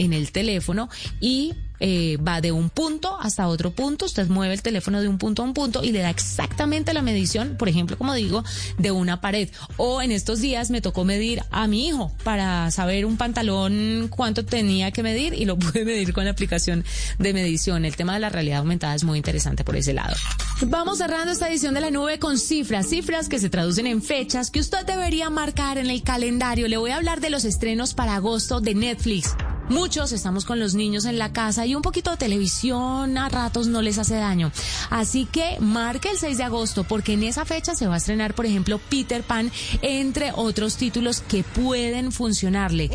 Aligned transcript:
en 0.00 0.12
el 0.12 0.32
teléfono 0.32 0.88
y 1.20 1.52
eh, 1.82 2.18
va 2.18 2.42
de 2.42 2.52
un 2.52 2.68
punto 2.68 3.18
hasta 3.18 3.48
otro 3.48 3.70
punto, 3.70 4.04
usted 4.04 4.28
mueve 4.28 4.52
el 4.52 4.60
teléfono 4.60 5.00
de 5.00 5.08
un 5.08 5.16
punto 5.16 5.42
a 5.42 5.46
un 5.46 5.54
punto 5.54 5.82
y 5.82 5.92
le 5.92 6.00
da 6.00 6.10
exactamente 6.10 6.92
la 6.92 7.00
medición, 7.00 7.56
por 7.58 7.70
ejemplo, 7.70 7.96
como 7.96 8.12
digo, 8.14 8.44
de 8.76 8.90
una 8.90 9.22
pared. 9.22 9.48
O 9.78 10.02
en 10.02 10.12
estos 10.12 10.40
días 10.40 10.70
me 10.70 10.82
tocó 10.82 11.04
medir 11.04 11.42
a 11.50 11.66
mi 11.66 11.88
hijo 11.88 12.12
para 12.22 12.70
saber 12.70 13.06
un 13.06 13.16
pantalón 13.16 14.08
cuánto 14.10 14.44
tenía 14.44 14.90
que 14.90 15.02
medir 15.02 15.32
y 15.32 15.46
lo 15.46 15.58
pude 15.58 15.86
medir 15.86 16.12
con 16.12 16.24
la 16.24 16.32
aplicación 16.32 16.84
de 17.18 17.32
medición. 17.32 17.86
El 17.86 17.96
tema 17.96 18.12
de 18.14 18.20
la 18.20 18.28
realidad 18.28 18.58
aumentada 18.58 18.94
es 18.94 19.04
muy 19.04 19.16
interesante 19.16 19.64
por 19.64 19.76
ese 19.76 19.94
lado. 19.94 20.14
Vamos 20.62 20.98
cerrando 20.98 21.32
esta 21.32 21.48
edición 21.48 21.72
de 21.72 21.80
la 21.80 21.90
nube 21.90 22.18
con 22.18 22.36
cifras, 22.36 22.88
cifras 22.88 23.30
que 23.30 23.38
se 23.38 23.48
traducen 23.48 23.86
en 23.86 24.02
fechas 24.02 24.50
que 24.50 24.60
usted 24.60 24.84
debería 24.84 25.30
marcar 25.30 25.78
en 25.78 25.88
el 25.88 26.02
calendario. 26.02 26.68
Le 26.68 26.76
voy 26.76 26.90
a 26.90 26.96
hablar 26.96 27.20
de 27.20 27.30
los 27.30 27.46
estrenos 27.46 27.94
para 27.94 28.16
agosto 28.16 28.60
de 28.60 28.74
Netflix. 28.74 29.34
Muchos 29.70 30.10
estamos 30.10 30.44
con 30.44 30.58
los 30.58 30.74
niños 30.74 31.04
en 31.04 31.16
la 31.16 31.32
casa 31.32 31.64
y 31.64 31.76
un 31.76 31.82
poquito 31.82 32.10
de 32.10 32.16
televisión 32.16 33.16
a 33.16 33.28
ratos 33.28 33.68
no 33.68 33.82
les 33.82 33.98
hace 33.98 34.16
daño. 34.16 34.50
Así 34.90 35.26
que 35.26 35.58
marque 35.60 36.10
el 36.10 36.18
6 36.18 36.38
de 36.38 36.42
agosto 36.42 36.82
porque 36.82 37.12
en 37.12 37.22
esa 37.22 37.44
fecha 37.44 37.76
se 37.76 37.86
va 37.86 37.94
a 37.94 37.98
estrenar, 37.98 38.34
por 38.34 38.46
ejemplo, 38.46 38.80
Peter 38.90 39.22
Pan, 39.22 39.52
entre 39.80 40.32
otros 40.34 40.76
títulos 40.76 41.20
que 41.20 41.44
pueden 41.44 42.10
funcionarle. 42.10 42.90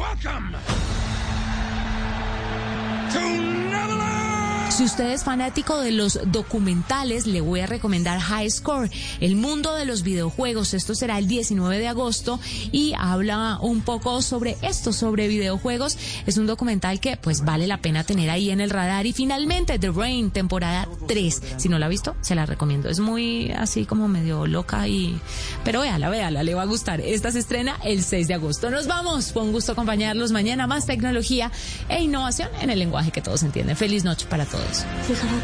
Si 4.76 4.84
usted 4.84 5.12
es 5.12 5.24
fanático 5.24 5.80
de 5.80 5.92
los 5.92 6.20
documentales, 6.26 7.28
le 7.28 7.40
voy 7.40 7.62
a 7.62 7.66
recomendar 7.66 8.20
High 8.20 8.52
Score, 8.52 8.90
el 9.22 9.38
mundo 9.38 9.74
de 9.74 9.86
los 9.86 10.04
videojuegos. 10.04 10.74
Esto 10.74 10.94
será 10.96 11.18
el 11.18 11.30
19 11.30 11.80
de 11.80 11.88
agosto 11.88 12.42
y 12.74 12.94
habla 12.98 13.58
un 13.62 13.80
poco 13.84 14.22
sobre 14.22 14.58
esto, 14.64 14.92
sobre 14.92 15.30
videojuegos. 15.30 15.98
Es 16.26 16.38
un 16.38 16.46
documental 16.46 17.00
que 17.00 17.16
pues 17.16 17.46
vale 17.46 17.68
la 17.68 17.78
pena 17.78 18.04
tener 18.04 18.30
ahí 18.30 18.50
en 18.50 18.60
el 18.60 18.70
radar. 18.70 19.06
Y 19.06 19.14
finalmente, 19.14 19.80
The 19.80 19.92
Rain, 19.92 20.30
temporada 20.30 20.90
3. 21.08 21.42
Si 21.56 21.70
no 21.70 21.80
la 21.80 21.86
ha 21.86 21.90
visto, 21.90 22.18
se 22.20 22.36
la 22.36 22.46
recomiendo. 22.46 22.90
Es 22.90 23.00
muy 23.00 23.54
así 23.54 23.86
como 23.86 24.10
medio 24.10 24.46
loca 24.46 24.90
y... 24.90 25.18
Pero 25.64 25.80
véala, 25.80 26.10
véala, 26.10 26.44
le 26.44 26.54
va 26.54 26.64
a 26.64 26.66
gustar. 26.66 27.00
Esta 27.00 27.32
se 27.32 27.40
estrena 27.40 27.78
el 27.86 28.04
6 28.04 28.28
de 28.28 28.34
agosto. 28.34 28.70
Nos 28.70 28.88
vamos. 28.88 29.32
Fue 29.32 29.42
un 29.42 29.54
gusto 29.54 29.72
acompañarlos 29.72 30.34
mañana. 30.34 30.68
Más 30.68 30.86
tecnología 30.86 31.50
e 31.88 32.02
innovación 32.02 32.50
en 32.60 32.72
el 32.72 32.80
lenguaje 32.80 33.12
que 33.12 33.22
todos 33.22 33.42
entienden. 33.42 33.78
Feliz 33.78 34.04
noche 34.04 34.26
para 34.30 34.46
todos. 34.46 34.65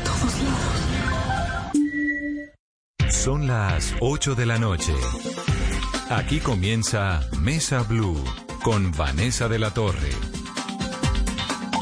Todos 0.03 0.33
Son 3.13 3.47
las 3.47 3.93
8 3.99 4.35
de 4.35 4.45
la 4.45 4.57
noche. 4.57 4.93
Aquí 6.09 6.39
comienza 6.39 7.21
Mesa 7.39 7.83
Blue 7.83 8.23
con 8.63 8.91
Vanessa 8.91 9.47
de 9.47 9.59
la 9.59 9.71
Torre. 9.71 10.09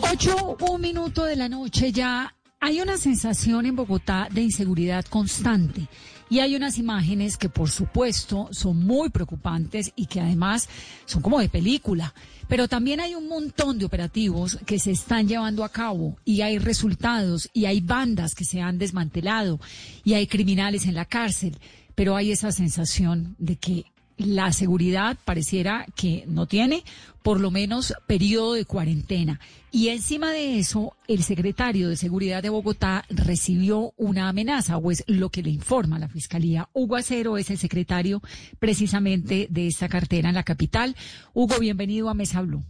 8, 0.01 0.57
un 0.59 0.81
minuto 0.81 1.23
de 1.23 1.35
la 1.35 1.49
noche 1.49 1.91
ya. 1.91 2.35
Hay 2.59 2.81
una 2.81 2.97
sensación 2.97 3.65
en 3.65 3.75
Bogotá 3.75 4.27
de 4.29 4.41
inseguridad 4.41 5.05
constante. 5.05 5.87
Y 6.29 6.39
hay 6.39 6.55
unas 6.55 6.77
imágenes 6.77 7.37
que, 7.37 7.49
por 7.49 7.69
supuesto, 7.69 8.49
son 8.51 8.85
muy 8.85 9.09
preocupantes 9.09 9.91
y 9.95 10.05
que 10.05 10.21
además 10.21 10.69
son 11.05 11.21
como 11.21 11.39
de 11.39 11.49
película. 11.49 12.13
Pero 12.47 12.67
también 12.67 12.99
hay 12.99 13.15
un 13.15 13.27
montón 13.27 13.79
de 13.79 13.85
operativos 13.85 14.59
que 14.65 14.79
se 14.79 14.91
están 14.91 15.27
llevando 15.27 15.63
a 15.63 15.69
cabo 15.69 16.17
y 16.25 16.41
hay 16.41 16.59
resultados 16.59 17.49
y 17.53 17.65
hay 17.65 17.81
bandas 17.81 18.35
que 18.35 18.45
se 18.45 18.61
han 18.61 18.77
desmantelado 18.77 19.59
y 20.03 20.13
hay 20.13 20.27
criminales 20.27 20.85
en 20.85 20.95
la 20.95 21.05
cárcel. 21.05 21.57
Pero 21.95 22.15
hay 22.15 22.31
esa 22.31 22.51
sensación 22.51 23.35
de 23.39 23.55
que 23.55 23.85
la 24.19 24.51
seguridad 24.51 25.17
pareciera 25.23 25.85
que 25.95 26.25
no 26.27 26.45
tiene 26.45 26.83
por 27.23 27.39
lo 27.39 27.51
menos 27.51 27.93
periodo 28.05 28.53
de 28.53 28.65
cuarentena. 28.65 29.39
Y 29.71 29.89
encima 29.89 30.31
de 30.31 30.59
eso, 30.59 30.95
el 31.07 31.23
secretario 31.23 31.89
de 31.89 31.95
Seguridad 31.95 32.41
de 32.41 32.49
Bogotá 32.49 33.05
recibió 33.09 33.93
una 33.97 34.27
amenaza, 34.27 34.77
o 34.77 34.91
es 34.91 35.03
lo 35.07 35.29
que 35.29 35.43
le 35.43 35.51
informa 35.51 35.99
la 35.99 36.07
Fiscalía. 36.07 36.69
Hugo 36.73 36.95
Acero 36.95 37.37
es 37.37 37.49
el 37.49 37.57
secretario 37.57 38.21
precisamente 38.57 39.47
de 39.49 39.67
esta 39.67 39.87
cartera 39.87 40.29
en 40.29 40.35
la 40.35 40.43
capital. 40.43 40.95
Hugo, 41.33 41.59
bienvenido 41.59 42.09
a 42.09 42.13
Mesa 42.13 42.41
Blue. 42.41 42.63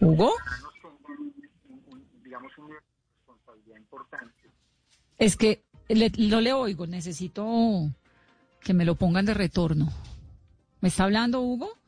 Hugo. 0.00 0.32
Es 5.18 5.36
que 5.36 5.62
le, 5.94 6.12
no 6.18 6.40
le 6.40 6.52
oigo, 6.52 6.86
necesito 6.86 7.90
que 8.62 8.74
me 8.74 8.84
lo 8.84 8.94
pongan 8.94 9.26
de 9.26 9.34
retorno. 9.34 9.92
¿Me 10.80 10.88
está 10.88 11.04
hablando 11.04 11.40
Hugo? 11.40 11.79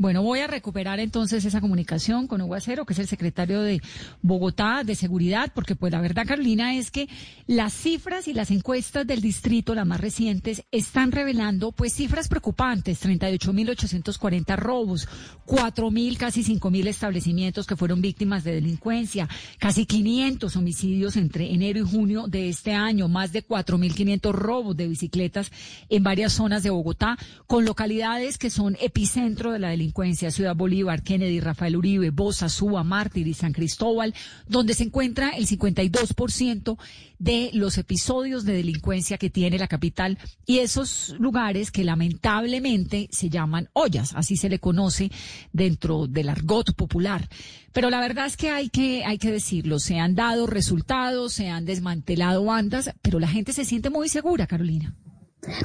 Bueno, 0.00 0.22
voy 0.22 0.38
a 0.38 0.46
recuperar 0.46 0.98
entonces 0.98 1.44
esa 1.44 1.60
comunicación 1.60 2.26
con 2.26 2.40
Hugo 2.40 2.54
Acero, 2.54 2.86
que 2.86 2.94
es 2.94 2.98
el 2.98 3.06
secretario 3.06 3.60
de 3.60 3.82
Bogotá 4.22 4.82
de 4.82 4.94
Seguridad, 4.94 5.52
porque 5.54 5.76
pues 5.76 5.92
la 5.92 6.00
verdad, 6.00 6.24
Carolina, 6.26 6.74
es 6.74 6.90
que 6.90 7.06
las 7.46 7.74
cifras 7.74 8.26
y 8.26 8.32
las 8.32 8.50
encuestas 8.50 9.06
del 9.06 9.20
distrito, 9.20 9.74
las 9.74 9.86
más 9.86 10.00
recientes, 10.00 10.64
están 10.70 11.12
revelando 11.12 11.72
pues 11.72 11.92
cifras 11.92 12.28
preocupantes, 12.28 13.04
38.840 13.04 14.56
robos, 14.56 15.06
4.000, 15.46 16.16
casi 16.16 16.44
5.000 16.44 16.86
establecimientos 16.86 17.66
que 17.66 17.76
fueron 17.76 18.00
víctimas 18.00 18.42
de 18.42 18.54
delincuencia, 18.54 19.28
casi 19.58 19.84
500 19.84 20.56
homicidios 20.56 21.16
entre 21.16 21.52
enero 21.52 21.78
y 21.78 21.82
junio 21.82 22.26
de 22.26 22.48
este 22.48 22.72
año, 22.72 23.08
más 23.08 23.32
de 23.32 23.46
4.500 23.46 24.32
robos 24.32 24.78
de 24.78 24.88
bicicletas 24.88 25.52
en 25.90 26.02
varias 26.02 26.32
zonas 26.32 26.62
de 26.62 26.70
Bogotá, 26.70 27.18
con 27.46 27.66
localidades 27.66 28.38
que 28.38 28.48
son 28.48 28.78
epicentro 28.80 29.52
de 29.52 29.58
la 29.58 29.68
delincuencia 29.68 29.89
Ciudad 30.30 30.56
Bolívar, 30.56 31.02
Kennedy, 31.02 31.40
Rafael 31.40 31.76
Uribe, 31.76 32.10
Bosa, 32.10 32.48
Suba, 32.48 32.84
Mártir 32.84 33.26
y 33.26 33.34
San 33.34 33.52
Cristóbal, 33.52 34.14
donde 34.48 34.74
se 34.74 34.84
encuentra 34.84 35.30
el 35.30 35.46
52% 35.46 36.78
de 37.18 37.50
los 37.52 37.76
episodios 37.78 38.44
de 38.44 38.54
delincuencia 38.54 39.18
que 39.18 39.30
tiene 39.30 39.58
la 39.58 39.68
capital 39.68 40.18
y 40.46 40.58
esos 40.58 41.14
lugares 41.18 41.70
que 41.70 41.84
lamentablemente 41.84 43.08
se 43.12 43.28
llaman 43.28 43.68
ollas, 43.74 44.12
así 44.14 44.36
se 44.36 44.48
le 44.48 44.58
conoce 44.58 45.10
dentro 45.52 46.06
del 46.06 46.28
argot 46.28 46.74
popular. 46.74 47.28
Pero 47.72 47.90
la 47.90 48.00
verdad 48.00 48.26
es 48.26 48.36
que 48.36 48.50
hay 48.50 48.68
que, 48.68 49.04
hay 49.04 49.18
que 49.18 49.30
decirlo, 49.30 49.78
se 49.78 49.98
han 49.98 50.14
dado 50.14 50.46
resultados, 50.46 51.34
se 51.34 51.48
han 51.48 51.66
desmantelado 51.66 52.44
bandas, 52.44 52.90
pero 53.02 53.20
la 53.20 53.28
gente 53.28 53.52
se 53.52 53.64
siente 53.64 53.90
muy 53.90 54.08
segura, 54.08 54.46
Carolina. 54.46 54.94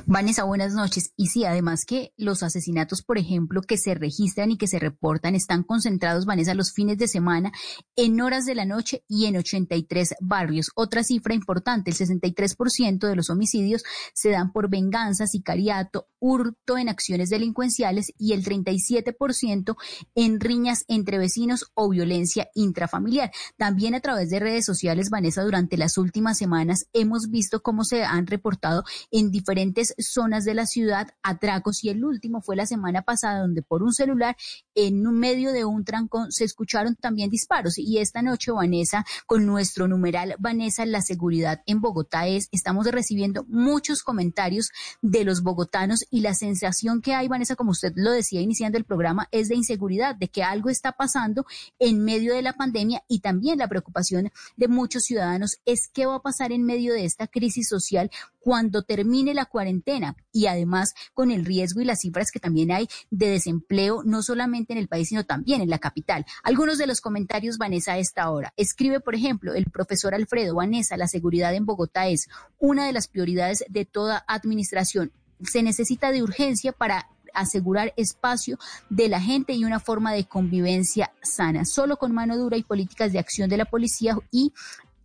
Vanessa, 0.06 0.44
buenas 0.44 0.74
noches. 0.74 1.12
Y 1.18 1.28
sí, 1.28 1.46
además 1.46 1.86
que 1.86 2.14
los 2.18 2.44
asesinatos, 2.44 3.02
por 3.02 3.18
ejemplo, 3.18 3.62
que 3.62 3.78
se 3.78 3.94
registran 3.94 4.52
y 4.52 4.58
que 4.58 4.68
se 4.68 4.80
reportan 4.80 5.36
están 5.36 5.64
concentrados, 5.64 6.26
Vanessa, 6.26 6.54
los 6.54 6.72
fines 6.74 6.98
de 6.98 7.08
semana 7.08 7.52
en 7.96 8.22
horas 8.22 8.46
de 8.46 8.56
la 8.56 8.66
noche 8.66 9.04
y 9.08 9.26
en 9.26 9.38
83 9.38 10.16
barrios. 10.22 10.72
Otra 10.76 11.04
cifra 11.04 11.34
importante, 11.34 11.92
el 11.92 11.98
63% 11.98 13.08
de 13.08 13.16
los 13.16 13.30
homicidios 13.30 13.84
se 14.14 14.30
dan 14.30 14.52
por 14.52 14.70
venganza, 14.70 15.28
sicariato, 15.28 16.08
hurto 16.20 16.78
en 16.78 16.90
acciones 16.90 17.30
delincuenciales 17.30 18.14
y 18.18 18.34
el 18.34 18.44
37% 18.44 19.76
en 20.16 20.40
riñas 20.40 20.86
entre 20.88 21.18
vecinos 21.18 21.72
o 21.74 21.90
violencia 21.90 22.50
intrafamiliar. 22.56 23.32
También 23.58 23.96
a 23.96 24.00
través 24.00 24.30
de 24.30 24.40
redes 24.40 24.66
sociales, 24.66 25.10
Vanessa, 25.10 25.44
durante 25.44 25.78
las 25.78 25.98
últimas 25.98 26.38
semanas 26.38 26.88
hemos 26.94 27.30
visto 27.30 27.62
cómo 27.62 27.84
se 27.84 28.04
han 28.04 28.28
reportado 28.28 28.84
en 29.12 29.32
diferentes 29.32 29.65
zonas 30.00 30.46
de 30.46 30.54
la 30.54 30.66
ciudad. 30.66 31.08
Atracos 31.24 31.84
y 31.84 31.90
el 31.90 32.04
último 32.04 32.42
fue 32.42 32.56
la 32.56 32.66
semana 32.66 33.02
pasada 33.02 33.40
donde 33.40 33.62
por 33.62 33.84
un 33.84 33.94
celular 33.94 34.36
en 34.74 35.02
medio 35.02 35.52
de 35.52 35.66
un 35.66 35.86
trancón 35.86 36.32
se 36.32 36.44
escucharon 36.44 36.96
también 36.96 37.30
disparos. 37.30 37.78
Y 37.78 38.00
esta 38.00 38.22
noche 38.22 38.52
Vanessa 38.52 39.06
con 39.26 39.46
nuestro 39.46 39.88
numeral 39.88 40.36
Vanessa 40.40 40.86
la 40.86 41.02
seguridad 41.02 41.62
en 41.66 41.82
Bogotá 41.82 42.28
es 42.28 42.50
estamos 42.52 42.86
recibiendo 42.88 43.46
muchos 43.48 44.04
comentarios 44.04 44.72
de 45.02 45.24
los 45.24 45.42
bogotanos 45.42 46.06
y 46.10 46.22
la 46.22 46.34
sensación 46.34 47.02
que 47.02 47.14
hay 47.14 47.28
Vanessa 47.28 47.56
como 47.56 47.72
usted 47.72 47.94
lo 47.96 48.12
decía 48.12 48.42
iniciando 48.42 48.78
el 48.78 48.86
programa 48.86 49.28
es 49.32 49.48
de 49.48 49.56
inseguridad 49.56 50.16
de 50.16 50.28
que 50.28 50.44
algo 50.44 50.70
está 50.70 50.92
pasando 50.92 51.46
en 51.80 52.04
medio 52.04 52.34
de 52.34 52.42
la 52.42 52.54
pandemia 52.54 53.04
y 53.08 53.20
también 53.20 53.60
la 53.60 53.68
preocupación 53.68 54.32
de 54.58 54.68
muchos 54.68 55.04
ciudadanos 55.04 55.58
es 55.66 55.90
qué 55.94 56.06
va 56.06 56.16
a 56.16 56.22
pasar 56.22 56.52
en 56.52 56.64
medio 56.64 56.94
de 56.94 57.06
esta 57.06 57.28
crisis 57.28 57.68
social 57.70 58.10
cuando 58.46 58.84
termine 58.84 59.34
la 59.34 59.46
cuarentena 59.46 60.16
y 60.32 60.46
además 60.46 60.94
con 61.16 61.32
el 61.32 61.46
riesgo 61.46 61.82
y 61.82 61.86
las 61.86 62.02
cifras 62.02 62.30
que 62.30 62.40
también 62.40 62.70
hay 62.70 62.88
de 63.10 63.28
desempleo, 63.28 64.04
no 64.06 64.22
solamente 64.22 64.72
en 64.72 64.78
el 64.78 64.88
país, 64.88 65.10
sino 65.10 65.24
también 65.24 65.62
en 65.62 65.70
la 65.72 65.80
capital. 65.80 66.28
Algunos 66.44 66.78
de 66.78 66.86
los 66.86 67.02
comentarios, 67.02 67.58
Vanessa, 67.58 67.94
a 67.94 67.98
esta 67.98 68.30
hora. 68.30 68.54
Escribe, 68.56 69.00
por 69.00 69.16
ejemplo, 69.16 69.56
el 69.56 69.66
profesor 69.72 70.14
Alfredo, 70.14 70.54
Vanessa, 70.54 70.96
la 70.96 71.08
seguridad 71.08 71.56
en 71.56 71.66
Bogotá 71.66 72.08
es 72.08 72.28
una 72.60 72.86
de 72.86 72.94
las 72.94 73.08
prioridades 73.08 73.66
de 73.68 73.84
toda 73.84 74.24
administración. 74.28 75.12
Se 75.42 75.64
necesita 75.64 76.12
de 76.12 76.22
urgencia 76.22 76.72
para 76.72 77.10
asegurar 77.34 77.94
espacio 77.98 78.58
de 78.90 79.10
la 79.10 79.22
gente 79.22 79.54
y 79.54 79.66
una 79.66 79.80
forma 79.80 80.14
de 80.14 80.26
convivencia 80.26 81.12
sana. 81.22 81.66
Solo 81.66 81.98
con 81.98 82.14
mano 82.14 82.38
dura 82.38 82.58
y 82.58 82.64
políticas 82.64 83.12
de 83.12 83.20
acción 83.20 83.50
de 83.50 83.58
la 83.58 83.66
policía 83.66 84.18
y 84.32 84.54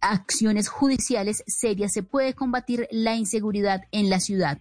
acciones 0.01 0.69
judiciales 0.69 1.43
serias 1.47 1.93
se 1.93 2.03
puede 2.03 2.35
combatir 2.35 2.89
la 2.91 3.15
inseguridad 3.17 3.83
en 3.93 4.11
la 4.11 4.21
ciudad. 4.21 4.59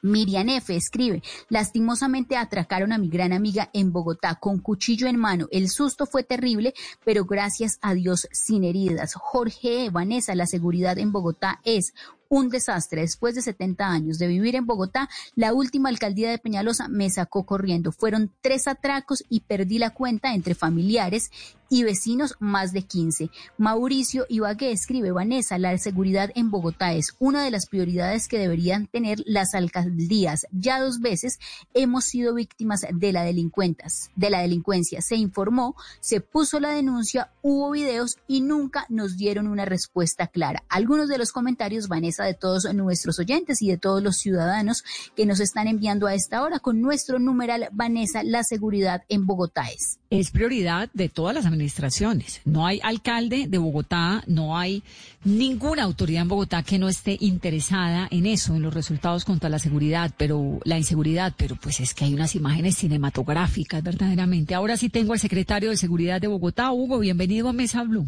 Miriam 0.00 0.48
F. 0.48 0.76
escribe, 0.76 1.22
lastimosamente 1.48 2.36
atracaron 2.36 2.92
a 2.92 2.98
mi 2.98 3.08
gran 3.08 3.32
amiga 3.32 3.68
en 3.72 3.92
Bogotá 3.92 4.36
con 4.36 4.60
cuchillo 4.60 5.08
en 5.08 5.16
mano. 5.16 5.48
El 5.50 5.68
susto 5.68 6.06
fue 6.06 6.22
terrible, 6.22 6.72
pero 7.04 7.24
gracias 7.24 7.78
a 7.82 7.94
Dios 7.94 8.28
sin 8.30 8.62
heridas. 8.62 9.14
Jorge 9.14 9.86
e. 9.86 9.90
Vanessa, 9.90 10.36
la 10.36 10.46
seguridad 10.46 10.98
en 10.98 11.10
Bogotá 11.10 11.60
es 11.64 11.94
un 12.28 12.48
desastre. 12.48 13.02
Después 13.02 13.34
de 13.34 13.42
70 13.42 13.86
años 13.86 14.18
de 14.18 14.26
vivir 14.26 14.56
en 14.56 14.66
Bogotá, 14.66 15.08
la 15.34 15.52
última 15.52 15.88
alcaldía 15.88 16.30
de 16.30 16.38
Peñalosa 16.38 16.88
me 16.88 17.10
sacó 17.10 17.44
corriendo. 17.46 17.92
Fueron 17.92 18.32
tres 18.40 18.66
atracos 18.68 19.24
y 19.28 19.40
perdí 19.40 19.78
la 19.78 19.90
cuenta 19.90 20.34
entre 20.34 20.54
familiares 20.54 21.30
y 21.70 21.84
vecinos 21.84 22.34
más 22.38 22.72
de 22.72 22.82
15. 22.82 23.30
Mauricio 23.58 24.26
Ibagué 24.28 24.72
escribe, 24.72 25.10
Vanessa, 25.10 25.58
la 25.58 25.76
seguridad 25.78 26.30
en 26.34 26.50
Bogotá 26.50 26.94
es 26.94 27.14
una 27.18 27.44
de 27.44 27.50
las 27.50 27.66
prioridades 27.66 28.28
que 28.28 28.38
deberían 28.38 28.86
tener 28.86 29.22
las 29.26 29.54
alcaldías. 29.54 30.46
Ya 30.50 30.80
dos 30.80 31.00
veces 31.00 31.38
hemos 31.74 32.04
sido 32.04 32.34
víctimas 32.34 32.86
de 32.90 33.12
la 33.12 33.22
delincuentas, 33.22 34.10
de 34.16 34.30
la 34.30 34.40
delincuencia. 34.40 35.02
Se 35.02 35.16
informó, 35.16 35.76
se 36.00 36.20
puso 36.20 36.60
la 36.60 36.70
denuncia, 36.70 37.32
hubo 37.42 37.70
videos 37.70 38.16
y 38.26 38.40
nunca 38.40 38.86
nos 38.88 39.16
dieron 39.16 39.46
una 39.46 39.64
respuesta 39.64 40.26
clara. 40.26 40.64
Algunos 40.68 41.08
de 41.08 41.18
los 41.18 41.32
comentarios, 41.32 41.88
Vanessa, 41.88 42.17
de 42.24 42.34
todos 42.34 42.72
nuestros 42.74 43.18
oyentes 43.18 43.62
y 43.62 43.68
de 43.68 43.78
todos 43.78 44.02
los 44.02 44.16
ciudadanos 44.16 44.84
que 45.16 45.26
nos 45.26 45.40
están 45.40 45.68
enviando 45.68 46.06
a 46.06 46.14
esta 46.14 46.42
hora 46.42 46.58
con 46.58 46.80
nuestro 46.80 47.18
numeral 47.18 47.68
Vanessa, 47.72 48.22
la 48.22 48.44
seguridad 48.44 49.02
en 49.08 49.26
Bogotá 49.26 49.68
es. 49.68 49.98
Es 50.10 50.30
prioridad 50.30 50.88
de 50.94 51.08
todas 51.08 51.34
las 51.34 51.46
administraciones. 51.46 52.40
No 52.44 52.66
hay 52.66 52.80
alcalde 52.82 53.46
de 53.46 53.58
Bogotá, 53.58 54.22
no 54.26 54.56
hay 54.56 54.82
ninguna 55.24 55.82
autoridad 55.82 56.22
en 56.22 56.28
Bogotá 56.28 56.62
que 56.62 56.78
no 56.78 56.88
esté 56.88 57.16
interesada 57.20 58.08
en 58.10 58.26
eso, 58.26 58.54
en 58.54 58.62
los 58.62 58.72
resultados 58.72 59.24
contra 59.24 59.48
la 59.48 59.58
seguridad, 59.58 60.12
pero 60.16 60.60
la 60.64 60.78
inseguridad, 60.78 61.34
pero 61.36 61.56
pues 61.56 61.80
es 61.80 61.94
que 61.94 62.04
hay 62.04 62.14
unas 62.14 62.34
imágenes 62.34 62.76
cinematográficas 62.76 63.82
verdaderamente. 63.82 64.54
Ahora 64.54 64.76
sí 64.76 64.88
tengo 64.88 65.12
al 65.12 65.18
secretario 65.18 65.70
de 65.70 65.76
Seguridad 65.76 66.20
de 66.20 66.28
Bogotá, 66.28 66.72
Hugo, 66.72 66.98
bienvenido 66.98 67.48
a 67.48 67.52
Mesa 67.52 67.82
Blue. 67.82 68.06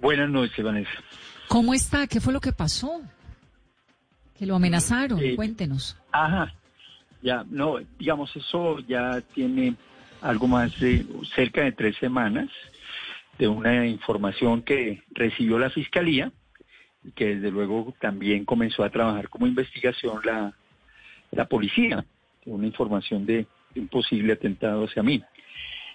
Buenas 0.00 0.28
noches, 0.28 0.62
Vanessa. 0.62 0.90
¿Cómo 1.54 1.72
está? 1.72 2.08
¿Qué 2.08 2.20
fue 2.20 2.32
lo 2.32 2.40
que 2.40 2.50
pasó? 2.50 3.00
Que 4.36 4.44
lo 4.44 4.56
amenazaron. 4.56 5.20
Cuéntenos. 5.36 5.96
Ajá. 6.10 6.52
Ya, 7.22 7.44
no, 7.48 7.78
digamos, 7.96 8.34
eso 8.34 8.80
ya 8.80 9.20
tiene 9.20 9.76
algo 10.20 10.48
más 10.48 10.76
de 10.80 11.06
cerca 11.32 11.62
de 11.62 11.70
tres 11.70 11.96
semanas 11.98 12.48
de 13.38 13.46
una 13.46 13.86
información 13.86 14.62
que 14.62 15.04
recibió 15.12 15.56
la 15.60 15.70
Fiscalía 15.70 16.32
y 17.04 17.12
que 17.12 17.36
desde 17.36 17.52
luego 17.52 17.94
también 18.00 18.44
comenzó 18.44 18.82
a 18.82 18.90
trabajar 18.90 19.28
como 19.28 19.46
investigación 19.46 20.22
la, 20.24 20.52
la 21.30 21.44
policía, 21.44 22.04
una 22.46 22.66
información 22.66 23.26
de 23.26 23.46
un 23.76 23.86
posible 23.86 24.32
atentado 24.32 24.86
hacia 24.86 25.04
mí. 25.04 25.22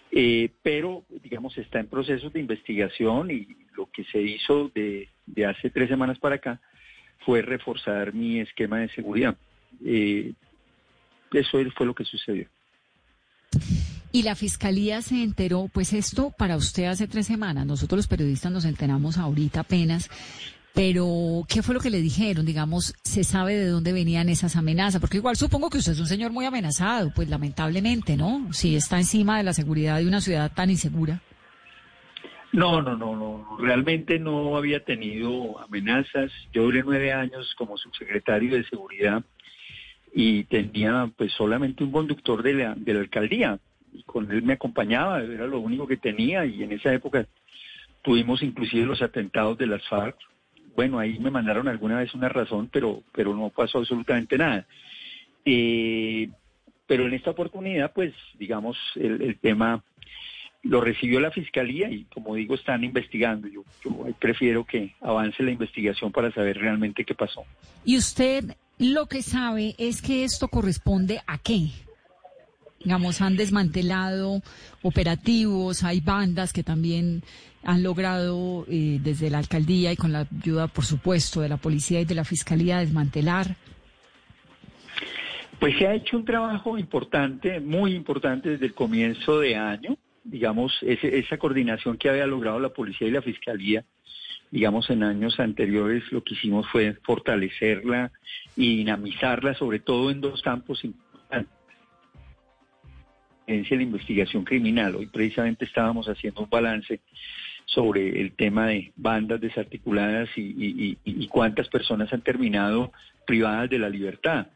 Eh, 0.10 0.52
pero, 0.64 1.04
digamos, 1.22 1.58
está 1.58 1.82
en 1.82 1.88
procesos 1.88 2.32
de 2.32 2.40
investigación 2.40 3.30
y 3.30 3.46
lo 3.76 3.88
que 3.92 4.06
se 4.06 4.22
hizo 4.22 4.72
de, 4.74 5.10
hace 5.48 5.70
tres 5.70 5.90
semanas 5.90 6.20
para 6.20 6.36
acá 6.36 6.60
fue 7.26 7.42
reforzar 7.42 8.14
mi 8.14 8.40
esquema 8.40 8.80
de 8.80 8.90
seguridad. 8.90 9.36
Eh, 9.86 10.34
eso 11.32 11.58
fue 11.76 11.86
lo 11.86 11.94
que 11.94 12.06
sucedió. 12.06 12.48
Y 14.12 14.24
la 14.24 14.36
fiscalía 14.36 15.02
se 15.02 15.22
enteró, 15.22 15.70
pues 15.72 15.94
esto 15.94 16.34
para 16.36 16.58
usted 16.58 16.86
hace 16.86 17.08
tres 17.08 17.28
semanas, 17.28 17.66
nosotros 17.66 17.98
los 17.98 18.08
periodistas 18.08 18.52
nos 18.52 18.66
enteramos 18.66 19.20
ahorita 19.20 19.60
apenas, 19.60 20.10
pero, 20.74 21.46
¿qué 21.48 21.62
fue 21.62 21.74
lo 21.74 21.82
que 21.82 21.90
le 21.90 22.02
dijeron? 22.02 22.46
Digamos, 22.46 22.94
¿se 23.04 23.24
sabe 23.24 23.58
de 23.58 23.68
dónde 23.68 23.92
venían 23.92 24.30
esas 24.30 24.56
amenazas? 24.56 25.02
Porque 25.02 25.18
igual 25.18 25.36
supongo 25.36 25.70
que 25.70 25.80
usted 25.80 25.94
es 25.94 26.00
un 26.00 26.08
señor 26.08 26.32
muy 26.32 26.46
amenazado, 26.46 27.12
pues 27.14 27.28
lamentablemente, 27.28 28.16
¿no? 28.16 28.48
Si 28.54 28.76
está 28.76 28.98
encima 28.98 29.38
de 29.38 29.44
la 29.44 29.54
seguridad 29.54 29.98
de 29.98 30.08
una 30.08 30.22
ciudad 30.22 30.52
tan 30.54 30.70
insegura. 30.70 31.22
No, 32.52 32.82
no, 32.82 32.98
no, 32.98 33.16
no. 33.16 33.58
Realmente 33.60 34.20
no 34.20 34.58
había 34.58 34.84
tenido 34.84 35.60
amenazas. 35.60 36.32
Yo 36.52 36.64
duré 36.64 36.84
nueve 36.84 37.14
años 37.14 37.54
como 37.56 37.78
subsecretario 37.78 38.56
de 38.56 38.64
seguridad 38.64 39.24
y 40.14 40.46
tenía 40.46 41.12
pues 41.16 41.32
solamente 41.34 41.84
un 41.84 41.92
conductor 41.92 42.42
de 42.42 42.54
la, 42.54 42.76
de 42.76 42.94
la 42.94 43.00
alcaldía. 43.02 43.60
Y 43.94 44.04
con 44.04 44.32
él 44.32 44.42
me 44.44 44.54
acompañaba, 44.54 45.22
era 45.22 45.48
lo 45.48 45.60
único 45.60 45.88
que 45.88 45.98
tenía 45.98 46.46
y 46.46 46.64
en 46.64 46.72
esa 46.72 46.94
época 46.94 47.28
tuvimos 48.02 48.42
inclusive 48.42 48.86
los 48.86 49.02
atentados 49.02 49.58
de 49.58 49.68
las 49.68 49.88
FARC 49.88 50.16
bueno, 50.80 50.98
ahí 50.98 51.20
me 51.20 51.30
mandaron 51.30 51.68
alguna 51.68 51.98
vez 51.98 52.14
una 52.14 52.30
razón, 52.30 52.70
pero, 52.72 53.04
pero 53.12 53.36
no 53.36 53.50
pasó 53.50 53.80
absolutamente 53.80 54.38
nada. 54.38 54.66
Eh, 55.44 56.30
pero 56.88 57.06
en 57.06 57.14
esta 57.14 57.32
oportunidad, 57.32 57.92
pues, 57.92 58.14
digamos, 58.36 58.78
el, 58.96 59.38
tema 59.42 59.84
lo 60.64 60.82
recibió 60.82 61.20
la 61.20 61.32
fiscalía 61.32 61.90
y, 61.90 62.06
como 62.06 62.36
digo, 62.36 62.56
están 62.56 62.84
investigando. 62.84 63.48
Yo, 63.48 63.64
yo 63.84 64.06
prefiero 64.20 64.66
que 64.66 64.96
avance 65.02 65.42
la 65.44 65.52
investigación 65.52 66.12
para 66.12 66.32
saber 66.32 66.58
realmente 66.58 67.06
qué 67.06 67.16
pasó. 67.16 67.44
¿Y 67.86 67.98
usted 67.98 68.56
lo 68.78 69.08
que 69.08 69.22
sabe 69.22 69.76
es 69.78 70.02
que 70.02 70.24
esto 70.24 70.48
corresponde 70.48 71.22
a 71.28 71.38
qué? 71.38 71.70
digamos, 72.84 73.22
han 73.22 73.36
desmantelado 73.36 74.42
operativos, 74.82 75.84
hay 75.84 76.00
bandas 76.00 76.54
que 76.54 76.64
también 76.64 77.24
han 77.64 77.84
logrado 77.84 78.66
eh, 78.70 79.00
desde 79.02 79.30
la 79.30 79.40
alcaldía 79.40 79.92
y 79.92 79.98
con 79.98 80.14
la 80.14 80.28
ayuda, 80.42 80.68
por 80.68 80.86
supuesto, 80.86 81.42
de 81.42 81.50
la 81.50 81.58
policía 81.58 82.00
y 82.00 82.06
de 82.06 82.16
la 82.16 82.24
fiscalía 82.24 82.80
desmantelar. 82.80 83.56
Pues 85.60 85.78
se 85.78 85.88
ha 85.88 85.94
hecho 85.94 86.16
un 86.16 86.24
trabajo 86.24 86.78
importante, 86.78 87.60
muy 87.60 87.94
importante 87.94 88.52
desde 88.52 88.68
el 88.68 88.74
comienzo 88.74 89.40
de 89.40 89.58
año, 89.58 89.98
digamos, 90.24 90.78
esa 90.82 91.38
coordinación 91.38 91.98
que 91.98 92.10
había 92.10 92.28
logrado 92.28 92.60
la 92.60 92.70
policía 92.70 93.08
y 93.08 93.12
la 93.12 93.22
fiscalía, 93.22 93.86
digamos, 94.52 94.90
en 94.90 95.04
años 95.04 95.40
anteriores 95.40 96.12
lo 96.12 96.24
que 96.24 96.34
hicimos 96.34 96.68
fue 96.70 96.94
fortalecerla 97.04 98.12
y 98.56 98.78
dinamizarla, 98.78 99.54
sobre 99.54 99.80
todo 99.80 100.12
en 100.12 100.22
dos 100.22 100.42
campos 100.42 100.84
importantes 100.84 101.60
la 103.50 103.84
investigación 103.84 104.44
criminal. 104.44 104.96
Hoy 104.96 105.08
precisamente 105.08 105.66
estábamos 105.66 106.08
haciendo 106.08 106.42
un 106.42 106.50
balance 106.50 107.00
sobre 107.66 108.22
el 108.22 108.34
tema 108.34 108.68
de 108.68 108.92
bandas 108.96 109.42
desarticuladas 109.42 110.30
y, 110.36 111.28
cuántas 111.28 111.68
personas 111.68 112.12
han 112.14 112.22
terminado 112.22 112.92
privadas 113.26 113.70
de 113.70 113.80
la 113.80 113.90
libertad. 113.90 114.48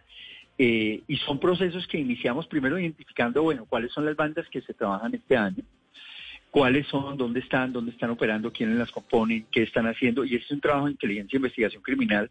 Eh, 0.58 1.02
y 1.08 1.18
son 1.18 1.40
procesos 1.40 1.88
que 1.88 1.98
iniciamos 1.98 2.48
primero 2.48 2.80
identificando, 2.80 3.42
bueno, 3.42 3.66
cuáles 3.66 3.92
son 3.92 4.06
las 4.06 4.16
bandas 4.16 4.48
que 4.50 4.62
se 4.62 4.74
trabajan 4.74 5.16
este 5.16 5.36
año, 5.36 5.64
cuáles 6.52 6.86
son, 6.88 7.18
dónde 7.18 7.40
están, 7.40 7.74
dónde 7.74 7.92
están 7.92 8.12
operando, 8.12 8.54
quiénes 8.54 8.78
las 8.78 8.92
componen, 8.92 9.48
qué 9.52 9.64
están 9.64 9.88
haciendo. 9.88 10.24
Y 10.24 10.36
este 10.36 10.46
es 10.46 10.52
un 10.52 10.62
trabajo 10.62 10.86
de 10.86 10.92
inteligencia 10.92 11.36
e 11.36 11.40
investigación 11.40 11.82
criminal 11.82 12.30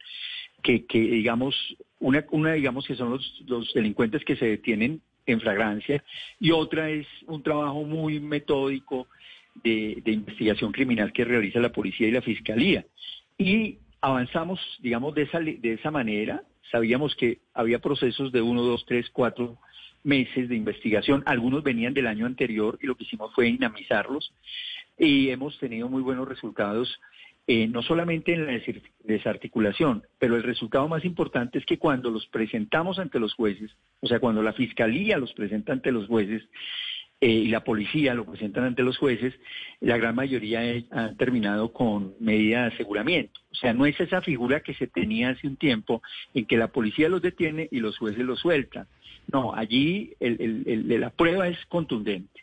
que, 0.63 0.87
que 0.87 1.01
digamos, 1.01 1.57
una, 1.99 2.25
una 2.31 2.53
digamos 2.53 2.87
que 2.87 2.95
son 2.95 3.11
los, 3.11 3.73
delincuentes 3.75 4.25
que 4.25 4.37
se 4.37 4.47
detienen 4.47 5.01
en 5.27 5.41
flagrancia, 5.41 6.03
y 6.39 6.51
otra 6.53 6.91
es 6.91 7.07
un 7.27 7.43
trabajo 7.43 7.83
muy 7.83 8.21
metódico 8.21 9.09
de, 9.63 10.03
investigación 10.07 10.73
criminal 10.73 11.13
que 11.13 11.25
realiza 11.25 11.61
la 11.61 11.73
policía 11.73 12.09
y 12.09 12.13
la 12.13 12.23
fiscalía. 12.23 12.85
Y 13.39 13.79
avanzamos, 14.01 14.61
digamos, 14.81 15.15
de 15.15 15.23
esa, 15.23 15.41
de 15.41 15.73
esa 15.73 15.91
manera. 15.91 16.43
Sabíamos 16.71 17.15
que 17.17 17.41
había 17.55 17.81
procesos 17.81 18.33
de 18.33 18.41
uno, 18.41 18.63
dos, 18.63 18.85
tres, 18.87 19.11
cuatro 19.11 19.59
meses 20.05 20.49
de 20.49 20.57
investigación. 20.57 21.23
Algunos 21.27 21.63
venían 21.63 21.95
del 21.95 22.07
año 22.07 22.27
anterior 22.27 22.79
y 22.83 22.87
lo 22.87 22.97
que 22.97 23.05
hicimos 23.05 23.33
fue 23.35 23.47
dinamizarlos. 23.47 24.33
Y 24.99 25.31
hemos 25.31 25.59
tenido 25.59 25.89
muy 25.89 26.03
buenos 26.03 26.29
resultados 26.29 27.01
eh, 27.49 27.67
no 27.67 27.83
solamente 27.83 28.33
en 28.35 28.47
la 28.47 28.61
desarticulación, 29.01 30.05
pero 30.21 30.37
el 30.37 30.45
resultado 30.45 30.87
más 30.87 31.05
importante 31.05 31.59
es 31.59 31.67
que 31.67 31.77
cuando 31.77 32.09
los 32.09 32.25
presentamos 32.29 33.01
ante 33.01 33.19
los 33.19 33.35
jueces, 33.35 33.73
o 34.01 34.07
sea, 34.07 34.21
cuando 34.21 34.45
la 34.45 34.53
fiscalía 34.53 35.19
los 35.19 35.33
presenta 35.33 35.73
ante 35.73 35.91
los 35.91 36.07
jueces 36.07 36.45
eh, 37.23 37.29
y 37.29 37.47
la 37.47 37.63
policía 37.63 38.15
lo 38.15 38.25
presentan 38.25 38.65
ante 38.65 38.83
los 38.83 38.99
jueces, 38.99 39.33
la 39.81 39.97
gran 39.97 40.17
mayoría 40.17 40.83
han 40.91 41.17
terminado 41.17 41.73
con 41.73 42.15
medida 42.19 42.63
de 42.63 42.75
aseguramiento. 42.75 43.39
O 43.53 43.55
sea, 43.55 43.73
no 43.73 43.87
es 43.87 43.99
esa 44.01 44.23
figura 44.23 44.59
que 44.59 44.75
se 44.75 44.89
tenía 44.89 45.29
hace 45.29 45.47
un 45.47 45.55
tiempo 45.55 46.03
en 46.35 46.47
que 46.47 46.57
la 46.57 46.67
policía 46.67 47.09
los 47.09 47.23
detiene 47.23 47.69
y 47.71 47.79
los 47.79 47.97
jueces 47.97 48.25
los 48.25 48.41
sueltan. 48.41 48.89
No, 49.31 49.55
allí 49.55 50.15
la 50.19 51.11
prueba 51.11 51.47
es 51.47 51.65
contundente 51.67 52.43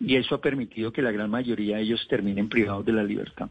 y 0.00 0.16
eso 0.16 0.34
ha 0.34 0.40
permitido 0.40 0.92
que 0.92 1.02
la 1.02 1.12
gran 1.12 1.30
mayoría 1.30 1.76
de 1.76 1.82
ellos 1.82 2.04
terminen 2.08 2.48
privados 2.48 2.84
de 2.84 2.92
la 2.94 3.04
libertad. 3.04 3.48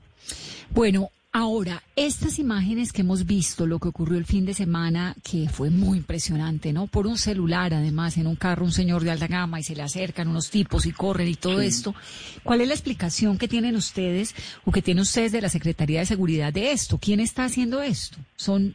Bueno, 0.71 1.09
Ahora, 1.37 1.83
estas 1.97 2.39
imágenes 2.39 2.93
que 2.93 3.01
hemos 3.01 3.25
visto, 3.25 3.65
lo 3.65 3.77
que 3.77 3.89
ocurrió 3.89 4.17
el 4.17 4.25
fin 4.25 4.45
de 4.45 4.53
semana, 4.53 5.17
que 5.21 5.49
fue 5.49 5.69
muy 5.69 5.97
impresionante, 5.97 6.71
¿no? 6.71 6.87
Por 6.87 7.07
un 7.07 7.17
celular, 7.17 7.73
además, 7.73 8.15
en 8.15 8.27
un 8.27 8.37
carro, 8.37 8.63
un 8.63 8.71
señor 8.71 9.03
de 9.03 9.11
alta 9.11 9.27
gama 9.27 9.59
y 9.59 9.63
se 9.63 9.75
le 9.75 9.81
acercan 9.81 10.29
unos 10.29 10.49
tipos 10.49 10.85
y 10.85 10.93
corren 10.93 11.27
y 11.27 11.35
todo 11.35 11.59
esto. 11.59 11.93
¿Cuál 12.41 12.61
es 12.61 12.69
la 12.69 12.73
explicación 12.73 13.37
que 13.37 13.49
tienen 13.49 13.75
ustedes 13.75 14.33
o 14.63 14.71
que 14.71 14.81
tienen 14.81 15.01
ustedes 15.01 15.33
de 15.33 15.41
la 15.41 15.49
Secretaría 15.49 15.99
de 15.99 16.05
Seguridad 16.05 16.53
de 16.53 16.71
esto? 16.71 16.99
¿Quién 16.99 17.19
está 17.19 17.43
haciendo 17.43 17.81
esto? 17.81 18.17
Son, 18.37 18.73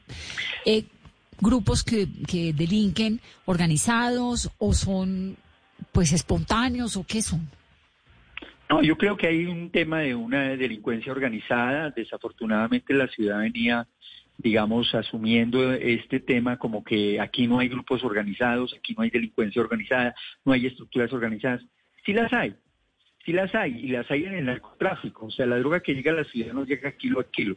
eh, 0.66 0.84
grupos 1.40 1.82
que, 1.82 2.10
que 2.26 2.52
delinquen 2.52 3.22
organizados 3.46 4.50
o 4.58 4.74
son 4.74 5.38
pues 5.92 6.12
espontáneos 6.12 6.98
o 6.98 7.04
qué 7.04 7.22
son? 7.22 7.48
No, 8.70 8.82
yo 8.82 8.96
creo 8.96 9.16
que 9.16 9.26
hay 9.26 9.46
un 9.46 9.70
tema 9.72 9.98
de 9.98 10.14
una 10.14 10.56
delincuencia 10.56 11.10
organizada. 11.10 11.90
Desafortunadamente 11.90 12.94
la 12.94 13.08
ciudad 13.08 13.40
venía, 13.40 13.88
digamos, 14.38 14.94
asumiendo 14.94 15.72
este 15.72 16.20
tema 16.20 16.56
como 16.56 16.84
que 16.84 17.20
aquí 17.20 17.48
no 17.48 17.58
hay 17.58 17.68
grupos 17.68 18.04
organizados, 18.04 18.72
aquí 18.78 18.94
no 18.96 19.02
hay 19.02 19.10
delincuencia 19.10 19.60
organizada, 19.60 20.14
no 20.44 20.52
hay 20.52 20.66
estructuras 20.66 21.12
organizadas. 21.12 21.62
Sí 22.06 22.12
las 22.12 22.32
hay, 22.32 22.54
sí 23.24 23.32
las 23.32 23.52
hay, 23.56 23.72
y 23.72 23.88
las 23.88 24.08
hay 24.08 24.22
en 24.26 24.34
el 24.34 24.44
narcotráfico. 24.44 25.26
O 25.26 25.30
sea, 25.32 25.46
la 25.46 25.58
droga 25.58 25.80
que 25.80 25.92
llega 25.92 26.12
a 26.12 26.14
la 26.14 26.24
ciudad 26.24 26.52
no 26.52 26.64
llega 26.64 26.92
kilo 26.92 27.18
a 27.18 27.28
kilo. 27.28 27.56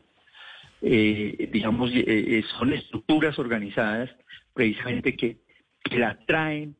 Eh, 0.82 1.48
digamos, 1.54 1.92
eh, 1.92 2.04
eh, 2.08 2.44
son 2.58 2.74
estructuras 2.74 3.38
organizadas 3.38 4.10
precisamente 4.52 5.16
que, 5.16 5.38
que 5.84 6.00
la 6.00 6.18
traen 6.26 6.76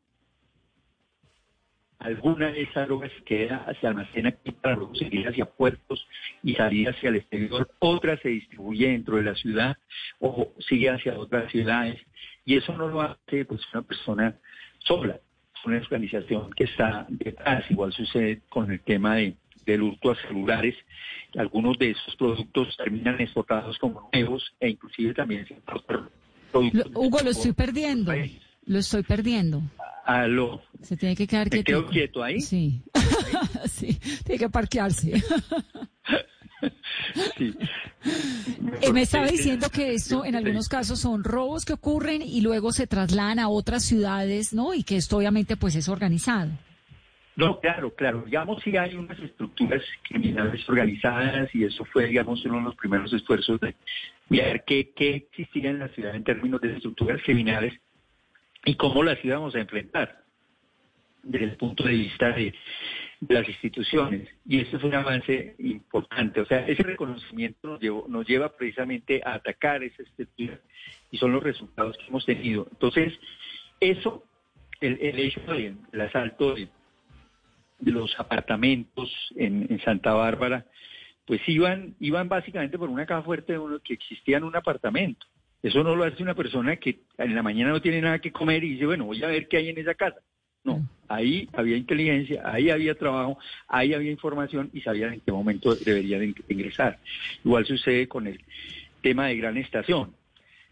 alguna 2.04 2.52
de 2.52 2.62
esas 2.62 2.86
drogas 2.86 3.10
queda, 3.24 3.66
se 3.80 3.86
almacena 3.86 4.28
aquí 4.28 4.52
para 4.52 4.76
luego 4.76 4.94
seguir 4.94 5.26
hacia 5.26 5.46
puertos 5.46 6.06
y 6.42 6.54
salir 6.54 6.88
hacia 6.90 7.08
el 7.08 7.16
exterior, 7.16 7.70
otra 7.78 8.18
se 8.18 8.28
distribuye 8.28 8.88
dentro 8.88 9.16
de 9.16 9.22
la 9.22 9.34
ciudad 9.34 9.76
o 10.20 10.52
sigue 10.68 10.90
hacia 10.90 11.18
otras 11.18 11.50
ciudades. 11.50 11.98
Y 12.44 12.56
eso 12.56 12.76
no 12.76 12.88
lo 12.88 13.00
hace 13.00 13.46
pues 13.46 13.62
una 13.72 13.82
persona 13.82 14.36
sola, 14.80 15.14
es 15.14 15.64
una 15.64 15.78
organización 15.78 16.50
que 16.52 16.64
está 16.64 17.06
detrás, 17.08 17.64
igual 17.70 17.92
sucede 17.92 18.42
con 18.50 18.70
el 18.70 18.80
tema 18.80 19.16
de, 19.16 19.36
del 19.64 19.82
hurto 19.82 20.10
a 20.10 20.16
celulares, 20.16 20.74
algunos 21.38 21.78
de 21.78 21.92
esos 21.92 22.14
productos 22.16 22.76
terminan 22.76 23.18
exportados 23.18 23.78
como 23.78 24.10
nuevos 24.12 24.54
e 24.60 24.68
inclusive 24.68 25.14
también 25.14 25.46
se 25.46 25.56
Hugo, 26.52 27.18
lo 27.24 27.30
estoy 27.30 27.52
perdiendo, 27.52 28.12
lo 28.66 28.78
estoy 28.78 29.02
perdiendo. 29.02 29.62
Aló. 30.04 30.62
Se 30.82 30.96
tiene 30.96 31.16
que 31.16 31.26
quedar 31.26 31.48
quieto. 31.48 31.64
quedo 31.64 31.86
quieto 31.86 32.22
ahí? 32.22 32.40
Sí. 32.40 32.82
sí, 33.66 33.98
tiene 34.24 34.38
que 34.38 34.50
parquearse. 34.50 35.22
sí. 37.38 37.54
Eh, 38.82 38.92
me 38.92 39.02
estaba 39.02 39.26
diciendo 39.26 39.68
que 39.70 39.94
esto 39.94 40.24
en 40.24 40.36
algunos 40.36 40.68
casos 40.68 41.00
son 41.00 41.24
robos 41.24 41.64
que 41.64 41.72
ocurren 41.72 42.20
y 42.20 42.42
luego 42.42 42.72
se 42.72 42.86
trasladan 42.86 43.38
a 43.38 43.48
otras 43.48 43.82
ciudades, 43.84 44.52
¿no? 44.52 44.74
Y 44.74 44.82
que 44.82 44.96
esto 44.96 45.16
obviamente 45.16 45.56
pues 45.56 45.74
es 45.74 45.88
organizado. 45.88 46.50
No, 47.36 47.58
claro, 47.58 47.92
claro. 47.94 48.22
Digamos, 48.26 48.62
si 48.62 48.76
hay 48.76 48.94
unas 48.94 49.18
estructuras 49.18 49.82
criminales 50.08 50.68
organizadas 50.68 51.52
y 51.54 51.64
eso 51.64 51.84
fue, 51.86 52.06
digamos, 52.06 52.44
uno 52.44 52.58
de 52.58 52.64
los 52.64 52.76
primeros 52.76 53.12
esfuerzos 53.12 53.58
de 53.60 53.74
ver 54.28 54.62
qué, 54.64 54.92
qué 54.94 55.16
existía 55.16 55.70
en 55.70 55.80
la 55.80 55.88
ciudad 55.88 56.14
en 56.14 56.22
términos 56.22 56.60
de 56.60 56.76
estructuras 56.76 57.20
criminales 57.24 57.72
y 58.64 58.74
cómo 58.76 59.02
las 59.02 59.22
íbamos 59.24 59.54
a 59.54 59.60
enfrentar 59.60 60.24
desde 61.22 61.46
el 61.46 61.56
punto 61.56 61.84
de 61.84 61.92
vista 61.92 62.30
de, 62.32 62.54
las 63.28 63.48
instituciones. 63.48 64.28
Y 64.46 64.60
eso 64.60 64.76
es 64.76 64.84
un 64.84 64.94
avance 64.94 65.54
importante. 65.58 66.40
O 66.40 66.46
sea, 66.46 66.66
ese 66.66 66.82
reconocimiento 66.82 67.78
nos, 67.80 68.08
nos 68.08 68.26
lleva 68.26 68.54
precisamente 68.54 69.22
a 69.24 69.34
atacar 69.34 69.82
esa 69.82 70.02
estructura 70.02 70.60
y 71.10 71.16
son 71.16 71.32
los 71.32 71.42
resultados 71.42 71.96
que 71.96 72.06
hemos 72.08 72.26
tenido. 72.26 72.66
Entonces, 72.70 73.14
eso, 73.80 74.24
el, 74.80 75.18
hecho 75.18 75.40
del 75.40 76.00
asalto 76.00 76.54
de, 76.54 76.68
los 77.80 78.18
apartamentos 78.18 79.10
en, 79.36 79.80
Santa 79.84 80.12
Bárbara, 80.12 80.66
pues 81.26 81.40
iban, 81.46 81.94
iban 82.00 82.28
básicamente 82.28 82.78
por 82.78 82.90
una 82.90 83.06
caja 83.06 83.22
fuerte 83.22 83.54
de 83.54 83.58
uno 83.58 83.78
que 83.80 83.94
existía 83.94 84.36
en 84.36 84.44
un 84.44 84.56
apartamento. 84.56 85.26
Eso 85.64 85.82
no 85.82 85.96
lo 85.96 86.04
hace 86.04 86.22
una 86.22 86.34
persona 86.34 86.76
que 86.76 87.00
en 87.16 87.34
la 87.34 87.42
mañana 87.42 87.70
no 87.70 87.80
tiene 87.80 88.02
nada 88.02 88.18
que 88.18 88.30
comer 88.30 88.62
y 88.62 88.72
dice, 88.72 88.84
bueno, 88.84 89.06
voy 89.06 89.24
a 89.24 89.28
ver 89.28 89.48
qué 89.48 89.56
hay 89.56 89.70
en 89.70 89.78
esa 89.78 89.94
casa. 89.94 90.18
No, 90.62 90.76
mm. 90.76 90.88
ahí 91.08 91.48
había 91.54 91.78
inteligencia, 91.78 92.42
ahí 92.44 92.68
había 92.68 92.94
trabajo, 92.94 93.38
ahí 93.66 93.94
había 93.94 94.10
información 94.10 94.68
y 94.74 94.82
sabían 94.82 95.14
en 95.14 95.20
qué 95.20 95.32
momento 95.32 95.74
deberían 95.74 96.34
ingresar. 96.50 96.98
Igual 97.42 97.64
sucede 97.64 98.06
con 98.06 98.26
el 98.26 98.44
tema 99.00 99.28
de 99.28 99.36
Gran 99.38 99.56
Estación. 99.56 100.14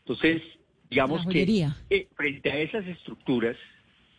Entonces, 0.00 0.42
digamos 0.90 1.26
que 1.26 1.70
eh, 1.88 2.08
frente 2.14 2.52
a 2.52 2.58
esas 2.58 2.86
estructuras, 2.86 3.56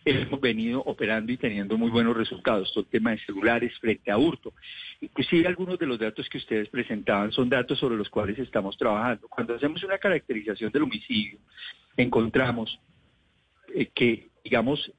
hemos 0.05 0.41
venido 0.41 0.81
operando 0.81 1.31
y 1.31 1.37
teniendo 1.37 1.77
muy 1.77 1.89
buenos 1.89 2.15
resultados. 2.15 2.71
Todo 2.73 2.83
el 2.83 2.89
tema 2.89 3.11
de 3.11 3.19
celulares 3.19 3.77
frente 3.79 4.11
a 4.11 4.17
hurto. 4.17 4.53
Inclusive 5.01 5.47
algunos 5.47 5.79
de 5.79 5.85
los 5.85 5.99
datos 5.99 6.27
que 6.29 6.37
ustedes 6.37 6.69
presentaban 6.69 7.31
son 7.31 7.49
datos 7.49 7.79
sobre 7.79 7.95
los 7.95 8.09
cuales 8.09 8.37
estamos 8.39 8.77
trabajando. 8.77 9.27
Cuando 9.27 9.55
hacemos 9.55 9.83
una 9.83 9.97
caracterización 9.97 10.71
del 10.71 10.83
homicidio, 10.83 11.39
encontramos 11.97 12.79
eh, 13.73 13.87
que, 13.93 14.27
digamos, 14.43 14.91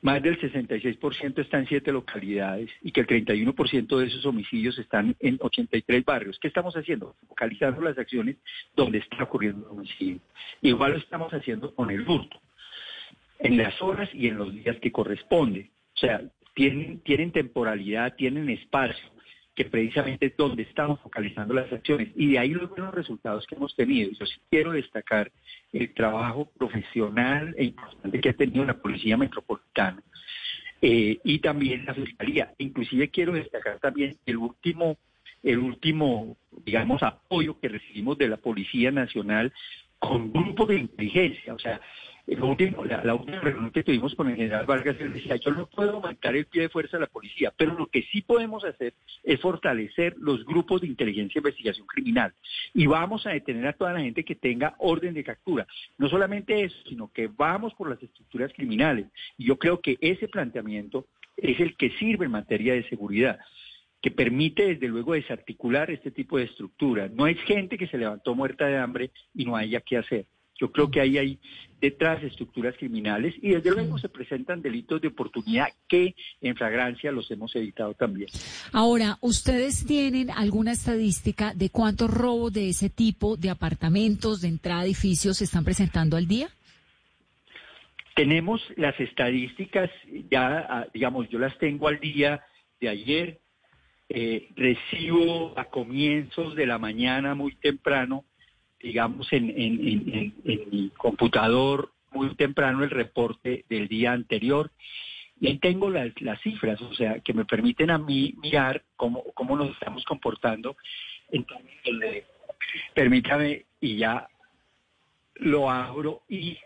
más 0.00 0.20
del 0.20 0.38
66% 0.40 1.38
está 1.38 1.58
en 1.58 1.68
siete 1.68 1.92
localidades 1.92 2.70
y 2.82 2.90
que 2.90 3.02
el 3.02 3.06
31% 3.06 3.98
de 3.98 4.06
esos 4.06 4.26
homicidios 4.26 4.76
están 4.78 5.14
en 5.20 5.38
83 5.40 6.04
barrios. 6.04 6.38
¿Qué 6.40 6.48
estamos 6.48 6.74
haciendo? 6.76 7.14
Focalizando 7.28 7.80
las 7.82 7.96
acciones 7.96 8.36
donde 8.74 8.98
está 8.98 9.22
ocurriendo 9.22 9.64
el 9.66 9.78
homicidio. 9.78 10.18
Igual 10.60 10.92
lo 10.92 10.98
estamos 10.98 11.32
haciendo 11.32 11.72
con 11.72 11.90
el 11.90 12.08
hurto 12.08 12.40
en 13.42 13.56
las 13.56 13.80
horas 13.82 14.08
y 14.14 14.28
en 14.28 14.38
los 14.38 14.54
días 14.54 14.76
que 14.80 14.92
corresponde. 14.92 15.70
O 15.94 15.98
sea, 15.98 16.22
tienen, 16.54 17.00
tienen 17.00 17.32
temporalidad, 17.32 18.14
tienen 18.14 18.48
espacio, 18.48 19.04
que 19.54 19.64
precisamente 19.64 20.26
es 20.26 20.36
donde 20.36 20.62
estamos 20.62 21.00
focalizando 21.00 21.52
las 21.52 21.70
acciones. 21.72 22.08
Y 22.14 22.32
de 22.32 22.38
ahí 22.38 22.50
los 22.50 22.70
buenos 22.70 22.94
resultados 22.94 23.46
que 23.46 23.56
hemos 23.56 23.74
tenido. 23.74 24.10
Yo 24.12 24.26
sí 24.26 24.36
quiero 24.48 24.72
destacar 24.72 25.30
el 25.72 25.92
trabajo 25.92 26.50
profesional 26.56 27.54
e 27.58 27.64
importante 27.64 28.20
que 28.20 28.28
ha 28.28 28.34
tenido 28.34 28.64
la 28.64 28.78
Policía 28.78 29.16
Metropolitana 29.16 30.02
eh, 30.80 31.18
y 31.24 31.38
también 31.40 31.84
la 31.84 31.94
Fiscalía. 31.94 32.54
Inclusive 32.58 33.10
quiero 33.10 33.32
destacar 33.32 33.80
también 33.80 34.16
el 34.24 34.36
último, 34.36 34.96
el 35.42 35.58
último, 35.58 36.36
digamos, 36.64 37.02
apoyo 37.02 37.58
que 37.58 37.68
recibimos 37.68 38.16
de 38.18 38.28
la 38.28 38.36
Policía 38.36 38.92
Nacional 38.92 39.52
con 39.98 40.32
grupos 40.32 40.68
de 40.68 40.78
inteligencia. 40.78 41.54
O 41.54 41.58
sea, 41.58 41.80
la, 42.26 43.14
última 43.14 43.40
reunión 43.40 43.70
que 43.72 43.82
tuvimos 43.82 44.14
con 44.14 44.28
el 44.28 44.36
general 44.36 44.64
Vargas, 44.64 44.96
él 45.00 45.12
decía, 45.12 45.36
yo 45.36 45.50
no 45.50 45.66
puedo 45.66 45.92
aumentar 45.92 46.36
el 46.36 46.46
pie 46.46 46.62
de 46.62 46.68
fuerza 46.68 46.96
a 46.96 47.00
la 47.00 47.06
policía, 47.06 47.52
pero 47.56 47.74
lo 47.74 47.86
que 47.86 48.02
sí 48.12 48.22
podemos 48.22 48.64
hacer 48.64 48.94
es 49.24 49.40
fortalecer 49.40 50.14
los 50.18 50.44
grupos 50.44 50.82
de 50.82 50.86
inteligencia 50.86 51.38
e 51.38 51.40
investigación 51.40 51.86
criminal. 51.86 52.32
Y 52.74 52.86
vamos 52.86 53.26
a 53.26 53.30
detener 53.30 53.66
a 53.66 53.72
toda 53.72 53.92
la 53.92 54.00
gente 54.00 54.24
que 54.24 54.36
tenga 54.36 54.76
orden 54.78 55.14
de 55.14 55.24
captura. 55.24 55.66
No 55.98 56.08
solamente 56.08 56.62
eso, 56.62 56.76
sino 56.88 57.12
que 57.12 57.26
vamos 57.26 57.74
por 57.74 57.90
las 57.90 58.02
estructuras 58.02 58.52
criminales. 58.52 59.06
Y 59.36 59.46
yo 59.46 59.58
creo 59.58 59.80
que 59.80 59.98
ese 60.00 60.28
planteamiento 60.28 61.06
es 61.36 61.58
el 61.60 61.76
que 61.76 61.90
sirve 61.98 62.26
en 62.26 62.32
materia 62.32 62.74
de 62.74 62.88
seguridad 62.88 63.40
que 64.00 64.10
permite 64.10 64.66
desde 64.66 64.88
luego 64.88 65.12
desarticular 65.12 65.88
este 65.90 66.10
tipo 66.10 66.36
de 66.36 66.44
estructuras. 66.44 67.10
No 67.12 67.28
es 67.28 67.40
gente 67.42 67.78
que 67.78 67.86
se 67.86 67.98
levantó 67.98 68.34
muerta 68.34 68.66
de 68.66 68.76
hambre 68.76 69.12
y 69.32 69.44
no 69.44 69.54
haya 69.54 69.80
qué 69.80 69.96
hacer. 69.96 70.26
Yo 70.62 70.70
creo 70.70 70.92
que 70.92 71.00
ahí 71.00 71.18
hay 71.18 71.40
detrás 71.80 72.22
estructuras 72.22 72.76
criminales 72.78 73.34
y 73.42 73.50
desde 73.50 73.72
luego 73.72 73.98
se 73.98 74.08
presentan 74.08 74.62
delitos 74.62 75.00
de 75.00 75.08
oportunidad 75.08 75.66
que 75.88 76.14
en 76.40 76.54
flagrancia 76.54 77.10
los 77.10 77.28
hemos 77.32 77.56
evitado 77.56 77.94
también. 77.94 78.28
Ahora, 78.72 79.18
¿ustedes 79.22 79.84
tienen 79.84 80.30
alguna 80.30 80.70
estadística 80.70 81.52
de 81.52 81.68
cuántos 81.68 82.08
robos 82.08 82.52
de 82.52 82.68
ese 82.68 82.90
tipo 82.90 83.36
de 83.36 83.50
apartamentos, 83.50 84.40
de 84.40 84.48
entrada 84.48 84.82
a 84.82 84.84
edificios 84.84 85.38
se 85.38 85.44
están 85.44 85.64
presentando 85.64 86.16
al 86.16 86.28
día? 86.28 86.48
Tenemos 88.14 88.62
las 88.76 88.98
estadísticas, 89.00 89.90
ya 90.30 90.58
ah, 90.70 90.86
digamos, 90.94 91.28
yo 91.28 91.40
las 91.40 91.58
tengo 91.58 91.88
al 91.88 91.98
día 91.98 92.40
de 92.80 92.88
ayer. 92.88 93.40
Eh, 94.08 94.48
recibo 94.54 95.58
a 95.58 95.64
comienzos 95.64 96.54
de 96.54 96.66
la 96.66 96.78
mañana 96.78 97.34
muy 97.34 97.56
temprano 97.56 98.26
digamos, 98.82 99.32
en, 99.32 99.50
en, 99.50 100.34
mi 100.70 100.90
computador 100.90 101.92
muy 102.10 102.34
temprano 102.34 102.84
el 102.84 102.90
reporte 102.90 103.64
del 103.68 103.88
día 103.88 104.12
anterior. 104.12 104.70
Y 105.40 105.48
ahí 105.48 105.58
tengo 105.58 105.90
las, 105.90 106.08
las 106.20 106.40
cifras, 106.42 106.80
o 106.82 106.94
sea, 106.94 107.20
que 107.20 107.32
me 107.32 107.44
permiten 107.44 107.90
a 107.90 107.98
mí 107.98 108.34
mirar 108.42 108.84
cómo, 108.96 109.24
cómo 109.34 109.56
nos 109.56 109.70
estamos 109.70 110.04
comportando. 110.04 110.76
Entonces, 111.30 112.24
permítame 112.94 113.64
y 113.80 113.96
ya 113.96 114.28
lo 115.36 115.70
abro 115.70 116.22
y... 116.28 116.58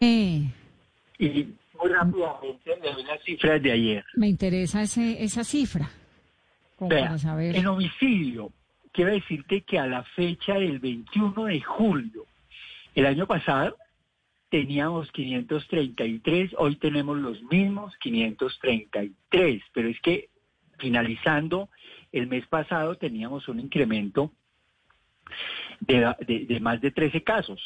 Eh. 0.00 0.42
Y 1.18 1.48
muy 1.78 1.90
rápidamente 1.90 2.76
le 2.82 2.92
doy 2.92 3.04
las 3.04 3.22
cifras 3.22 3.62
de 3.62 3.72
ayer. 3.72 4.04
Me 4.14 4.28
interesa 4.28 4.82
ese, 4.82 5.22
esa 5.22 5.44
cifra. 5.44 5.88
Vea, 6.78 7.16
en 7.54 7.66
homicidio, 7.66 8.52
quiero 8.96 9.12
decirte 9.12 9.60
que 9.60 9.78
a 9.78 9.86
la 9.86 10.02
fecha 10.02 10.54
del 10.54 10.78
21 10.78 11.44
de 11.44 11.60
julio, 11.60 12.24
el 12.94 13.04
año 13.04 13.26
pasado, 13.26 13.76
teníamos 14.48 15.12
533, 15.12 16.52
hoy 16.56 16.76
tenemos 16.76 17.18
los 17.18 17.42
mismos 17.42 17.94
533, 17.98 19.62
pero 19.74 19.88
es 19.88 20.00
que 20.00 20.30
finalizando 20.78 21.68
el 22.10 22.26
mes 22.26 22.46
pasado 22.46 22.94
teníamos 22.94 23.48
un 23.48 23.60
incremento 23.60 24.32
de, 25.80 26.58
más 26.62 26.80
de 26.80 26.90
13 26.90 27.22
casos. 27.22 27.60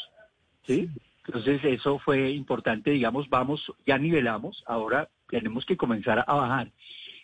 ¿sí? 0.66 0.88
Entonces 1.26 1.60
eso 1.62 2.00
fue 2.00 2.32
importante, 2.32 2.90
digamos, 2.90 3.28
vamos, 3.28 3.72
ya 3.86 3.98
nivelamos, 3.98 4.64
ahora 4.66 5.08
tenemos 5.28 5.64
que 5.64 5.76
comenzar 5.76 6.24
a 6.26 6.34
bajar. 6.34 6.72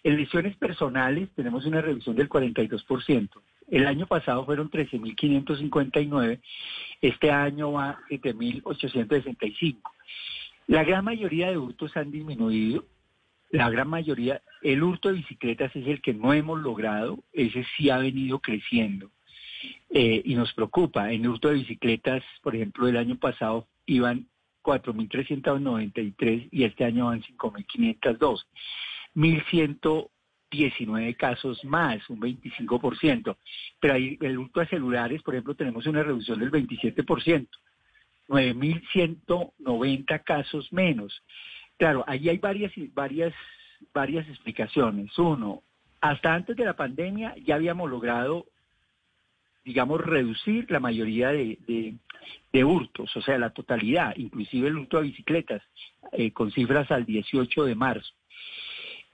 En 0.04 0.16
lesiones 0.16 0.56
personales 0.56 1.28
tenemos 1.34 1.66
una 1.66 1.80
reducción 1.80 2.14
del 2.14 2.28
42%. 2.28 3.30
El 3.68 3.86
año 3.86 4.06
pasado 4.06 4.44
fueron 4.44 4.70
13.559, 4.70 6.40
este 7.00 7.30
año 7.30 7.72
va 7.72 7.98
7.865. 8.08 9.78
La 10.68 10.84
gran 10.84 11.04
mayoría 11.04 11.50
de 11.50 11.58
hurtos 11.58 11.96
han 11.96 12.10
disminuido, 12.10 12.84
la 13.50 13.70
gran 13.70 13.88
mayoría, 13.88 14.42
el 14.62 14.82
hurto 14.82 15.08
de 15.08 15.14
bicicletas 15.14 15.74
es 15.76 15.86
el 15.86 16.00
que 16.00 16.14
no 16.14 16.32
hemos 16.32 16.60
logrado, 16.60 17.22
ese 17.32 17.64
sí 17.76 17.90
ha 17.90 17.98
venido 17.98 18.40
creciendo 18.40 19.10
eh, 19.90 20.22
y 20.24 20.34
nos 20.34 20.52
preocupa. 20.52 21.12
En 21.12 21.26
hurto 21.26 21.48
de 21.48 21.54
bicicletas, 21.54 22.22
por 22.42 22.56
ejemplo, 22.56 22.88
el 22.88 22.96
año 22.96 23.16
pasado 23.16 23.68
iban 23.86 24.26
4.393 24.62 26.48
y 26.50 26.64
este 26.64 26.84
año 26.84 27.06
van 27.06 27.22
5.502. 27.22 28.46
1.119 30.50 31.16
casos 31.16 31.64
más, 31.64 32.08
un 32.08 32.20
25%. 32.20 33.36
Pero 33.80 33.94
ahí 33.94 34.18
el 34.20 34.38
hurto 34.38 34.60
de 34.60 34.66
celulares, 34.66 35.22
por 35.22 35.34
ejemplo, 35.34 35.54
tenemos 35.54 35.86
una 35.86 36.02
reducción 36.02 36.38
del 36.40 36.50
27%. 36.50 37.48
9.190 38.28 40.24
casos 40.24 40.72
menos. 40.72 41.22
Claro, 41.78 42.04
ahí 42.06 42.28
hay 42.28 42.38
varias, 42.38 42.72
varias, 42.94 43.34
varias 43.92 44.28
explicaciones. 44.28 45.16
Uno, 45.18 45.62
hasta 46.00 46.34
antes 46.34 46.56
de 46.56 46.64
la 46.64 46.74
pandemia 46.74 47.34
ya 47.44 47.54
habíamos 47.56 47.90
logrado, 47.90 48.46
digamos, 49.64 50.00
reducir 50.00 50.70
la 50.70 50.80
mayoría 50.80 51.28
de, 51.30 51.58
de, 52.52 52.64
hurtos, 52.64 53.14
o 53.16 53.20
sea, 53.20 53.38
la 53.38 53.50
totalidad, 53.50 54.14
inclusive 54.16 54.68
el 54.68 54.76
hurto 54.76 54.98
a 54.98 55.02
bicicletas, 55.02 55.62
eh, 56.12 56.32
con 56.32 56.50
cifras 56.50 56.90
al 56.90 57.04
18 57.04 57.64
de 57.64 57.74
marzo. 57.74 58.12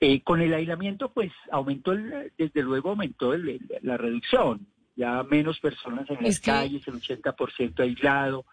Eh, 0.04 0.21
con 0.23 0.40
el 0.40 0.52
aislamiento, 0.52 1.12
pues 1.12 1.30
aumentó, 1.52 1.92
desde 1.92 2.62
luego 2.64 2.90
aumentó 2.90 3.37
la 3.37 3.97
reducción, 3.97 4.66
ya 4.97 5.23
menos 5.23 5.61
personas 5.61 6.11
en 6.11 6.25
las 6.25 6.40
calles, 6.40 6.88
el 6.88 6.94
80% 6.94 7.78
aislado, 7.78 8.44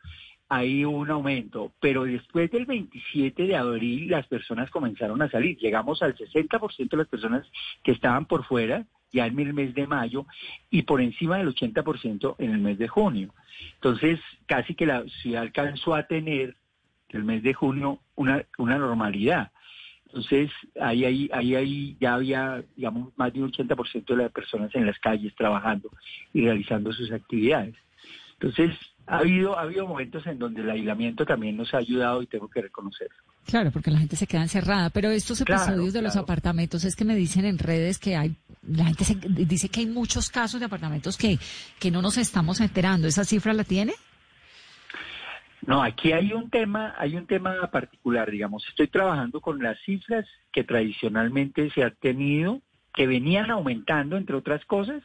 hay 0.47 0.85
un 0.85 1.09
aumento, 1.09 1.71
pero 1.79 2.03
después 2.03 2.51
del 2.51 2.67
27 2.67 3.47
de 3.47 3.55
abril 3.55 4.11
las 4.11 4.27
personas 4.27 4.69
comenzaron 4.69 5.23
a 5.23 5.31
salir, 5.31 5.57
llegamos 5.57 6.03
al 6.03 6.15
60% 6.15 6.87
de 6.87 6.97
las 6.97 7.07
personas 7.07 7.47
que 7.81 7.93
estaban 7.93 8.27
por 8.27 8.45
fuera 8.45 8.85
ya 9.11 9.25
en 9.25 9.39
el 9.39 9.55
mes 9.55 9.73
de 9.73 9.87
mayo 9.87 10.27
y 10.69 10.83
por 10.83 11.01
encima 11.01 11.39
del 11.39 11.55
80% 11.55 12.35
en 12.37 12.51
el 12.51 12.59
mes 12.59 12.77
de 12.77 12.87
junio. 12.87 13.33
Entonces, 13.73 14.19
casi 14.45 14.75
que 14.75 14.85
la 14.85 15.03
ciudad 15.23 15.41
alcanzó 15.41 15.95
a 15.95 16.03
tener 16.03 16.57
el 17.09 17.23
mes 17.23 17.41
de 17.41 17.55
junio 17.55 18.01
una, 18.13 18.45
una 18.59 18.77
normalidad. 18.77 19.51
Entonces, 20.09 20.49
ahí, 20.81 21.05
ahí, 21.05 21.29
ahí, 21.31 21.55
ahí 21.55 21.97
ya 21.99 22.15
había, 22.15 22.63
digamos, 22.75 23.15
más 23.15 23.31
de 23.31 23.43
un 23.43 23.51
80% 23.51 24.05
de 24.05 24.15
las 24.15 24.31
personas 24.31 24.73
en 24.73 24.87
las 24.87 24.97
calles 24.99 25.35
trabajando 25.35 25.91
y 26.33 26.41
realizando 26.41 26.91
sus 26.91 27.11
actividades. 27.11 27.75
Entonces, 28.33 28.75
ha 29.05 29.17
habido, 29.17 29.57
ha 29.57 29.63
habido 29.63 29.87
momentos 29.87 30.25
en 30.25 30.39
donde 30.39 30.61
el 30.61 30.69
aislamiento 30.69 31.25
también 31.25 31.57
nos 31.57 31.73
ha 31.73 31.77
ayudado 31.77 32.23
y 32.23 32.27
tengo 32.27 32.47
que 32.47 32.61
reconocerlo. 32.61 33.17
Claro, 33.45 33.71
porque 33.71 33.91
la 33.91 33.99
gente 33.99 34.15
se 34.15 34.27
queda 34.27 34.41
encerrada, 34.41 34.89
pero 34.89 35.09
estos 35.09 35.41
episodios 35.41 35.93
de 35.93 36.01
los 36.01 36.15
apartamentos 36.15 36.83
es 36.83 36.95
que 36.95 37.05
me 37.05 37.15
dicen 37.15 37.45
en 37.45 37.57
redes 37.57 37.97
que 37.97 38.15
hay, 38.15 38.35
la 38.67 38.85
gente 38.85 39.27
dice 39.45 39.69
que 39.69 39.81
hay 39.81 39.87
muchos 39.87 40.29
casos 40.29 40.59
de 40.59 40.67
apartamentos 40.67 41.17
que, 41.17 41.39
que 41.79 41.91
no 41.91 42.01
nos 42.01 42.17
estamos 42.17 42.61
enterando. 42.61 43.07
¿Esa 43.07 43.25
cifra 43.25 43.53
la 43.53 43.63
tiene? 43.63 43.93
No, 45.65 45.83
aquí 45.83 46.13
hay 46.13 46.31
un 46.33 46.49
tema, 46.49 46.95
hay 46.97 47.15
un 47.15 47.27
tema 47.27 47.69
particular, 47.69 48.31
digamos, 48.31 48.65
estoy 48.67 48.87
trabajando 48.87 49.41
con 49.41 49.61
las 49.61 49.79
cifras 49.81 50.25
que 50.51 50.63
tradicionalmente 50.63 51.69
se 51.71 51.83
han 51.83 51.95
tenido, 51.99 52.61
que 52.93 53.07
venían 53.07 53.51
aumentando, 53.51 54.17
entre 54.17 54.35
otras 54.35 54.63
cosas, 54.65 55.03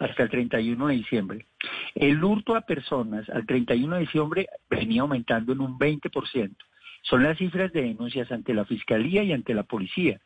hasta 0.00 0.24
el 0.24 0.30
31 0.30 0.88
de 0.88 0.94
diciembre. 0.94 1.46
El 1.94 2.22
hurto 2.22 2.56
a 2.56 2.62
personas 2.62 3.28
al 3.30 3.46
31 3.46 3.94
de 3.94 4.00
diciembre 4.00 4.48
venía 4.68 5.02
aumentando 5.02 5.52
en 5.52 5.60
un 5.60 5.78
20%. 5.78 6.56
Son 7.02 7.22
las 7.22 7.38
cifras 7.38 7.72
de 7.72 7.82
denuncias 7.82 8.30
ante 8.32 8.54
la 8.54 8.64
Fiscalía 8.64 9.22
y 9.22 9.32
ante 9.32 9.54
la 9.54 9.62
Policía 9.62 10.20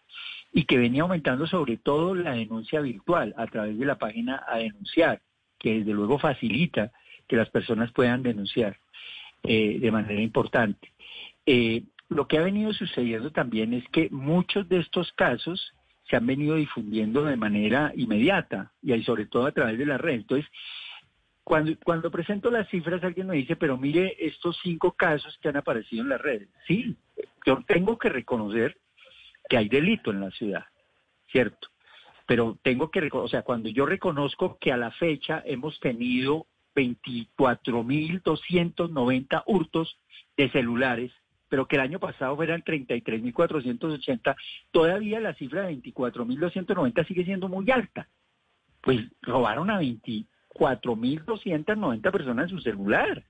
y 0.53 0.65
que 0.65 0.79
venía 0.79 1.03
aumentando 1.03 1.47
sobre 1.47 1.77
todo 1.77 2.15
la 2.15 2.33
denuncia 2.33 2.81
virtual 2.81 3.35
a 3.37 3.47
través 3.47 3.79
de 3.79 3.85
la 3.85 3.99
página 3.99 4.43
a 4.49 4.59
denunciar, 4.59 5.21
que 5.59 5.79
desde 5.79 5.93
luego 5.93 6.19
facilita 6.19 6.93
que 7.29 7.37
las 7.37 7.51
personas 7.51 7.93
puedan 7.93 8.23
denunciar 8.23 8.79
eh, 9.43 9.79
de 9.79 9.91
manera 9.91 10.21
importante. 10.21 10.93
Eh, 11.45 11.85
lo 12.09 12.29
que 12.29 12.39
ha 12.39 12.43
venido 12.43 12.73
sucediendo 12.73 13.33
también 13.33 13.75
es 13.75 13.85
que 13.89 14.09
muchos 14.11 14.69
de 14.69 14.79
estos 14.79 15.13
casos 15.13 15.73
se 16.09 16.17
han 16.17 16.27
venido 16.27 16.55
difundiendo 16.55 17.25
de 17.25 17.37
manera 17.37 17.93
inmediata 17.97 18.73
y 18.83 19.03
sobre 19.03 19.27
todo 19.27 19.47
a 19.47 19.53
través 19.53 19.79
de 19.79 19.87
la 19.87 19.99
red. 19.99 20.15
Entonces, 20.15 20.49
cuando, 21.43 21.73
cuando 21.85 22.11
presento 22.11 22.51
las 22.51 22.69
cifras, 22.69 23.03
alguien 23.03 23.29
me 23.29 23.37
dice, 23.37 23.57
pero 23.57 23.77
mire 23.77 24.17
estos 24.19 24.59
cinco 24.63 24.93
casos 24.93 25.37
que 25.41 25.49
han 25.49 25.57
aparecido 25.57 26.03
en 26.03 26.09
la 26.09 26.19
red. 26.19 26.49
Sí, 26.67 26.97
yo 27.45 27.63
tengo 27.67 27.99
que 27.99 28.09
reconocer 28.09 28.77
que 29.49 29.57
hay 29.57 29.69
delito 29.69 30.11
en 30.11 30.21
la 30.21 30.31
ciudad, 30.31 30.65
¿cierto? 31.31 31.69
Pero 32.27 32.59
tengo 32.63 32.91
que, 32.91 33.09
o 33.13 33.29
sea, 33.29 33.43
cuando 33.43 33.69
yo 33.69 33.87
reconozco 33.87 34.59
que 34.61 34.73
a 34.73 34.77
la 34.77 34.91
fecha 34.93 35.43
hemos 35.47 35.79
tenido 35.81 36.47
24.290 36.77 39.43
hurtos 39.47 39.99
de 40.37 40.51
celulares, 40.51 41.11
pero 41.49 41.67
que 41.67 41.77
el 41.77 41.83
año 41.83 41.99
pasado 41.99 42.37
fueran 42.37 42.63
33.480, 42.63 44.37
todavía 44.71 45.19
la 45.21 45.33
cifra 45.35 45.63
de 45.63 45.75
24.290 45.77 47.07
sigue 47.07 47.25
siendo 47.25 47.49
muy 47.49 47.71
alta. 47.71 48.07
Pues 48.83 49.01
robaron 49.23 49.71
a 49.71 49.81
24.290 49.81 52.13
personas 52.13 52.51
su 52.51 52.59
celular. 52.61 53.25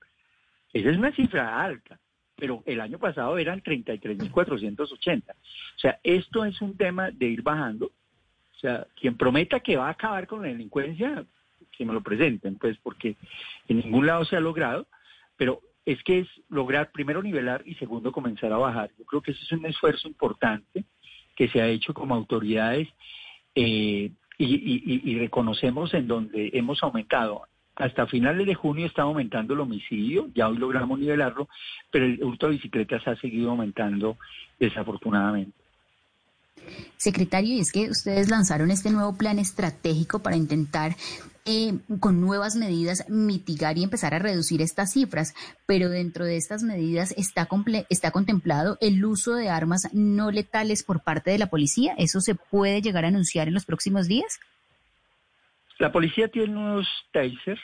Esa 0.73 0.89
es 0.89 0.97
una 0.97 1.13
cifra 1.13 1.63
alta, 1.63 1.97
pero 2.35 2.61
el 2.65 2.81
año 2.81 2.99
pasado 2.99 3.37
eran 3.37 3.63
33.480. 3.63 5.31
O 5.31 5.35
sea, 5.79 5.97
esto 6.03 6.43
es 6.45 6.61
un 6.61 6.75
tema 6.75 7.11
de 7.11 7.27
ir 7.27 7.41
bajando. 7.41 7.85
O 7.87 8.59
sea, 8.59 8.85
quien 8.99 9.15
prometa 9.15 9.59
que 9.59 9.77
va 9.77 9.87
a 9.87 9.91
acabar 9.91 10.25
con 10.27 10.41
la 10.41 10.47
delincuencia, 10.49 11.25
que 11.77 11.85
me 11.85 11.93
lo 11.93 12.01
presenten, 12.01 12.55
pues 12.55 12.77
porque 12.81 13.15
en 13.67 13.77
ningún 13.77 14.07
lado 14.07 14.25
se 14.25 14.35
ha 14.35 14.39
logrado, 14.39 14.87
pero 15.37 15.61
es 15.85 16.03
que 16.03 16.19
es 16.19 16.27
lograr 16.49 16.91
primero 16.91 17.23
nivelar 17.23 17.63
y 17.65 17.75
segundo 17.75 18.11
comenzar 18.11 18.51
a 18.51 18.57
bajar. 18.57 18.91
Yo 18.99 19.05
creo 19.05 19.21
que 19.21 19.31
ese 19.31 19.43
es 19.43 19.51
un 19.53 19.65
esfuerzo 19.65 20.07
importante 20.07 20.83
que 21.35 21.47
se 21.47 21.61
ha 21.61 21.67
hecho 21.67 21.93
como 21.93 22.13
autoridades 22.13 22.89
eh, 23.55 24.11
y, 24.37 25.17
reconocemos 25.17 25.93
en 25.93 26.07
donde 26.07 26.51
hemos 26.53 26.83
aumentado. 26.83 27.43
Hasta 27.75 28.07
finales 28.07 28.45
de 28.45 28.55
junio 28.55 28.85
está 28.85 29.03
aumentando 29.03 29.53
el 29.53 29.59
homicidio, 29.61 30.27
ya 30.33 30.49
hoy 30.49 30.57
logramos 30.57 30.99
nivelarlo, 30.99 31.47
pero 31.91 32.05
el 32.05 32.23
hurto 32.23 32.47
de 32.47 32.53
bicicletas 32.53 33.07
ha 33.07 33.15
seguido 33.15 33.51
aumentando 33.51 34.17
desafortunadamente. 34.59 35.57
Secretario, 36.97 37.55
y 37.55 37.59
es 37.59 37.71
que 37.71 37.89
ustedes 37.89 38.29
lanzaron 38.29 38.71
este 38.71 38.89
nuevo 38.89 39.15
plan 39.15 39.39
estratégico 39.39 40.19
para 40.19 40.35
intentar 40.35 40.95
eh, 41.47 41.79
con 41.99 42.21
nuevas 42.21 42.55
medidas 42.55 43.09
mitigar 43.09 43.77
y 43.77 43.83
empezar 43.83 44.13
a 44.13 44.19
reducir 44.19 44.61
estas 44.61 44.93
cifras, 44.93 45.33
pero 45.65 45.89
dentro 45.89 46.25
de 46.25 46.37
estas 46.37 46.63
medidas 46.63 47.13
está, 47.17 47.47
está 47.89 48.11
contemplado 48.11 48.77
el 48.81 49.03
uso 49.05 49.35
de 49.35 49.49
armas 49.49 49.89
no 49.93 50.29
letales 50.31 50.83
por 50.83 51.03
parte 51.03 51.31
de 51.31 51.37
la 51.37 51.47
policía. 51.47 51.95
¿Eso 51.97 52.19
se 52.19 52.35
puede 52.35 52.81
llegar 52.81 53.05
a 53.05 53.07
anunciar 53.07 53.47
en 53.47 53.53
los 53.53 53.65
próximos 53.65 54.07
días? 54.07 54.39
La 55.79 55.91
policía 55.91 56.27
tiene 56.27 56.57
unos 56.57 56.87
tasers 57.11 57.61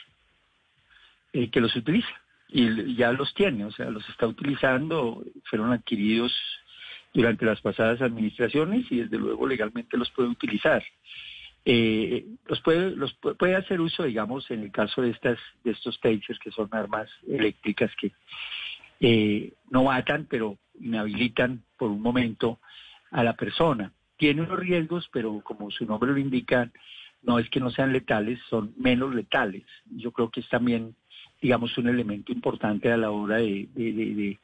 eh, 1.32 1.50
que 1.50 1.60
los 1.60 1.74
utiliza 1.76 2.08
y 2.48 2.94
ya 2.96 3.12
los 3.12 3.34
tiene, 3.34 3.64
o 3.64 3.72
sea, 3.72 3.90
los 3.90 4.08
está 4.08 4.26
utilizando, 4.26 5.24
fueron 5.50 5.72
adquiridos 5.72 6.32
durante 7.12 7.44
las 7.44 7.60
pasadas 7.60 8.00
administraciones 8.00 8.86
y 8.90 9.00
desde 9.00 9.18
luego 9.18 9.46
legalmente 9.46 9.96
los 9.96 10.10
puede 10.10 10.28
utilizar 10.28 10.82
eh, 11.66 12.26
los 12.46 12.60
puede 12.60 12.90
los 12.90 13.14
puede 13.14 13.56
hacer 13.56 13.80
uso 13.80 14.02
digamos 14.02 14.50
en 14.50 14.62
el 14.64 14.70
caso 14.70 15.00
de 15.00 15.10
estas 15.10 15.38
de 15.62 15.70
estos 15.70 15.98
tasers 16.00 16.38
que 16.38 16.50
son 16.50 16.68
armas 16.72 17.08
eléctricas 17.26 17.90
que 17.98 18.12
eh, 19.00 19.52
no 19.70 19.84
matan 19.84 20.26
pero 20.28 20.58
inhabilitan 20.78 21.62
por 21.78 21.90
un 21.90 22.02
momento 22.02 22.58
a 23.10 23.24
la 23.24 23.34
persona. 23.34 23.92
Tiene 24.18 24.42
unos 24.42 24.58
riesgos 24.58 25.08
pero 25.10 25.40
como 25.42 25.70
su 25.70 25.86
nombre 25.86 26.12
lo 26.12 26.18
indica 26.18 26.70
no 27.22 27.38
es 27.38 27.48
que 27.48 27.60
no 27.60 27.70
sean 27.70 27.94
letales 27.94 28.38
son 28.50 28.74
menos 28.76 29.14
letales. 29.14 29.64
Yo 29.86 30.12
creo 30.12 30.30
que 30.30 30.40
es 30.40 30.48
también 30.50 30.94
digamos 31.40 31.78
un 31.78 31.88
elemento 31.88 32.30
importante 32.30 32.92
a 32.92 32.98
la 32.98 33.10
hora 33.10 33.36
de, 33.36 33.68
de, 33.74 33.92
de, 33.92 34.38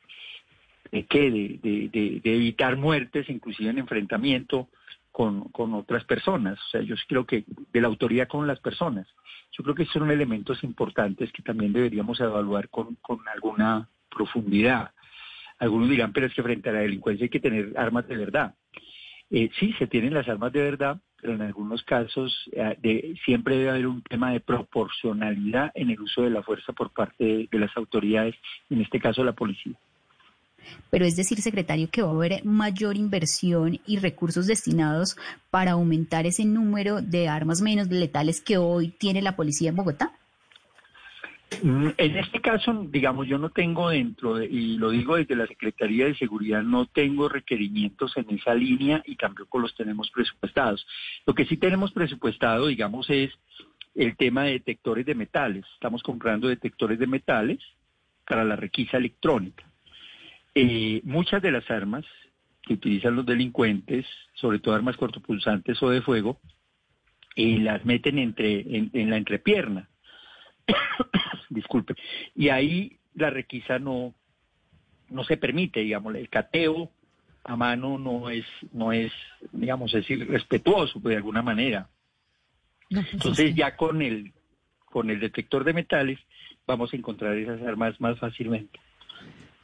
de, 0.90 1.59
de, 1.92 2.20
de 2.24 2.35
evitar 2.35 2.78
muertes 2.78 3.28
inclusive 3.28 3.68
en 3.68 3.78
enfrentamiento 3.78 4.68
con, 5.11 5.49
con 5.51 5.75
otras 5.75 6.05
personas. 6.05 6.59
O 6.59 6.68
sea, 6.70 6.81
yo 6.83 6.94
creo 7.09 7.27
que 7.27 7.44
de 7.73 7.81
la 7.81 7.88
autoridad 7.88 8.29
con 8.29 8.46
las 8.46 8.61
personas. 8.61 9.07
Yo 9.53 9.64
creo 9.64 9.75
que 9.75 9.87
son 9.87 10.11
elementos 10.11 10.62
importantes 10.62 11.33
que 11.33 11.42
también 11.42 11.73
deberíamos 11.73 12.20
evaluar 12.20 12.68
con, 12.68 12.96
con 12.96 13.20
alguna 13.29 13.88
profundidad. 14.09 14.92
Algunos 15.59 15.90
dirán, 15.90 16.12
pero 16.12 16.27
es 16.27 16.35
que 16.35 16.42
frente 16.42 16.70
a 16.70 16.73
la 16.73 16.81
delincuencia 16.81 17.25
hay 17.25 17.31
que 17.31 17.40
tener 17.40 17.75
armas 17.77 18.07
de 18.09 18.16
verdad. 18.16 18.55
Eh, 19.31 19.51
sí, 19.59 19.73
se 19.79 19.87
tienen 19.87 20.14
las 20.14 20.29
armas 20.29 20.53
de 20.53 20.62
verdad, 20.62 21.01
pero 21.20 21.35
en 21.35 21.42
algunos 21.42 21.83
casos 21.85 22.51
eh, 22.53 23.14
siempre 23.25 23.57
debe 23.57 23.70
haber 23.70 23.87
un 23.87 24.03
tema 24.03 24.33
de 24.33 24.40
proporcionalidad 24.40 25.70
en 25.75 25.90
el 25.90 26.01
uso 26.01 26.23
de 26.23 26.31
la 26.31 26.42
fuerza 26.42 26.73
por 26.73 26.92
parte 26.92 27.49
de 27.51 27.59
las 27.59 27.77
autoridades, 27.77 28.35
en 28.70 28.81
este 28.81 28.99
caso 28.99 29.23
la 29.23 29.33
policía. 29.33 29.79
Pero 30.90 31.05
es 31.05 31.16
decir, 31.16 31.40
secretario, 31.40 31.88
que 31.90 32.03
va 32.03 32.11
a 32.11 32.14
haber 32.14 32.44
mayor 32.44 32.96
inversión 32.96 33.81
y 33.87 33.99
recursos 33.99 34.46
destinados 34.46 35.16
para 35.51 35.73
aumentar 35.73 36.27
ese 36.27 36.44
número 36.44 37.01
de 37.01 37.29
armas 37.29 37.61
menos 37.61 37.88
letales 37.88 38.40
que 38.40 38.59
hoy 38.59 38.88
tiene 38.88 39.23
la 39.23 39.37
policía 39.37 39.70
en 39.70 39.77
Bogotá. 39.77 40.12
Mm, 41.62 41.88
en 41.96 42.16
este 42.16 42.40
caso, 42.40 42.87
digamos, 42.88 43.27
yo 43.27 43.37
no 43.37 43.51
tengo 43.51 43.90
dentro, 43.90 44.42
y 44.42 44.79
lo 44.79 44.90
digo 44.90 45.16
desde 45.16 45.35
la 45.35 45.46
Secretaría 45.46 46.07
de 46.07 46.14
Seguridad, 46.14 46.62
no 46.62 46.87
tengo 46.87 47.29
requerimientos 47.29 48.16
en 48.16 48.31
esa 48.31 48.55
línea 48.55 49.03
y 49.05 49.16
tampoco 49.16 49.59
los 49.59 49.75
tenemos 49.75 50.11
presupuestados. 50.11 50.87
Lo 51.27 51.35
que 51.35 51.46
sí 51.46 51.57
tenemos 51.57 51.92
presupuestado, 51.92 52.68
digamos, 52.68 53.11
es 53.11 53.33
el 53.94 54.16
tema 54.16 54.44
de 54.44 54.53
detectores 54.53 55.05
de 55.05 55.14
metales. 55.14 55.64
Estamos 55.75 56.03
comprando 56.03 56.49
detectores 56.49 56.99
de 56.99 57.07
metales 57.07 57.59
para 58.27 58.44
la 58.44 58.57
requisa 58.57 58.96
electrónica. 58.96 59.64
Eh, 60.54 61.00
muchas 61.04 61.42
de 61.42 61.52
las 61.52 61.70
armas 61.70 62.04
que 62.62 62.74
utilizan 62.74 63.16
los 63.16 63.26
delincuentes, 63.26 64.06
sobre 64.34 64.58
todo 64.58 64.74
armas 64.74 64.96
cortopulsantes 64.96 65.82
o 65.82 65.90
de 65.90 66.02
fuego, 66.02 66.40
eh, 67.36 67.58
las 67.58 67.84
meten 67.84 68.18
entre, 68.18 68.60
en, 68.60 69.10
la 69.10 69.16
entrepierna. 69.16 69.88
Disculpe. 71.48 71.94
Y 72.34 72.48
ahí 72.48 72.98
la 73.14 73.30
requisa 73.30 73.78
no, 73.78 74.14
no 75.08 75.24
se 75.24 75.36
permite, 75.36 75.80
digamos, 75.80 76.14
el 76.14 76.28
cateo 76.28 76.92
a 77.44 77.56
mano 77.56 77.98
no 77.98 78.28
es, 78.28 78.44
no 78.72 78.92
es, 78.92 79.12
digamos, 79.52 79.94
es 79.94 80.08
irrespetuoso 80.10 81.00
de 81.00 81.16
alguna 81.16 81.42
manera. 81.42 81.88
Pues, 82.90 83.06
Entonces 83.12 83.54
ya 83.54 83.76
con 83.76 84.02
el, 84.02 84.32
con 84.84 85.10
el 85.10 85.20
detector 85.20 85.64
de 85.64 85.72
metales 85.72 86.18
vamos 86.66 86.92
a 86.92 86.96
encontrar 86.96 87.36
esas 87.36 87.62
armas 87.62 88.00
más 88.00 88.18
fácilmente. 88.18 88.78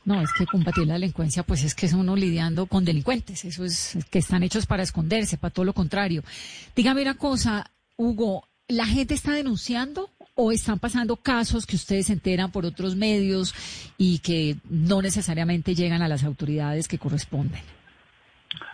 No, 0.07 0.23
es 0.23 0.33
que 0.33 0.47
combatir 0.47 0.87
la 0.87 0.95
delincuencia, 0.95 1.42
pues 1.42 1.64
es 1.64 1.75
que 1.75 1.87
es 1.87 1.92
uno 1.92 2.14
lidiando 2.14 2.66
con 2.66 2.85
delincuentes, 2.85 3.45
eso 3.45 3.64
es 3.64 3.99
que 4.09 4.21
están 4.21 4.45
hechos 4.45 4.64
para 4.64 4.85
esconderse, 4.85 5.37
para 5.37 5.53
todo 5.53 5.64
lo 5.64 5.73
contrario. 5.73 6.23
Dígame 6.77 7.03
una 7.03 7.16
cosa, 7.16 7.69
Hugo, 7.97 8.47
¿la 8.69 8.87
gente 8.87 9.14
está 9.14 9.33
denunciando 9.33 10.11
o 10.37 10.53
están 10.53 10.79
pasando 10.79 11.16
casos 11.16 11.66
que 11.66 11.75
ustedes 11.75 12.07
se 12.07 12.12
enteran 12.12 12.53
por 12.53 12.64
otros 12.64 12.95
medios 12.95 13.53
y 13.99 14.21
que 14.21 14.55
no 14.71 15.03
necesariamente 15.03 15.75
llegan 15.75 16.03
a 16.03 16.09
las 16.09 16.23
autoridades 16.23 16.87
que 16.87 16.99
corresponden? 16.99 17.62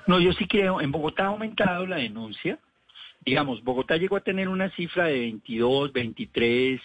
No, 0.07 0.21
yo 0.21 0.35
sí 0.35 0.47
creo, 0.47 0.83
en 0.83 0.92
Bogotá 0.92 1.25
ha 1.25 1.29
aumentado 1.29 1.87
la 1.87 1.97
denuncia. 1.97 2.59
Digamos, 3.25 3.64
Bogotá 3.64 3.97
llegó 3.97 4.16
a 4.16 4.21
tener 4.21 4.49
una 4.49 4.68
cifra 4.73 5.07
de 5.07 5.21
22, 5.21 5.95
23, 5.95 6.81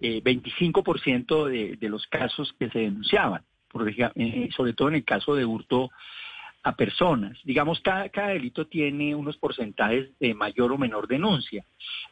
eh, 0.00 0.22
25% 0.22 1.44
de, 1.50 1.76
de 1.76 1.88
los 1.90 2.06
casos 2.06 2.54
que 2.58 2.70
se 2.70 2.78
denunciaban 2.78 3.42
eh, 4.14 4.48
sobre 4.56 4.72
todo 4.72 4.88
en 4.88 4.94
el 4.96 5.04
caso 5.04 5.34
de 5.34 5.44
hurto 5.44 5.90
a 6.62 6.74
personas. 6.74 7.38
Digamos, 7.44 7.80
cada, 7.80 8.08
cada 8.08 8.28
delito 8.28 8.66
tiene 8.66 9.14
unos 9.14 9.36
porcentajes 9.36 10.18
de 10.18 10.34
mayor 10.34 10.72
o 10.72 10.78
menor 10.78 11.06
denuncia. 11.06 11.64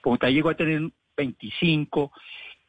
Bogotá 0.05 0.29
llegó 0.29 0.51
a 0.51 0.57
tener 0.57 0.90
25, 1.16 2.12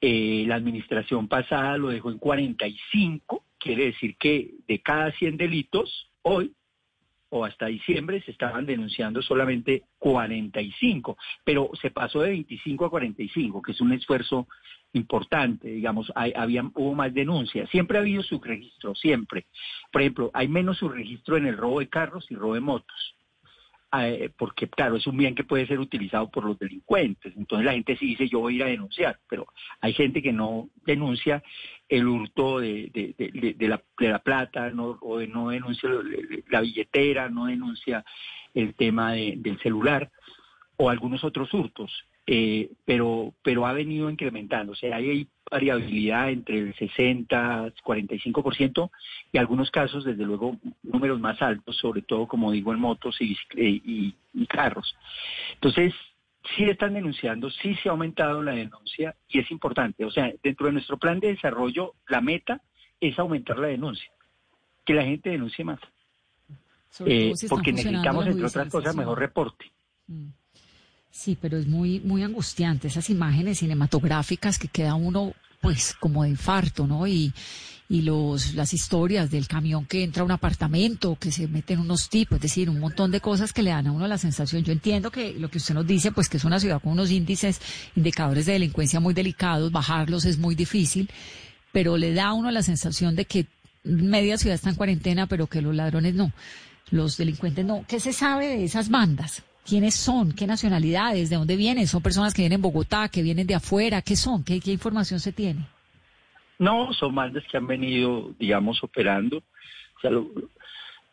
eh, 0.02 0.46
la 0.48 0.56
administración 0.56 1.28
pasada 1.28 1.78
lo 1.78 1.90
dejó 1.90 2.10
en 2.10 2.18
45, 2.18 3.46
quiere 3.58 3.86
decir 3.86 4.16
que 4.18 4.52
de 4.68 4.80
cada 4.80 5.12
100 5.12 5.38
delitos, 5.38 6.10
hoy 6.22 6.54
o 7.36 7.46
hasta 7.46 7.65
diciembre 7.65 8.22
se 8.22 8.30
estaban 8.30 8.67
denunciando 8.67 9.24
solamente 9.24 9.86
45, 9.98 11.17
pero 11.43 11.72
se 11.82 11.89
pasó 11.89 12.22
de 12.22 12.30
25 12.30 12.86
a 12.86 12.89
45, 12.91 13.62
que 13.63 13.72
es 13.72 13.82
un 13.82 13.91
esfuerzo 13.91 14.48
importante, 14.93 15.67
digamos, 15.67 16.13
había, 16.13 16.63
hubo 16.76 16.93
más 16.93 17.12
denuncias, 17.12 17.67
siempre 17.72 17.98
ha 17.98 18.02
habido 18.02 18.22
subregistro, 18.22 18.93
siempre. 18.93 19.48
Por 19.91 20.04
ejemplo, 20.04 20.30
hay 20.36 20.48
menos 20.48 20.78
subregistro 20.78 21.36
en 21.36 21.48
el 21.48 21.58
robo 21.58 21.80
de 21.80 21.89
carros 21.89 22.28
y 22.30 22.36
robo 22.36 22.54
de 22.54 22.60
motos. 22.60 23.15
Eh, 23.96 24.32
porque 24.36 24.68
claro, 24.68 24.96
es 24.96 25.06
un 25.06 25.18
bien 25.18 25.36
que 25.36 25.44
puede 25.44 25.68
ser 25.68 25.80
utilizado 25.80 26.30
por 26.32 26.46
los 26.46 26.58
delincuentes. 26.58 27.34
Entonces 27.38 27.66
la 27.66 27.74
gente 27.74 27.96
sí 27.96 28.08
dice 28.08 28.28
yo 28.28 28.40
voy 28.40 28.54
a 28.54 28.56
ir 28.56 28.64
a 28.64 28.68
denunciar, 28.68 29.20
pero 29.30 29.48
hay 29.82 29.94
gente 29.94 30.22
que 30.24 30.34
no 30.34 30.70
denuncia 30.84 31.44
el 31.88 32.08
hurto 32.08 32.60
de, 32.60 32.90
la, 33.60 33.84
la, 34.00 34.20
plata, 34.20 34.72
no, 34.72 34.98
o 35.02 35.22
no 35.22 35.50
denuncia 35.50 35.90
la 36.50 36.62
billetera, 36.62 37.30
no 37.30 37.46
denuncia 37.46 38.04
el 38.56 38.74
tema 38.74 39.14
del 39.14 39.60
celular 39.62 40.12
o 40.78 40.90
algunos 40.90 41.24
otros 41.24 41.54
hurtos. 41.54 41.92
Eh, 42.26 42.72
pero, 42.86 43.34
pero 43.44 43.66
ha 43.66 43.74
venido 43.74 44.10
incrementando. 44.10 44.72
O 44.72 44.76
sea, 44.76 44.96
hay 44.96 45.28
variabilidad 45.52 46.30
entre 46.30 46.60
el 46.60 46.76
60, 46.76 47.74
45% 47.84 48.90
y 49.32 49.38
algunos 49.38 49.70
casos, 49.72 50.06
desde 50.06 50.24
luego, 50.24 50.58
números 50.84 51.20
más 51.20 51.42
altos, 51.42 51.78
sobre 51.78 52.02
todo, 52.02 52.28
como 52.28 52.52
digo, 52.52 52.74
en 52.74 52.80
motos 52.80 53.18
y, 53.20 53.38
y, 53.56 54.16
y 54.34 54.48
carros. 54.48 54.96
Entonces, 55.56 55.94
sí 56.56 56.64
están 56.64 56.94
denunciando, 56.94 57.50
sí 57.50 57.76
se 57.76 57.90
ha 57.90 57.92
aumentado 57.92 58.42
la 58.42 58.54
denuncia 58.54 59.16
y 59.28 59.40
es 59.40 59.52
importante. 59.52 60.06
O 60.06 60.12
sea, 60.12 60.32
dentro 60.42 60.68
de 60.68 60.74
nuestro 60.74 60.98
plan 60.98 61.20
de 61.20 61.30
desarrollo, 61.30 61.94
la 62.08 62.22
meta 62.22 62.62
es 63.00 63.18
aumentar 63.20 63.60
la 63.60 63.68
denuncia, 63.68 64.12
que 64.86 64.94
la 64.94 65.04
gente 65.04 65.30
denuncie 65.30 65.66
más. 65.66 65.80
Eh, 67.06 67.34
porque 67.50 67.74
necesitamos, 67.74 68.28
entre 68.28 68.46
otras 68.46 68.70
cosas, 68.70 68.96
mejor 68.96 69.20
reporte. 69.20 69.72
Mm. 70.08 70.28
Sí, 71.15 71.38
pero 71.39 71.60
es 71.60 71.67
muy, 71.67 71.99
muy 71.99 72.23
angustiante 72.23 72.88
esas 72.88 73.08
imágenes 73.12 73.60
cinematográficas 73.60 74.58
que 74.58 74.67
queda 74.67 74.95
uno, 74.95 75.34
pues, 75.62 75.93
como 75.99 76.23
de 76.23 76.30
infarto, 76.30 76.88
¿no? 76.88 77.06
Y, 77.06 77.32
y 77.88 78.02
los, 78.02 78.56
las 78.56 78.73
historias 78.73 79.30
del 79.30 79.47
camión 79.47 79.86
que 79.86 80.04
entra 80.04 80.23
a 80.23 80.26
un 80.26 80.32
apartamento, 80.32 81.15
que 81.15 81.32
se 81.32 81.47
meten 81.47 81.80
unos 81.80 82.10
tipos, 82.10 82.38
es 82.38 82.41
decir, 82.41 82.67
un 82.67 82.80
montón 82.80 83.12
de 83.12 83.21
cosas 83.21 83.54
que 83.54 83.62
le 83.62 83.69
dan 83.69 83.86
a 83.86 83.91
uno 83.91 84.08
la 84.08 84.17
sensación. 84.17 84.63
Yo 84.63 84.73
entiendo 84.73 85.12
que 85.12 85.36
lo 85.36 85.52
que 85.52 85.60
usted 85.60 85.76
nos 85.76 85.86
dice, 85.86 86.12
pues 86.12 86.30
que 86.30 86.38
es 86.38 86.45
una 86.45 86.60
ciudad 86.60 86.82
con 86.82 86.93
unos 86.93 87.12
índices, 87.12 87.62
indicadores 87.95 88.47
de 88.47 88.54
delincuencia 88.54 88.99
muy 88.99 89.13
delicados, 89.13 89.71
bajarlos 89.71 90.26
es 90.26 90.39
muy 90.39 90.56
difícil, 90.56 91.12
pero 91.71 91.95
le 91.95 92.15
da 92.15 92.30
a 92.30 92.34
uno 92.34 92.49
la 92.49 92.63
sensación 92.63 93.15
de 93.15 93.26
que 93.26 93.45
media 93.84 94.39
ciudad 94.39 94.56
está 94.56 94.71
en 94.71 94.78
cuarentena, 94.78 95.28
pero 95.28 95.45
que 95.45 95.62
los 95.62 95.76
ladrones 95.76 96.15
no, 96.15 96.32
los 96.89 97.17
delincuentes 97.17 97.63
no. 97.63 97.86
¿Qué 97.88 97.99
se 97.99 98.13
sabe 98.13 98.47
de 98.47 98.63
esas 98.63 98.89
bandas? 98.89 99.43
¿Quiénes 99.65 99.95
son? 99.95 100.34
¿Qué 100.34 100.45
nacionalidades? 100.45 101.30
¿De 101.30 101.38
dónde 101.38 101.56
vienen? 101.56 101.88
¿Son 101.88 102.04
personas 102.04 102.34
que 102.34 102.41
vienen 102.41 102.58
en 102.58 102.62
Bogotá, 102.62 103.08
que 103.10 103.23
vienen 103.23 103.47
de 103.47 103.56
afuera? 103.56 104.02
¿Qué 104.02 104.15
son? 104.15 104.43
¿Qué, 104.43 104.60
información 104.65 105.19
se 105.19 105.32
tiene? 105.32 105.65
No, 106.60 106.93
son 106.93 107.15
bandas 107.15 107.43
que 107.49 107.58
han 107.58 107.67
venido, 107.67 108.34
digamos, 108.38 108.84
operando, 108.84 109.38
o 109.38 109.99
sea, 110.02 110.12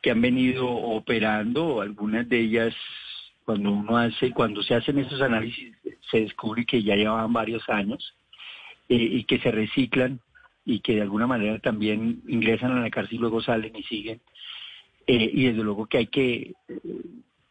que 0.02 0.10
han 0.10 0.20
venido 0.20 0.68
operando, 0.68 1.80
algunas 1.80 2.28
de 2.28 2.40
ellas, 2.40 2.74
cuando 3.44 3.70
uno 3.70 3.96
hace, 3.96 4.32
cuando 4.32 4.62
se 4.62 4.74
hacen 4.74 4.98
esos 4.98 5.20
análisis, 5.20 5.76
se 6.10 6.20
descubre 6.20 6.64
que 6.66 6.82
ya 6.82 6.96
llevaban 6.96 7.32
varios 7.32 7.68
años 7.68 8.14
eh, 8.88 8.96
y 8.96 9.24
que 9.24 9.38
se 9.38 9.50
reciclan 9.50 10.20
y 10.64 10.80
que 10.80 10.96
de 10.96 11.02
alguna 11.02 11.26
manera 11.26 11.58
también 11.60 12.22
ingresan 12.26 12.72
a 12.72 12.80
la 12.80 12.90
cárcel 12.90 13.16
y 13.16 13.20
luego 13.20 13.40
salen 13.40 13.74
y 13.76 13.82
siguen. 13.84 14.20
Eh, 15.06 15.30
y 15.32 15.44
desde 15.46 15.62
luego 15.62 15.86
que 15.86 15.98
hay 15.98 16.06
que 16.06 16.54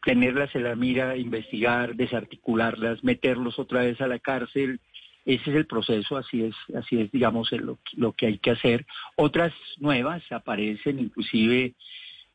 tenerlas 0.02 0.54
en 0.54 0.64
la 0.64 0.74
mira, 0.74 1.16
investigar, 1.16 1.94
desarticularlas, 1.94 3.04
meterlos 3.04 3.58
otra 3.58 3.82
vez 3.82 4.00
a 4.00 4.06
la 4.06 4.18
cárcel. 4.18 4.80
Ese 5.24 5.50
es 5.50 5.56
el 5.56 5.66
proceso, 5.66 6.16
así 6.16 6.44
es, 6.44 6.54
así 6.74 7.00
es, 7.00 7.12
digamos, 7.12 7.50
lo, 7.52 8.12
que 8.12 8.26
hay 8.26 8.38
que 8.38 8.50
hacer. 8.50 8.86
Otras 9.16 9.52
nuevas 9.78 10.22
aparecen, 10.32 10.98
inclusive 10.98 11.74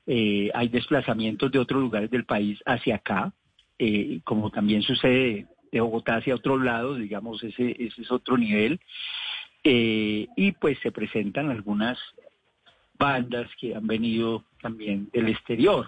eh, 0.06 0.52
hay 0.54 0.68
desplazamientos 0.68 1.52
de 1.52 1.60
otros 1.60 1.82
lugares 1.82 2.12
del 2.12 2.26
país 2.26 2.60
hacia 2.66 2.96
acá, 2.96 3.34
eh, 3.80 4.20
como 4.24 4.52
también 4.52 4.84
sucede 4.84 5.48
de 5.72 5.82
Bogotá 5.82 6.18
hacia 6.18 6.36
otros 6.36 6.62
lados, 6.62 7.00
digamos, 7.00 7.44
ese, 7.44 7.76
ese 7.80 8.04
es 8.04 8.12
otro 8.12 8.38
nivel. 8.38 8.80
Eh, 9.64 10.28
y 10.38 10.52
pues 10.52 10.78
se 10.84 10.92
presentan 10.92 11.50
algunas 11.50 11.98
bandas 13.00 13.50
que 13.60 13.74
han 13.74 13.88
venido 13.88 14.46
también 14.62 15.10
del 15.12 15.30
exterior. 15.30 15.88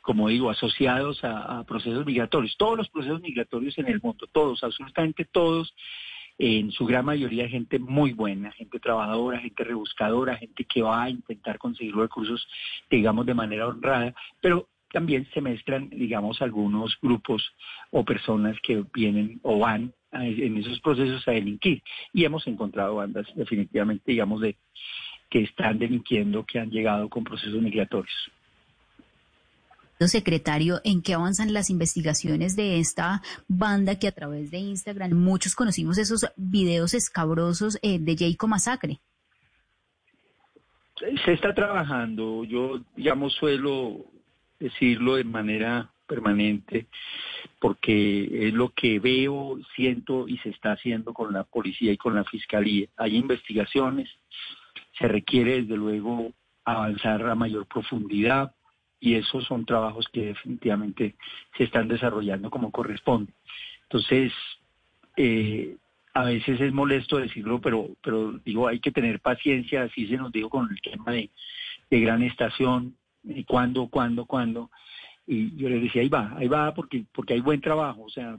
Como 0.00 0.28
digo, 0.28 0.50
asociados 0.50 1.22
a, 1.22 1.64
procesos 1.64 2.06
migratorios. 2.06 2.56
Todos 2.56 2.76
los 2.76 2.88
procesos 2.88 3.20
migratorios 3.20 3.76
en 3.78 3.88
el 3.88 4.00
mundo, 4.00 4.26
todos, 4.32 4.62
absolutamente 4.64 5.24
todos, 5.24 5.74
en 6.38 6.72
su 6.72 6.86
gran 6.86 7.04
mayoría 7.04 7.48
gente 7.48 7.78
muy 7.78 8.12
buena, 8.12 8.50
gente 8.52 8.80
trabajadora, 8.80 9.40
gente 9.40 9.62
rebuscadora, 9.62 10.36
gente 10.36 10.64
que 10.64 10.80
va 10.80 11.02
a 11.02 11.10
intentar 11.10 11.58
conseguir 11.58 11.94
recursos, 11.94 12.48
digamos, 12.90 13.26
de 13.26 13.34
manera 13.34 13.68
honrada, 13.68 14.14
pero 14.40 14.68
también 14.90 15.28
se 15.34 15.40
mezclan, 15.40 15.90
digamos, 15.90 16.40
algunos 16.40 16.96
grupos 17.00 17.54
o 17.90 18.04
personas 18.04 18.56
que 18.62 18.84
vienen 18.94 19.38
o 19.42 19.58
van 19.58 19.92
en 20.12 20.56
esos 20.56 20.80
procesos 20.80 21.26
a 21.28 21.32
delinquir. 21.32 21.82
Y 22.12 22.24
hemos 22.24 22.46
encontrado 22.46 22.96
bandas 22.96 23.26
definitivamente, 23.34 24.10
digamos, 24.10 24.40
de 24.40 24.56
que 25.28 25.42
están 25.42 25.78
delinquiendo, 25.78 26.44
que 26.44 26.58
han 26.58 26.70
llegado 26.70 27.08
con 27.08 27.22
procesos 27.22 27.62
migratorios. 27.62 28.30
Secretario, 30.08 30.80
¿en 30.84 31.02
qué 31.02 31.14
avanzan 31.14 31.52
las 31.52 31.68
investigaciones 31.68 32.56
de 32.56 32.78
esta 32.78 33.22
banda 33.48 33.98
que 33.98 34.08
a 34.08 34.12
través 34.12 34.50
de 34.50 34.58
Instagram 34.58 35.12
muchos 35.12 35.54
conocimos 35.54 35.98
esos 35.98 36.26
videos 36.36 36.94
escabrosos 36.94 37.78
eh, 37.82 37.98
de 37.98 38.16
Jayco 38.16 38.48
Masacre? 38.48 39.00
Se 41.24 41.32
está 41.32 41.54
trabajando, 41.54 42.44
yo 42.44 42.80
digamos 42.96 43.34
suelo 43.34 44.04
decirlo 44.58 45.16
de 45.16 45.24
manera 45.24 45.90
permanente, 46.06 46.86
porque 47.58 48.48
es 48.48 48.54
lo 48.54 48.70
que 48.70 48.98
veo, 48.98 49.58
siento 49.76 50.28
y 50.28 50.38
se 50.38 50.50
está 50.50 50.72
haciendo 50.72 51.14
con 51.14 51.32
la 51.32 51.44
policía 51.44 51.92
y 51.92 51.96
con 51.96 52.14
la 52.14 52.24
fiscalía. 52.24 52.88
Hay 52.96 53.16
investigaciones, 53.16 54.08
se 54.98 55.08
requiere 55.08 55.62
desde 55.62 55.76
luego 55.76 56.32
avanzar 56.64 57.26
a 57.26 57.34
mayor 57.34 57.66
profundidad 57.66 58.54
y 59.00 59.14
esos 59.14 59.44
son 59.46 59.64
trabajos 59.64 60.06
que 60.12 60.26
definitivamente 60.26 61.16
se 61.56 61.64
están 61.64 61.88
desarrollando 61.88 62.50
como 62.50 62.70
corresponde. 62.70 63.32
Entonces, 63.84 64.32
eh, 65.16 65.76
a 66.14 66.24
veces 66.24 66.60
es 66.60 66.72
molesto 66.72 67.16
decirlo, 67.18 67.60
pero, 67.60 67.88
pero 68.02 68.32
digo, 68.44 68.68
hay 68.68 68.78
que 68.80 68.90
tener 68.90 69.20
paciencia, 69.20 69.84
así 69.84 70.06
se 70.06 70.16
nos 70.16 70.30
dijo 70.30 70.50
con 70.50 70.68
el 70.70 70.80
tema 70.80 71.12
de, 71.12 71.30
gran 71.90 72.22
estación, 72.22 72.94
y 73.24 73.44
cuándo, 73.44 73.88
cuándo, 73.88 74.26
cuándo. 74.26 74.70
Y 75.26 75.56
yo 75.56 75.68
les 75.68 75.82
decía, 75.82 76.02
ahí 76.02 76.08
va, 76.08 76.34
ahí 76.36 76.48
va, 76.48 76.74
porque, 76.74 77.04
porque 77.12 77.34
hay 77.34 77.40
buen 77.40 77.60
trabajo. 77.60 78.02
O 78.02 78.10
sea, 78.10 78.38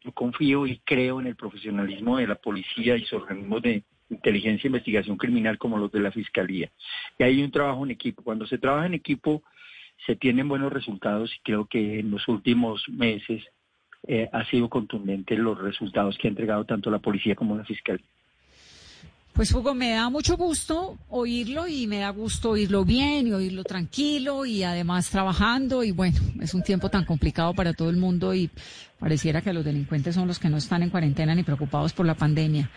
yo 0.00 0.12
confío 0.12 0.66
y 0.66 0.78
creo 0.78 1.20
en 1.20 1.26
el 1.26 1.36
profesionalismo 1.36 2.18
de 2.18 2.26
la 2.26 2.34
policía 2.34 2.96
y 2.96 3.02
sus 3.02 3.14
organismos 3.14 3.62
de 3.62 3.84
inteligencia 4.10 4.66
e 4.66 4.70
investigación 4.70 5.16
criminal 5.16 5.58
como 5.58 5.78
los 5.78 5.90
de 5.92 6.00
la 6.00 6.12
fiscalía. 6.12 6.70
Y 7.18 7.22
hay 7.22 7.42
un 7.42 7.50
trabajo 7.50 7.84
en 7.84 7.92
equipo. 7.92 8.22
Cuando 8.22 8.46
se 8.46 8.58
trabaja 8.58 8.86
en 8.86 8.94
equipo, 8.94 9.42
se 10.06 10.16
tienen 10.16 10.48
buenos 10.48 10.72
resultados 10.72 11.32
y 11.34 11.40
creo 11.42 11.66
que 11.66 12.00
en 12.00 12.10
los 12.10 12.26
últimos 12.28 12.84
meses 12.88 13.42
eh, 14.06 14.28
ha 14.32 14.44
sido 14.46 14.68
contundente 14.68 15.36
los 15.36 15.58
resultados 15.58 16.18
que 16.18 16.28
ha 16.28 16.30
entregado 16.30 16.64
tanto 16.64 16.90
la 16.90 16.98
policía 16.98 17.34
como 17.34 17.56
la 17.56 17.64
fiscalía. 17.64 18.04
Pues 19.34 19.52
Hugo, 19.52 19.74
me 19.74 19.90
da 19.90 20.10
mucho 20.10 20.36
gusto 20.36 20.96
oírlo 21.08 21.66
y 21.66 21.88
me 21.88 21.98
da 21.98 22.10
gusto 22.10 22.50
oírlo 22.50 22.84
bien 22.84 23.26
y 23.26 23.32
oírlo 23.32 23.64
tranquilo 23.64 24.46
y 24.46 24.62
además 24.62 25.10
trabajando 25.10 25.82
y 25.82 25.90
bueno, 25.90 26.16
es 26.40 26.54
un 26.54 26.62
tiempo 26.62 26.88
tan 26.88 27.04
complicado 27.04 27.52
para 27.52 27.72
todo 27.72 27.90
el 27.90 27.96
mundo 27.96 28.32
y 28.32 28.48
pareciera 29.00 29.42
que 29.42 29.52
los 29.52 29.64
delincuentes 29.64 30.14
son 30.14 30.28
los 30.28 30.38
que 30.38 30.48
no 30.48 30.58
están 30.58 30.84
en 30.84 30.90
cuarentena 30.90 31.34
ni 31.34 31.42
preocupados 31.42 31.92
por 31.92 32.06
la 32.06 32.14
pandemia. 32.14 32.70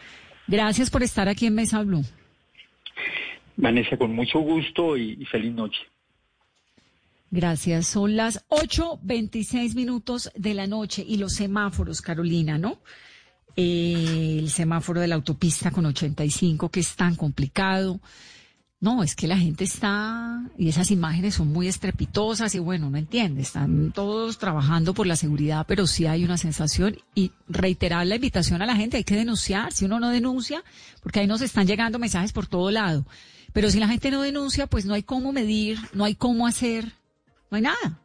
Gracias 0.48 0.90
por 0.90 1.04
estar 1.04 1.30
aquí 1.30 1.46
en 1.46 1.54
Mesa 1.54 1.84
Blue. 1.84 2.04
Vanessa, 3.56 3.96
con 3.96 4.16
mucho 4.16 4.40
gusto 4.40 4.98
y, 4.98 5.24
feliz 5.26 5.54
noche. 5.54 5.80
Gracias. 7.30 7.88
Son 7.88 8.16
las 8.16 8.46
8.26 8.50 9.76
minutos 9.76 10.32
de 10.36 10.54
la 10.54 10.68
noche 10.68 11.04
y 11.08 11.18
los 11.18 11.34
semáforos, 11.34 12.02
Carolina, 12.02 12.58
¿no? 12.58 12.80
el 13.58 14.50
semáforo 14.52 15.02
de 15.02 15.08
la 15.08 15.16
autopista 15.16 15.72
con 15.72 15.88
85 15.88 16.70
que 16.70 16.80
es 16.80 16.96
tan 16.96 17.16
complicado. 17.16 18.00
No, 18.80 19.02
es 19.02 19.16
que 19.16 19.28
la 19.28 19.40
gente 19.40 19.64
está, 19.64 20.40
y 20.56 20.70
esas 20.70 20.92
imágenes 20.92 21.34
son 21.34 21.48
muy 21.48 21.68
estrepitosas 21.68 22.54
y 22.54 22.60
bueno, 22.60 22.92
no 22.92 22.98
entiende, 23.00 23.42
están 23.42 23.92
todos 23.92 24.38
trabajando 24.38 24.94
por 24.94 25.08
la 25.08 25.16
seguridad, 25.16 25.66
pero 25.68 25.88
sí 25.88 26.06
hay 26.06 26.24
una 26.24 26.38
sensación 26.38 26.96
y 27.16 27.32
reiterar 27.48 28.06
la 28.06 28.18
invitación 28.18 28.62
a 28.62 28.68
la 28.68 28.76
gente, 28.76 28.98
hay 28.98 29.04
que 29.04 29.16
denunciar, 29.16 29.74
si 29.74 29.86
uno 29.86 30.00
no 30.00 30.10
denuncia, 30.10 30.64
porque 31.02 31.22
ahí 31.22 31.26
nos 31.26 31.42
están 31.42 31.66
llegando 31.66 31.98
mensajes 31.98 32.34
por 32.34 32.46
todo 32.46 32.70
lado, 32.70 33.08
pero 33.52 33.72
si 33.72 33.80
la 33.80 33.88
gente 33.88 34.12
no 34.12 34.22
denuncia, 34.22 34.68
pues 34.68 34.86
no 34.86 34.94
hay 34.94 35.02
cómo 35.02 35.32
medir, 35.32 35.80
no 35.94 36.06
hay 36.06 36.14
cómo 36.14 36.46
hacer, 36.46 36.94
no 37.50 37.56
hay 37.56 37.62
nada. 37.62 38.02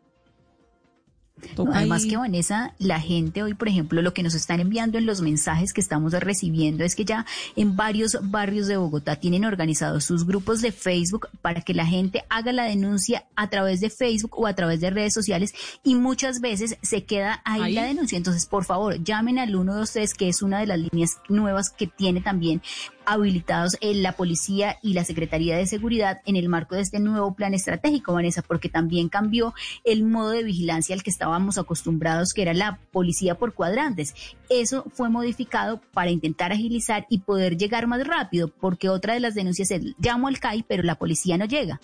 Además 1.72 2.06
que 2.06 2.16
Vanessa, 2.16 2.74
la 2.78 3.00
gente 3.00 3.42
hoy, 3.42 3.54
por 3.54 3.68
ejemplo, 3.68 4.00
lo 4.00 4.14
que 4.14 4.22
nos 4.22 4.34
están 4.34 4.60
enviando 4.60 4.98
en 4.98 5.06
los 5.06 5.20
mensajes 5.20 5.72
que 5.72 5.80
estamos 5.80 6.12
recibiendo 6.12 6.84
es 6.84 6.94
que 6.94 7.04
ya 7.04 7.26
en 7.56 7.76
varios 7.76 8.18
barrios 8.30 8.66
de 8.68 8.76
Bogotá 8.76 9.16
tienen 9.16 9.44
organizados 9.44 10.04
sus 10.04 10.26
grupos 10.26 10.60
de 10.60 10.72
Facebook 10.72 11.28
para 11.40 11.62
que 11.62 11.74
la 11.74 11.86
gente 11.86 12.24
haga 12.28 12.52
la 12.52 12.64
denuncia 12.64 13.24
a 13.34 13.50
través 13.50 13.80
de 13.80 13.90
Facebook 13.90 14.38
o 14.38 14.46
a 14.46 14.54
través 14.54 14.80
de 14.80 14.90
redes 14.90 15.14
sociales 15.14 15.52
y 15.82 15.94
muchas 15.94 16.40
veces 16.40 16.76
se 16.82 17.04
queda 17.04 17.42
ahí, 17.44 17.72
la 17.72 17.84
denuncia. 17.84 18.16
Entonces, 18.16 18.46
por 18.46 18.64
favor, 18.64 19.02
llamen 19.02 19.38
al 19.38 19.48
123, 19.48 20.14
que 20.14 20.28
es 20.28 20.42
una 20.42 20.60
de 20.60 20.66
las 20.66 20.78
líneas 20.78 21.18
nuevas 21.28 21.70
que 21.70 21.86
tiene 21.86 22.20
también 22.20 22.62
habilitados 23.06 23.76
en 23.80 24.02
la 24.02 24.12
policía 24.12 24.78
y 24.82 24.94
la 24.94 25.04
Secretaría 25.04 25.56
de 25.56 25.66
Seguridad 25.66 26.20
en 26.24 26.36
el 26.36 26.48
marco 26.48 26.74
de 26.74 26.82
este 26.82 27.00
nuevo 27.00 27.34
plan 27.34 27.54
estratégico, 27.54 28.12
Vanessa, 28.12 28.42
porque 28.42 28.68
también 28.68 29.08
cambió 29.08 29.54
el 29.84 30.04
modo 30.04 30.30
de 30.30 30.42
vigilancia 30.42 30.94
al 30.94 31.02
que 31.02 31.10
estábamos 31.10 31.58
acostumbrados, 31.58 32.32
que 32.32 32.42
era 32.42 32.54
la 32.54 32.78
policía 32.92 33.36
por 33.36 33.54
cuadrantes. 33.54 34.14
Eso 34.48 34.84
fue 34.92 35.08
modificado 35.10 35.80
para 35.92 36.10
intentar 36.10 36.52
agilizar 36.52 37.06
y 37.08 37.18
poder 37.18 37.56
llegar 37.56 37.86
más 37.86 38.06
rápido, 38.06 38.48
porque 38.48 38.88
otra 38.88 39.14
de 39.14 39.20
las 39.20 39.34
denuncias 39.34 39.70
es 39.70 39.82
llamo 39.98 40.28
al 40.28 40.40
CAI, 40.40 40.64
pero 40.66 40.82
la 40.82 40.96
policía 40.96 41.38
no 41.38 41.44
llega. 41.44 41.80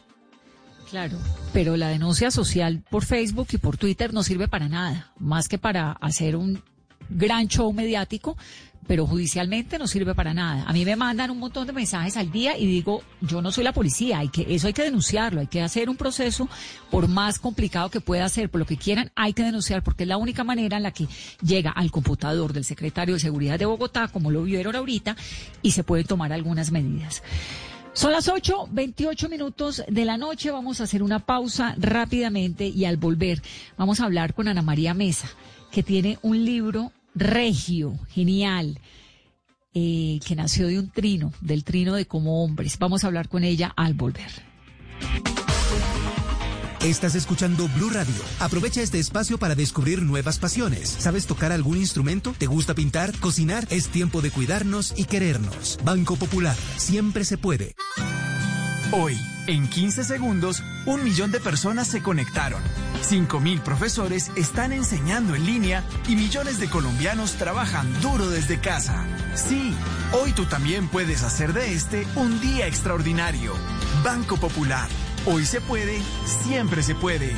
Claro, 0.90 1.18
pero 1.52 1.76
la 1.76 1.88
denuncia 1.88 2.30
social 2.30 2.82
por 2.90 3.04
Facebook 3.04 3.48
y 3.52 3.58
por 3.58 3.76
Twitter 3.76 4.14
no 4.14 4.22
sirve 4.22 4.48
para 4.48 4.68
nada, 4.68 5.12
más 5.18 5.46
que 5.46 5.58
para 5.58 5.92
hacer 5.92 6.34
un 6.34 6.62
gran 7.10 7.48
show 7.48 7.72
mediático, 7.72 8.36
pero 8.88 9.06
judicialmente 9.06 9.78
no 9.78 9.86
sirve 9.86 10.14
para 10.14 10.34
nada. 10.34 10.64
A 10.66 10.72
mí 10.72 10.84
me 10.84 10.96
mandan 10.96 11.30
un 11.30 11.38
montón 11.38 11.66
de 11.66 11.74
mensajes 11.74 12.16
al 12.16 12.32
día 12.32 12.56
y 12.56 12.66
digo, 12.66 13.02
yo 13.20 13.42
no 13.42 13.52
soy 13.52 13.62
la 13.62 13.74
policía, 13.74 14.18
hay 14.18 14.30
que, 14.30 14.46
eso 14.48 14.66
hay 14.66 14.72
que 14.72 14.82
denunciarlo, 14.82 15.40
hay 15.40 15.46
que 15.46 15.62
hacer 15.62 15.90
un 15.90 15.96
proceso, 15.96 16.48
por 16.90 17.06
más 17.06 17.38
complicado 17.38 17.90
que 17.90 18.00
pueda 18.00 18.26
ser, 18.30 18.48
por 18.50 18.60
lo 18.60 18.66
que 18.66 18.78
quieran, 18.78 19.12
hay 19.14 19.34
que 19.34 19.44
denunciar, 19.44 19.84
porque 19.84 20.04
es 20.04 20.08
la 20.08 20.16
única 20.16 20.42
manera 20.42 20.78
en 20.78 20.82
la 20.82 20.90
que 20.90 21.06
llega 21.42 21.70
al 21.70 21.90
computador 21.90 22.54
del 22.54 22.64
secretario 22.64 23.14
de 23.14 23.20
Seguridad 23.20 23.58
de 23.58 23.66
Bogotá, 23.66 24.08
como 24.08 24.30
lo 24.30 24.42
vieron 24.42 24.74
ahorita, 24.74 25.14
y 25.60 25.72
se 25.72 25.84
pueden 25.84 26.06
tomar 26.06 26.32
algunas 26.32 26.72
medidas. 26.72 27.22
Son 27.92 28.12
las 28.12 28.28
8, 28.28 28.68
28 28.70 29.28
minutos 29.28 29.82
de 29.88 30.04
la 30.04 30.16
noche. 30.16 30.52
Vamos 30.52 30.80
a 30.80 30.84
hacer 30.84 31.02
una 31.02 31.18
pausa 31.18 31.74
rápidamente 31.78 32.66
y 32.66 32.84
al 32.84 32.96
volver 32.96 33.42
vamos 33.76 34.00
a 34.00 34.04
hablar 34.04 34.34
con 34.34 34.46
Ana 34.46 34.62
María 34.62 34.94
Mesa, 34.94 35.28
que 35.72 35.82
tiene 35.82 36.18
un 36.22 36.44
libro 36.44 36.92
regio, 37.14 37.98
genial, 38.08 38.80
eh, 39.74 40.20
que 40.26 40.34
nació 40.34 40.66
de 40.66 40.78
un 40.78 40.90
trino, 40.90 41.32
del 41.40 41.64
trino 41.64 41.94
de 41.94 42.06
como 42.06 42.44
hombres. 42.44 42.78
Vamos 42.78 43.04
a 43.04 43.08
hablar 43.08 43.28
con 43.28 43.44
ella 43.44 43.72
al 43.76 43.94
volver. 43.94 44.30
Estás 46.82 47.16
escuchando 47.16 47.68
Blue 47.68 47.90
Radio. 47.90 48.14
Aprovecha 48.38 48.80
este 48.80 49.00
espacio 49.00 49.36
para 49.36 49.56
descubrir 49.56 50.00
nuevas 50.02 50.38
pasiones. 50.38 50.88
¿Sabes 50.88 51.26
tocar 51.26 51.50
algún 51.50 51.76
instrumento? 51.76 52.34
¿Te 52.38 52.46
gusta 52.46 52.74
pintar? 52.74 53.12
¿Cocinar? 53.18 53.66
Es 53.70 53.88
tiempo 53.88 54.22
de 54.22 54.30
cuidarnos 54.30 54.94
y 54.96 55.04
querernos. 55.04 55.78
Banco 55.84 56.14
Popular. 56.14 56.56
Siempre 56.76 57.24
se 57.24 57.36
puede. 57.36 57.74
Hoy, 58.92 59.16
en 59.48 59.68
15 59.68 60.04
segundos, 60.04 60.62
un 60.86 61.02
millón 61.02 61.32
de 61.32 61.40
personas 61.40 61.88
se 61.88 62.00
conectaron. 62.00 62.62
5.000 63.02 63.60
profesores 63.60 64.30
están 64.36 64.72
enseñando 64.72 65.34
en 65.34 65.46
línea 65.46 65.84
y 66.08 66.16
millones 66.16 66.58
de 66.58 66.68
colombianos 66.68 67.34
trabajan 67.34 67.86
duro 68.00 68.28
desde 68.28 68.60
casa. 68.60 69.04
Sí, 69.34 69.74
hoy 70.12 70.32
tú 70.32 70.44
también 70.46 70.88
puedes 70.88 71.22
hacer 71.22 71.52
de 71.52 71.72
este 71.72 72.06
un 72.16 72.40
día 72.40 72.66
extraordinario. 72.66 73.54
Banco 74.04 74.36
Popular. 74.36 74.88
Hoy 75.26 75.44
se 75.44 75.60
puede, 75.60 76.00
siempre 76.44 76.82
se 76.82 76.94
puede. 76.94 77.32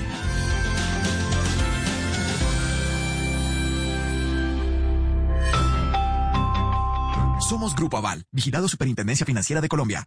Somos 7.49 7.75
Grupo 7.75 7.96
Aval, 7.96 8.27
vigilado 8.31 8.68
Superintendencia 8.68 9.27
Financiera 9.27 9.61
de 9.61 9.68
Colombia. 9.68 10.07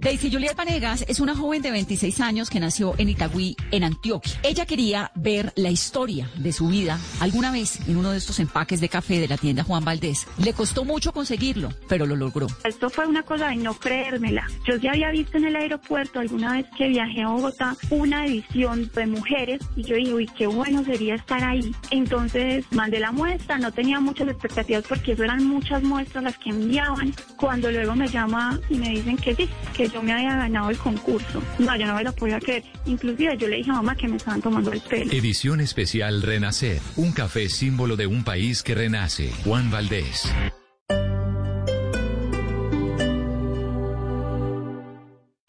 Daisy 0.00 0.32
Juliet 0.32 0.56
Vanegas 0.56 1.04
es 1.08 1.20
una 1.20 1.36
joven 1.36 1.60
de 1.60 1.70
26 1.70 2.22
años 2.22 2.48
que 2.48 2.58
nació 2.58 2.94
en 2.96 3.10
Itagüí, 3.10 3.54
en 3.70 3.84
Antioquia. 3.84 4.32
Ella 4.42 4.64
quería 4.64 5.12
ver 5.14 5.52
la 5.56 5.68
historia 5.68 6.30
de 6.38 6.54
su 6.54 6.68
vida 6.68 6.98
alguna 7.20 7.52
vez 7.52 7.86
en 7.86 7.98
uno 7.98 8.10
de 8.10 8.16
estos 8.16 8.40
empaques 8.40 8.80
de 8.80 8.88
café 8.88 9.20
de 9.20 9.28
la 9.28 9.36
tienda 9.36 9.62
Juan 9.62 9.84
Valdés. 9.84 10.26
Le 10.38 10.54
costó 10.54 10.86
mucho 10.86 11.12
conseguirlo, 11.12 11.68
pero 11.86 12.06
lo 12.06 12.16
logró. 12.16 12.46
Esto 12.64 12.88
fue 12.88 13.06
una 13.06 13.24
cosa 13.24 13.48
de 13.48 13.56
no 13.56 13.74
creérmela. 13.74 14.46
Yo 14.66 14.76
ya 14.76 14.92
había 14.92 15.10
visto 15.10 15.36
en 15.36 15.44
el 15.44 15.56
aeropuerto 15.56 16.18
alguna 16.18 16.54
vez 16.54 16.66
que 16.78 16.88
viajé 16.88 17.20
a 17.20 17.28
Bogotá 17.28 17.76
una 17.90 18.24
edición 18.24 18.90
de 18.94 19.06
mujeres 19.06 19.60
y 19.76 19.82
yo 19.82 19.96
dije, 19.96 20.14
uy, 20.14 20.26
qué 20.28 20.46
bueno 20.46 20.82
sería 20.82 21.16
estar 21.16 21.44
ahí. 21.44 21.74
Entonces 21.90 22.64
mandé 22.70 23.00
la 23.00 23.12
muestra, 23.12 23.58
no 23.58 23.70
tenía 23.70 24.00
muchas 24.00 24.28
expectativas 24.28 24.82
porque 24.88 25.12
eran 25.12 25.46
muchas 25.46 25.82
muestras 25.82 26.24
las 26.24 26.38
que 26.38 26.48
enviaban. 26.48 27.14
Cuando 27.36 27.70
luego 27.70 27.94
me 27.94 28.08
llama 28.08 28.58
y 28.70 28.76
me 28.76 28.88
dicen 28.88 29.18
que 29.18 29.34
sí, 29.34 29.46
que 29.76 29.89
yo 29.92 30.02
me 30.02 30.12
había 30.12 30.36
ganado 30.36 30.70
el 30.70 30.78
concurso. 30.78 31.42
No, 31.58 31.76
yo 31.76 31.86
no 31.86 31.94
me 31.94 32.04
lo 32.04 32.12
podía 32.12 32.40
creer. 32.40 32.64
Inclusive 32.86 33.36
yo 33.36 33.48
le 33.48 33.56
dije 33.56 33.70
a 33.70 33.74
mamá 33.74 33.94
que 33.96 34.08
me 34.08 34.16
estaban 34.16 34.40
tomando 34.40 34.72
el 34.72 34.80
pelo. 34.80 35.12
Edición 35.12 35.60
especial 35.60 36.22
Renacer. 36.22 36.80
Un 36.96 37.12
café 37.12 37.48
símbolo 37.48 37.96
de 37.96 38.06
un 38.06 38.24
país 38.24 38.62
que 38.62 38.74
renace. 38.74 39.32
Juan 39.44 39.70
Valdés. 39.70 40.32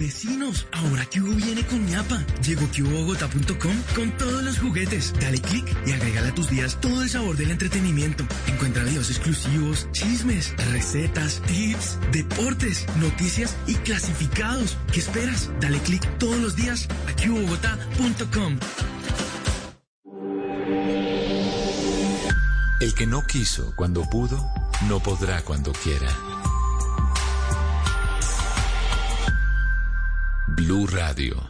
Vecinos, 0.00 0.66
ahora 0.72 1.06
Hugo 1.14 1.34
viene 1.34 1.62
con 1.66 1.84
ñapa. 1.84 2.24
Llegó 2.42 2.66
QBogotá.com 2.68 3.76
con 3.94 4.10
todos 4.16 4.42
los 4.42 4.58
juguetes. 4.58 5.12
Dale 5.20 5.38
clic 5.42 5.66
y 5.86 5.92
agrégale 5.92 6.30
a 6.30 6.34
tus 6.34 6.48
días 6.48 6.80
todo 6.80 7.02
el 7.02 7.10
sabor 7.10 7.36
del 7.36 7.50
entretenimiento. 7.50 8.24
Encuentra 8.46 8.82
videos 8.82 9.10
exclusivos, 9.10 9.86
chismes, 9.92 10.54
recetas, 10.72 11.42
tips, 11.46 11.98
deportes, 12.12 12.86
noticias 12.96 13.54
y 13.66 13.74
clasificados. 13.74 14.78
¿Qué 14.90 15.00
esperas? 15.00 15.50
Dale 15.60 15.78
clic 15.80 16.02
todos 16.16 16.38
los 16.38 16.56
días 16.56 16.88
a 17.06 17.14
QBogotá.com. 17.14 18.58
El 22.80 22.94
que 22.94 23.06
no 23.06 23.26
quiso 23.26 23.74
cuando 23.76 24.08
pudo, 24.08 24.42
no 24.88 25.00
podrá 25.00 25.42
cuando 25.42 25.72
quiera. 25.72 26.29
Blue 30.60 30.84
Radio. 30.84 31.49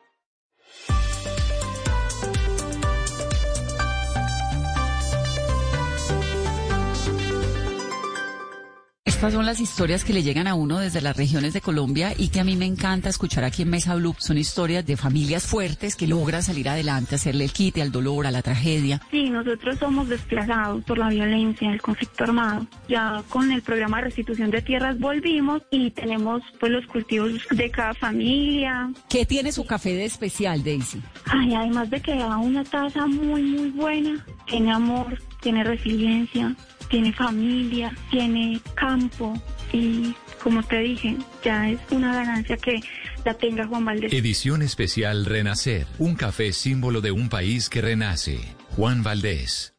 Estas 9.21 9.35
son 9.35 9.45
las 9.45 9.59
historias 9.59 10.03
que 10.03 10.13
le 10.13 10.23
llegan 10.23 10.47
a 10.47 10.55
uno 10.55 10.79
desde 10.79 10.99
las 10.99 11.15
regiones 11.15 11.53
de 11.53 11.61
Colombia 11.61 12.11
y 12.17 12.29
que 12.29 12.39
a 12.39 12.43
mí 12.43 12.55
me 12.55 12.65
encanta 12.65 13.07
escuchar 13.07 13.43
aquí 13.43 13.61
en 13.61 13.69
Mesa 13.69 13.93
Blue. 13.93 14.15
Son 14.17 14.35
historias 14.35 14.83
de 14.83 14.97
familias 14.97 15.45
fuertes 15.45 15.95
que 15.95 16.07
logran 16.07 16.41
salir 16.41 16.67
adelante, 16.67 17.13
hacerle 17.13 17.43
el 17.43 17.51
quite 17.51 17.83
al 17.83 17.91
dolor, 17.91 18.25
a 18.25 18.31
la 18.31 18.41
tragedia. 18.41 18.99
Sí, 19.11 19.29
nosotros 19.29 19.77
somos 19.77 20.09
desplazados 20.09 20.83
por 20.85 20.97
la 20.97 21.09
violencia, 21.09 21.71
el 21.71 21.79
conflicto 21.83 22.23
armado. 22.23 22.65
Ya 22.89 23.21
con 23.29 23.51
el 23.51 23.61
programa 23.61 23.97
de 23.97 24.05
restitución 24.05 24.49
de 24.49 24.63
tierras 24.63 24.97
volvimos 24.97 25.61
y 25.69 25.91
tenemos 25.91 26.41
pues 26.59 26.71
los 26.71 26.87
cultivos 26.87 27.31
de 27.51 27.69
cada 27.69 27.93
familia. 27.93 28.91
¿Qué 29.07 29.27
tiene 29.27 29.51
su 29.51 29.67
café 29.67 29.93
de 29.93 30.05
especial, 30.05 30.63
Daisy? 30.63 30.99
Ay, 31.25 31.53
además 31.53 31.91
de 31.91 32.01
que 32.01 32.15
da 32.15 32.37
una 32.37 32.63
taza 32.63 33.05
muy, 33.05 33.43
muy 33.43 33.69
buena, 33.69 34.25
tiene 34.47 34.71
amor, 34.71 35.21
tiene 35.41 35.63
resiliencia, 35.63 36.55
tiene 36.91 37.13
familia, 37.13 37.95
tiene 38.11 38.59
campo 38.75 39.33
y 39.71 40.13
como 40.43 40.61
te 40.61 40.79
dije, 40.79 41.15
ya 41.43 41.69
es 41.69 41.79
una 41.89 42.13
ganancia 42.13 42.57
que 42.57 42.81
la 43.23 43.33
tenga 43.33 43.65
Juan 43.65 43.85
Valdés. 43.85 44.11
Edición 44.11 44.61
especial 44.61 45.25
Renacer. 45.25 45.87
Un 45.99 46.15
café 46.15 46.51
símbolo 46.51 46.99
de 46.99 47.11
un 47.11 47.29
país 47.29 47.69
que 47.69 47.81
renace. 47.81 48.39
Juan 48.75 49.03
Valdés. 49.03 49.73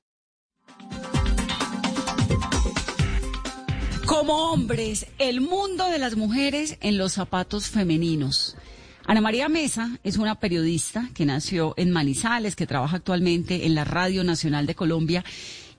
Como 4.07 4.53
hombres, 4.53 5.07
el 5.19 5.41
mundo 5.41 5.89
de 5.91 5.99
las 5.99 6.17
mujeres 6.17 6.79
en 6.81 6.97
los 6.97 7.13
zapatos 7.13 7.69
femeninos. 7.69 8.57
Ana 9.05 9.21
María 9.21 9.49
Mesa 9.49 9.99
es 10.05 10.17
una 10.17 10.37
periodista 10.37 11.11
que 11.13 11.27
nació 11.27 11.75
en 11.77 11.91
Manizales, 11.91 12.57
que 12.57 12.67
trabaja 12.67 12.97
actualmente 12.97 13.67
en 13.67 13.75
la 13.75 13.85
Radio 13.85 14.23
Nacional 14.23 14.67
de 14.67 14.77
Colombia 14.77 15.25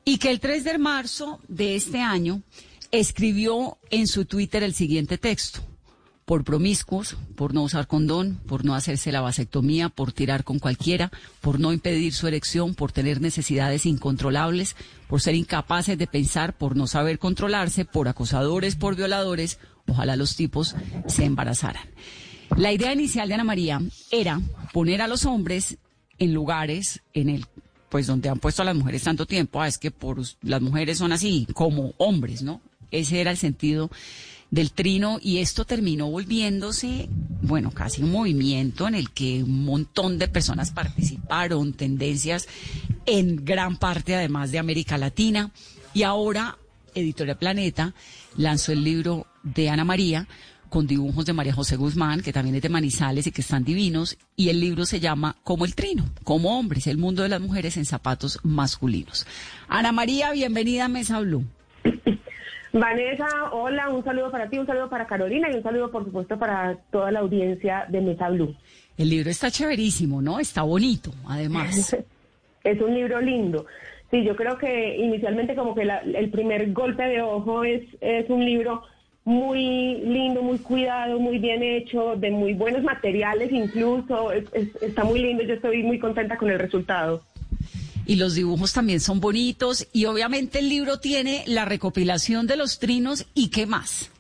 y 0.06 0.18
que 0.18 0.30
el 0.30 0.40
3 0.40 0.64
de 0.64 0.78
marzo 0.78 1.40
de 1.48 1.76
este 1.76 2.02
año 2.02 2.42
escribió 2.92 3.78
en 3.90 4.08
su 4.08 4.26
Twitter 4.26 4.64
el 4.64 4.74
siguiente 4.74 5.18
texto. 5.18 5.62
Por 6.26 6.46
promiscuos, 6.46 7.18
por 7.36 7.54
no 7.54 7.64
usar 7.64 7.88
condón, 7.88 8.40
por 8.48 8.64
no 8.64 8.76
hacerse 8.76 9.12
la 9.12 9.20
vasectomía, 9.20 9.90
por 9.90 10.14
tirar 10.14 10.46
con 10.46 10.60
cualquiera, 10.60 11.12
por 11.42 11.60
no 11.60 11.74
impedir 11.74 12.14
su 12.14 12.28
erección, 12.28 12.76
por 12.76 12.94
tener 12.94 13.20
necesidades 13.20 13.86
incontrolables, 13.86 14.78
por 15.10 15.22
ser 15.22 15.36
incapaces 15.36 15.98
de 15.98 16.08
pensar, 16.08 16.58
por 16.58 16.78
no 16.78 16.88
saber 16.88 17.20
controlarse, 17.20 17.84
por 17.84 18.08
acosadores, 18.08 18.78
por 18.78 18.96
violadores, 18.96 19.60
ojalá 19.86 20.16
los 20.16 20.38
tipos 20.38 20.76
se 21.08 21.26
embarazaran. 21.26 21.84
La 22.56 22.72
idea 22.72 22.94
inicial 22.94 23.28
de 23.28 23.34
Ana 23.34 23.44
María 23.44 23.82
era 24.12 24.40
poner 24.72 25.02
a 25.02 25.08
los 25.08 25.26
hombres 25.26 25.78
en 26.20 26.34
lugares 26.34 27.02
en 27.14 27.30
el 27.30 27.48
pues 27.94 28.08
donde 28.08 28.28
han 28.28 28.40
puesto 28.40 28.64
a 28.64 28.66
las 28.66 28.76
mujeres 28.76 29.04
tanto 29.04 29.28
tiempo, 29.28 29.62
ah, 29.62 29.68
es 29.68 29.78
que 29.78 29.92
por 29.92 30.20
las 30.42 30.62
mujeres 30.64 30.98
son 30.98 31.12
así 31.12 31.48
como 31.54 31.94
hombres, 31.98 32.42
¿no? 32.42 32.60
Ese 32.90 33.22
era 33.22 33.30
el 33.30 33.38
sentido 33.38 33.92
del 34.50 34.72
trino 34.72 35.20
y 35.22 35.38
esto 35.38 35.64
terminó 35.64 36.10
volviéndose, 36.10 37.08
bueno, 37.44 37.70
casi 37.70 38.02
un 38.02 38.12
movimiento 38.12 38.88
en 38.88 38.96
el 38.96 39.12
que 39.12 39.44
un 39.44 39.64
montón 39.64 40.18
de 40.18 40.28
personas 40.28 40.72
participaron, 40.72 41.74
tendencias 41.74 42.48
en 43.06 43.46
gran 43.46 43.78
parte 43.78 44.16
además 44.16 44.52
de 44.52 44.58
América 44.58 44.98
Latina 44.98 45.52
y 45.94 46.02
ahora 46.02 46.58
Editorial 46.96 47.38
Planeta 47.38 47.94
lanzó 48.38 48.72
el 48.72 48.84
libro 48.84 49.28
de 49.44 49.70
Ana 49.70 49.86
María 49.86 50.28
con 50.74 50.88
dibujos 50.88 51.28
de 51.28 51.34
María 51.34 51.54
José 51.54 51.76
Guzmán, 51.76 52.24
que 52.24 52.34
también 52.34 52.56
es 52.56 52.64
de 52.64 52.68
Manizales 52.68 53.28
y 53.28 53.32
que 53.32 53.42
están 53.42 53.64
divinos, 53.64 54.18
y 54.36 54.50
el 54.50 54.60
libro 54.60 54.86
se 54.86 55.00
llama 55.00 55.36
Como 55.44 55.66
el 55.66 55.76
Trino, 55.76 56.04
como 56.24 56.58
hombres, 56.58 56.88
el 56.88 56.98
mundo 56.98 57.22
de 57.22 57.30
las 57.30 57.40
mujeres 57.40 57.78
en 57.78 57.86
zapatos 57.86 58.40
masculinos. 58.42 59.28
Ana 59.68 59.92
María, 59.92 60.32
bienvenida 60.32 60.86
a 60.86 60.88
Mesa 60.88 61.20
Blue. 61.20 61.44
Vanessa, 62.74 63.28
hola, 63.52 63.88
un 63.90 64.04
saludo 64.04 64.32
para 64.32 64.50
ti, 64.50 64.58
un 64.58 64.66
saludo 64.66 64.90
para 64.90 65.06
Carolina 65.06 65.48
y 65.52 65.58
un 65.58 65.62
saludo, 65.62 65.92
por 65.92 66.06
supuesto, 66.06 66.40
para 66.40 66.76
toda 66.92 67.12
la 67.12 67.20
audiencia 67.20 67.86
de 67.90 68.02
Mesa 68.02 68.30
Blue. 68.30 68.56
El 68.98 69.12
libro 69.12 69.30
está 69.30 69.52
chéverísimo, 69.52 70.24
¿no? 70.24 70.40
Está 70.40 70.64
bonito, 70.64 71.14
además. 71.28 71.96
es 72.64 72.82
un 72.82 72.96
libro 72.96 73.22
lindo. 73.22 73.68
Sí, 74.10 74.24
yo 74.24 74.36
creo 74.36 74.58
que 74.58 74.98
inicialmente 74.98 75.56
como 75.56 75.76
que 75.76 75.84
el 75.84 76.32
primer 76.32 76.74
golpe 76.74 77.04
de 77.04 77.22
ojo 77.22 77.64
es, 77.64 77.84
es 78.02 78.28
un 78.32 78.44
libro 78.44 78.82
muy 79.26 79.96
lindo, 80.04 80.42
muy 80.42 80.60
cuidado, 80.60 81.20
muy 81.20 81.40
bien 81.40 81.64
hecho, 81.64 82.16
de 82.18 82.32
muy 82.32 82.54
buenos 82.54 82.84
materiales 82.84 83.52
incluso. 83.52 84.32
está 84.32 85.04
muy 85.04 85.20
lindo, 85.20 85.44
yo 85.44 85.54
estoy 85.54 85.84
muy 85.84 86.00
contenta 86.00 86.38
con 86.38 86.50
el 86.50 86.60
resultado. 86.60 87.24
Y 88.06 88.18
los 88.18 88.36
dibujos 88.36 88.74
también 88.74 89.00
son 89.00 89.22
bonitos 89.22 89.88
y 89.94 90.06
obviamente 90.06 90.60
el 90.60 90.68
libro 90.68 91.00
tiene 91.00 91.44
la 91.48 91.64
recopilación 91.64 92.48
de 92.48 92.58
los 92.58 92.80
trinos 92.80 93.26
y 93.34 93.50
qué 93.50 93.66
más. 93.66 94.12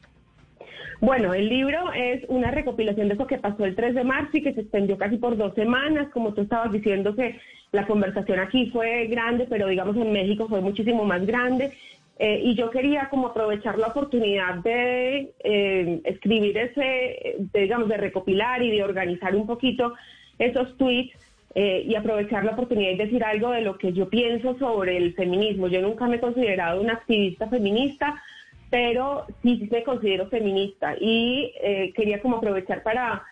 Bueno, 1.01 1.33
el 1.33 1.49
libro 1.49 1.91
es 1.91 2.23
una 2.29 2.49
recopilación 2.49 3.09
de 3.09 3.15
eso 3.15 3.27
que 3.27 3.37
pasó 3.37 3.65
el 3.65 3.75
3 3.75 3.93
de 3.93 4.05
marzo 4.05 4.37
y 4.37 4.41
que 4.41 4.53
se 4.53 4.61
extendió 4.61 4.97
casi 4.97 5.17
por 5.17 5.35
dos 5.35 5.53
semanas. 5.53 6.07
Como 6.13 6.33
tú 6.33 6.43
estabas 6.43 6.71
diciendo 6.71 7.13
que 7.13 7.41
la 7.73 7.85
conversación 7.85 8.39
aquí 8.39 8.69
fue 8.71 9.07
grande, 9.07 9.45
pero 9.49 9.67
digamos 9.67 9.97
en 9.97 10.13
México 10.13 10.47
fue 10.47 10.61
muchísimo 10.61 11.03
más 11.03 11.25
grande. 11.25 11.73
Eh, 12.19 12.41
y 12.43 12.55
yo 12.55 12.69
quería 12.69 13.09
como 13.09 13.27
aprovechar 13.27 13.79
la 13.79 13.87
oportunidad 13.87 14.55
de 14.55 15.33
eh, 15.43 16.01
escribir 16.03 16.57
ese, 16.57 17.37
digamos, 17.53 17.89
de 17.89 17.97
recopilar 17.97 18.61
y 18.61 18.69
de 18.69 18.83
organizar 18.83 19.35
un 19.35 19.47
poquito 19.47 19.93
esos 20.37 20.77
tweets 20.77 21.11
eh, 21.55 21.83
y 21.87 21.95
aprovechar 21.95 22.45
la 22.45 22.51
oportunidad 22.51 22.91
y 22.91 22.97
decir 22.97 23.23
algo 23.23 23.49
de 23.51 23.61
lo 23.61 23.77
que 23.79 23.93
yo 23.93 24.09
pienso 24.09 24.57
sobre 24.59 24.97
el 24.97 25.15
feminismo. 25.15 25.67
Yo 25.67 25.81
nunca 25.81 26.05
me 26.07 26.17
he 26.17 26.19
considerado 26.19 26.81
una 26.81 26.93
activista 26.93 27.47
feminista, 27.49 28.21
pero 28.69 29.25
sí, 29.41 29.57
sí 29.57 29.67
me 29.71 29.83
considero 29.83 30.29
feminista 30.29 30.95
y 30.99 31.51
quería 31.95 32.21
como 32.21 32.37
aprovechar 32.37 32.81
para, 32.81 33.23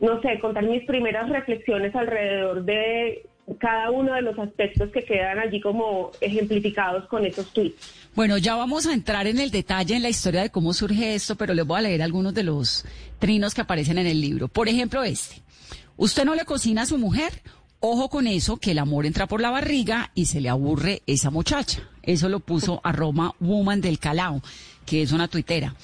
no 0.00 0.20
sé, 0.20 0.38
contar 0.40 0.64
mis 0.64 0.84
primeras 0.84 1.30
reflexiones 1.30 1.94
alrededor 1.94 2.64
de 2.64 3.22
cada 3.56 3.90
uno 3.90 4.14
de 4.14 4.22
los 4.22 4.38
aspectos 4.38 4.90
que 4.90 5.04
quedan 5.04 5.38
allí 5.38 5.60
como 5.60 6.10
ejemplificados 6.20 7.06
con 7.08 7.24
esos 7.24 7.50
tweets. 7.52 8.08
Bueno, 8.14 8.36
ya 8.36 8.56
vamos 8.56 8.86
a 8.86 8.92
entrar 8.92 9.26
en 9.26 9.38
el 9.38 9.50
detalle 9.50 9.94
en 9.94 10.02
la 10.02 10.08
historia 10.08 10.42
de 10.42 10.50
cómo 10.50 10.72
surge 10.72 11.14
esto, 11.14 11.36
pero 11.36 11.54
les 11.54 11.64
voy 11.64 11.78
a 11.78 11.82
leer 11.82 12.02
algunos 12.02 12.34
de 12.34 12.42
los 12.42 12.84
trinos 13.18 13.54
que 13.54 13.60
aparecen 13.60 13.98
en 13.98 14.06
el 14.06 14.20
libro. 14.20 14.48
Por 14.48 14.68
ejemplo, 14.68 15.02
este. 15.02 15.36
Usted 15.96 16.24
no 16.24 16.34
le 16.34 16.44
cocina 16.44 16.82
a 16.82 16.86
su 16.86 16.98
mujer. 16.98 17.42
Ojo 17.80 18.08
con 18.08 18.26
eso, 18.26 18.56
que 18.56 18.72
el 18.72 18.80
amor 18.80 19.06
entra 19.06 19.28
por 19.28 19.40
la 19.40 19.50
barriga 19.50 20.10
y 20.14 20.26
se 20.26 20.40
le 20.40 20.48
aburre 20.48 21.02
esa 21.06 21.30
muchacha. 21.30 21.88
Eso 22.02 22.28
lo 22.28 22.40
puso 22.40 22.80
a 22.82 22.90
Roma 22.90 23.34
Woman 23.38 23.80
del 23.80 24.00
Calao, 24.00 24.42
que 24.84 25.02
es 25.02 25.12
una 25.12 25.28
tuitera. 25.28 25.76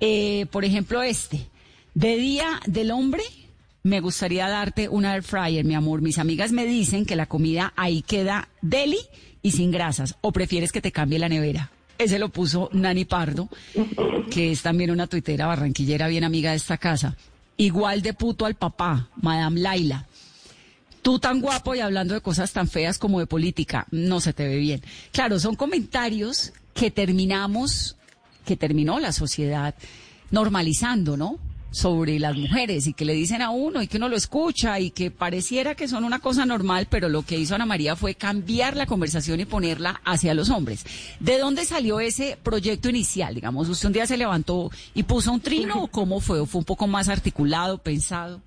Eh, 0.00 0.46
por 0.52 0.64
ejemplo, 0.64 1.02
este. 1.02 1.48
De 1.94 2.16
día 2.16 2.60
del 2.66 2.92
hombre, 2.92 3.24
me 3.86 4.00
gustaría 4.00 4.48
darte 4.48 4.88
una 4.88 5.14
air 5.14 5.22
fryer, 5.22 5.64
mi 5.64 5.76
amor. 5.76 6.02
Mis 6.02 6.18
amigas 6.18 6.50
me 6.50 6.66
dicen 6.66 7.06
que 7.06 7.14
la 7.14 7.26
comida 7.26 7.72
ahí 7.76 8.02
queda 8.02 8.48
deli 8.60 8.98
y 9.42 9.52
sin 9.52 9.70
grasas. 9.70 10.16
¿O 10.22 10.32
prefieres 10.32 10.72
que 10.72 10.80
te 10.80 10.90
cambie 10.90 11.20
la 11.20 11.28
nevera? 11.28 11.70
Ese 11.96 12.18
lo 12.18 12.30
puso 12.30 12.68
Nani 12.72 13.04
Pardo, 13.04 13.48
que 14.28 14.50
es 14.50 14.62
también 14.62 14.90
una 14.90 15.06
tuitera 15.06 15.46
barranquillera 15.46 16.08
bien 16.08 16.24
amiga 16.24 16.50
de 16.50 16.56
esta 16.56 16.78
casa. 16.78 17.16
Igual 17.58 18.02
de 18.02 18.12
puto 18.12 18.44
al 18.44 18.56
papá, 18.56 19.08
Madame 19.22 19.60
Laila. 19.60 20.04
Tú 21.00 21.20
tan 21.20 21.40
guapo 21.40 21.76
y 21.76 21.78
hablando 21.78 22.14
de 22.14 22.20
cosas 22.20 22.52
tan 22.52 22.66
feas 22.66 22.98
como 22.98 23.20
de 23.20 23.28
política, 23.28 23.86
no 23.92 24.18
se 24.18 24.32
te 24.32 24.48
ve 24.48 24.56
bien. 24.56 24.82
Claro, 25.12 25.38
son 25.38 25.54
comentarios 25.54 26.52
que 26.74 26.90
terminamos, 26.90 27.94
que 28.44 28.56
terminó 28.56 28.98
la 28.98 29.12
sociedad 29.12 29.76
normalizando, 30.32 31.16
¿no? 31.16 31.38
Sobre 31.76 32.18
las 32.18 32.34
mujeres 32.34 32.86
y 32.86 32.94
que 32.94 33.04
le 33.04 33.12
dicen 33.12 33.42
a 33.42 33.50
uno 33.50 33.82
y 33.82 33.86
que 33.86 33.98
uno 33.98 34.08
lo 34.08 34.16
escucha 34.16 34.80
y 34.80 34.90
que 34.90 35.10
pareciera 35.10 35.74
que 35.74 35.88
son 35.88 36.04
una 36.04 36.20
cosa 36.20 36.46
normal, 36.46 36.86
pero 36.88 37.10
lo 37.10 37.20
que 37.20 37.38
hizo 37.38 37.54
Ana 37.54 37.66
María 37.66 37.96
fue 37.96 38.14
cambiar 38.14 38.76
la 38.76 38.86
conversación 38.86 39.40
y 39.40 39.44
ponerla 39.44 40.00
hacia 40.02 40.32
los 40.32 40.48
hombres. 40.48 40.86
¿De 41.20 41.38
dónde 41.38 41.66
salió 41.66 42.00
ese 42.00 42.38
proyecto 42.42 42.88
inicial? 42.88 43.34
Digamos, 43.34 43.68
usted 43.68 43.88
un 43.88 43.92
día 43.92 44.06
se 44.06 44.16
levantó 44.16 44.70
y 44.94 45.02
puso 45.02 45.30
un 45.30 45.40
trino 45.40 45.82
o 45.82 45.88
cómo 45.88 46.20
fue? 46.20 46.40
¿O 46.40 46.46
fue 46.46 46.60
un 46.60 46.64
poco 46.64 46.86
más 46.86 47.10
articulado, 47.10 47.76
pensado? 47.76 48.40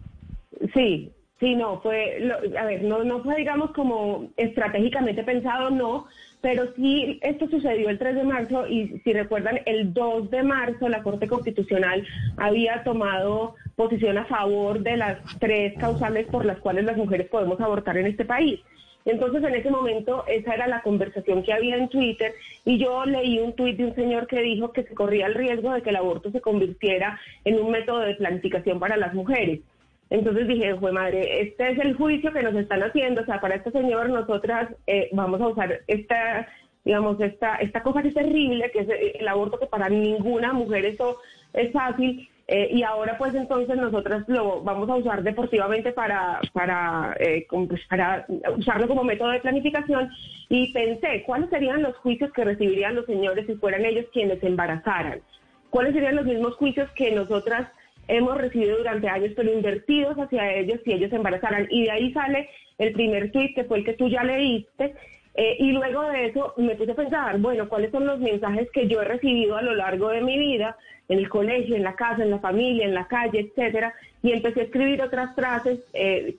Sí, 0.73 1.11
sí, 1.39 1.55
no, 1.55 1.79
fue, 1.81 2.21
a 2.57 2.65
ver, 2.65 2.83
no, 2.83 3.03
no 3.03 3.23
fue 3.23 3.37
digamos 3.37 3.71
como 3.71 4.29
estratégicamente 4.37 5.23
pensado, 5.23 5.69
no, 5.69 6.07
pero 6.41 6.73
sí, 6.75 7.19
esto 7.21 7.47
sucedió 7.49 7.89
el 7.89 7.99
3 7.99 8.15
de 8.15 8.23
marzo 8.23 8.67
y 8.67 8.99
si 9.03 9.13
recuerdan, 9.13 9.59
el 9.65 9.93
2 9.93 10.29
de 10.29 10.43
marzo 10.43 10.87
la 10.87 11.03
Corte 11.03 11.27
Constitucional 11.27 12.05
había 12.37 12.83
tomado 12.83 13.55
posición 13.75 14.17
a 14.17 14.25
favor 14.25 14.79
de 14.81 14.97
las 14.97 15.17
tres 15.39 15.73
causales 15.77 16.27
por 16.27 16.45
las 16.45 16.59
cuales 16.59 16.85
las 16.85 16.97
mujeres 16.97 17.27
podemos 17.27 17.59
abortar 17.59 17.97
en 17.97 18.07
este 18.07 18.25
país. 18.25 18.61
Entonces, 19.05 19.43
en 19.43 19.55
ese 19.55 19.71
momento, 19.71 20.25
esa 20.27 20.53
era 20.53 20.67
la 20.67 20.81
conversación 20.81 21.41
que 21.41 21.53
había 21.53 21.77
en 21.77 21.89
Twitter 21.89 22.33
y 22.65 22.77
yo 22.77 23.05
leí 23.05 23.39
un 23.39 23.53
tuit 23.53 23.77
de 23.77 23.85
un 23.85 23.95
señor 23.95 24.27
que 24.27 24.41
dijo 24.41 24.71
que 24.71 24.83
se 24.83 24.93
corría 24.93 25.27
el 25.27 25.33
riesgo 25.33 25.73
de 25.73 25.81
que 25.81 25.89
el 25.89 25.95
aborto 25.95 26.31
se 26.31 26.41
convirtiera 26.41 27.19
en 27.45 27.59
un 27.59 27.71
método 27.71 27.99
de 27.99 28.15
planificación 28.15 28.79
para 28.79 28.97
las 28.97 29.13
mujeres. 29.13 29.61
Entonces 30.09 30.47
dije, 30.47 30.75
fue 30.75 30.91
madre, 30.91 31.41
este 31.41 31.71
es 31.71 31.79
el 31.79 31.95
juicio 31.95 32.33
que 32.33 32.41
nos 32.41 32.55
están 32.55 32.81
haciendo, 32.81 33.21
o 33.21 33.25
sea, 33.25 33.39
para 33.39 33.55
este 33.55 33.71
señor 33.71 34.09
nosotras 34.09 34.69
eh, 34.87 35.09
vamos 35.13 35.39
a 35.39 35.47
usar 35.47 35.81
esta, 35.85 36.47
digamos, 36.83 37.21
esta, 37.21 37.57
esta 37.57 37.83
cosa 37.83 38.01
que 38.01 38.07
es 38.07 38.15
terrible, 38.15 38.71
que 38.71 38.79
es 38.79 38.87
el 39.19 39.27
aborto, 39.27 39.59
que 39.59 39.67
para 39.67 39.87
ninguna 39.87 40.51
mujer 40.51 40.85
eso 40.85 41.17
es 41.53 41.71
fácil, 41.71 42.27
eh, 42.47 42.69
y 42.71 42.81
ahora 42.81 43.19
pues 43.19 43.35
entonces 43.35 43.77
nosotras 43.77 44.27
lo 44.27 44.63
vamos 44.63 44.89
a 44.89 44.95
usar 44.95 45.21
deportivamente 45.21 45.91
para, 45.91 46.41
para, 46.53 47.15
eh, 47.19 47.45
pues, 47.47 47.85
para 47.87 48.25
usarlo 48.57 48.87
como 48.87 49.03
método 49.03 49.29
de 49.29 49.41
planificación, 49.41 50.09
y 50.49 50.73
pensé, 50.73 51.21
¿cuáles 51.27 51.51
serían 51.51 51.83
los 51.83 51.95
juicios 51.97 52.33
que 52.33 52.43
recibirían 52.43 52.95
los 52.95 53.05
señores 53.05 53.45
si 53.45 53.53
fueran 53.57 53.85
ellos 53.85 54.07
quienes 54.11 54.41
embarazaran? 54.41 55.21
¿Cuáles 55.69 55.93
serían 55.93 56.15
los 56.15 56.25
mismos 56.25 56.55
juicios 56.55 56.89
que 56.95 57.11
nosotras 57.11 57.69
hemos 58.09 58.37
recibido 58.37 58.77
durante 58.77 59.07
años, 59.07 59.31
pero 59.35 59.53
invertidos 59.53 60.17
hacia 60.17 60.53
ellos 60.55 60.79
si 60.83 60.91
ellos 60.91 61.09
se 61.09 61.15
embarazaran. 61.15 61.67
Y 61.69 61.83
de 61.83 61.91
ahí 61.91 62.11
sale 62.11 62.49
el 62.77 62.91
primer 62.93 63.31
tweet, 63.31 63.53
que 63.53 63.63
fue 63.63 63.77
el 63.79 63.85
que 63.85 63.93
tú 63.93 64.09
ya 64.09 64.23
leíste. 64.23 64.95
Eh, 65.35 65.55
y 65.59 65.71
luego 65.71 66.01
de 66.09 66.25
eso 66.25 66.53
me 66.57 66.75
puse 66.75 66.91
a 66.91 66.95
pensar, 66.95 67.37
bueno, 67.37 67.69
¿cuáles 67.69 67.91
son 67.91 68.05
los 68.05 68.19
mensajes 68.19 68.69
que 68.71 68.87
yo 68.87 69.01
he 69.01 69.05
recibido 69.05 69.55
a 69.55 69.61
lo 69.61 69.75
largo 69.75 70.09
de 70.09 70.21
mi 70.21 70.37
vida, 70.37 70.75
en 71.07 71.19
el 71.19 71.29
colegio, 71.29 71.75
en 71.75 71.83
la 71.83 71.95
casa, 71.95 72.23
en 72.23 72.31
la 72.31 72.39
familia, 72.39 72.85
en 72.85 72.95
la 72.95 73.07
calle, 73.07 73.39
etcétera? 73.39 73.93
Y 74.23 74.31
empecé 74.33 74.61
a 74.61 74.63
escribir 74.63 75.01
otras 75.01 75.33
frases, 75.35 75.79
eh, 75.93 76.35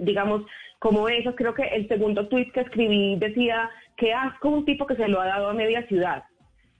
digamos, 0.00 0.42
como 0.78 1.08
esas. 1.08 1.34
Creo 1.34 1.54
que 1.54 1.64
el 1.64 1.88
segundo 1.88 2.28
tweet 2.28 2.52
que 2.52 2.60
escribí 2.60 3.16
decía, 3.16 3.70
qué 3.96 4.12
asco 4.12 4.50
un 4.50 4.64
tipo 4.66 4.86
que 4.86 4.96
se 4.96 5.08
lo 5.08 5.20
ha 5.20 5.26
dado 5.26 5.48
a 5.48 5.54
media 5.54 5.86
ciudad 5.86 6.24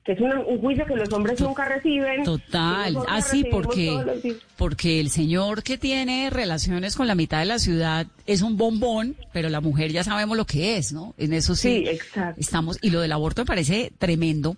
que 0.04 0.12
es 0.12 0.20
un, 0.20 0.58
juicio 0.60 0.84
que 0.84 0.96
los 0.96 1.10
hombres 1.12 1.40
nunca 1.40 1.64
reciben. 1.64 2.24
Total, 2.24 2.96
así 3.08 3.44
ah, 3.46 3.48
porque, 3.50 4.36
porque 4.56 5.00
el 5.00 5.08
señor 5.08 5.62
que 5.62 5.78
tiene 5.78 6.28
relaciones 6.28 6.94
con 6.94 7.06
la 7.06 7.14
mitad 7.14 7.38
de 7.38 7.46
la 7.46 7.58
ciudad 7.58 8.06
es 8.26 8.42
un 8.42 8.58
bombón, 8.58 9.16
pero 9.32 9.48
la 9.48 9.62
mujer 9.62 9.92
ya 9.92 10.04
sabemos 10.04 10.36
lo 10.36 10.44
que 10.44 10.76
es, 10.76 10.92
¿no? 10.92 11.14
En 11.16 11.32
eso 11.32 11.54
sí, 11.54 11.86
estamos, 12.36 12.78
y 12.82 12.90
lo 12.90 13.00
del 13.00 13.12
aborto 13.12 13.42
me 13.42 13.46
parece 13.46 13.92
tremendo, 13.98 14.56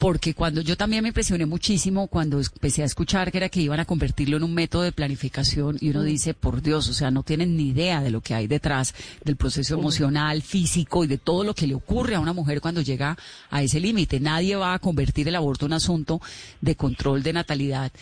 porque 0.00 0.32
cuando 0.32 0.62
yo 0.62 0.78
también 0.78 1.02
me 1.02 1.10
impresioné 1.10 1.44
muchísimo 1.44 2.06
cuando 2.06 2.40
empecé 2.40 2.82
a 2.82 2.86
escuchar 2.86 3.30
que 3.30 3.36
era 3.36 3.50
que 3.50 3.60
iban 3.60 3.80
a 3.80 3.84
convertirlo 3.84 4.38
en 4.38 4.44
un 4.44 4.54
método 4.54 4.80
de 4.80 4.92
planificación 4.92 5.76
y 5.78 5.90
uno 5.90 6.00
mm. 6.00 6.04
dice, 6.06 6.32
por 6.32 6.62
Dios, 6.62 6.88
o 6.88 6.94
sea, 6.94 7.10
no 7.10 7.22
tienen 7.22 7.54
ni 7.54 7.68
idea 7.68 8.00
de 8.00 8.08
lo 8.08 8.22
que 8.22 8.32
hay 8.32 8.46
detrás 8.46 8.94
del 9.22 9.36
proceso 9.36 9.74
emocional, 9.74 10.40
físico 10.40 11.04
y 11.04 11.06
de 11.06 11.18
todo 11.18 11.44
lo 11.44 11.54
que 11.54 11.66
le 11.66 11.74
ocurre 11.74 12.14
a 12.14 12.20
una 12.20 12.32
mujer 12.32 12.62
cuando 12.62 12.80
llega 12.80 13.18
a 13.50 13.62
ese 13.62 13.78
límite. 13.78 14.20
Nadie 14.20 14.56
va 14.56 14.72
a 14.72 14.78
convertir 14.78 15.28
el 15.28 15.36
aborto 15.36 15.66
en 15.66 15.72
un 15.72 15.76
asunto 15.76 16.22
de 16.62 16.76
control 16.76 17.22
de 17.22 17.34
natalidad. 17.34 17.92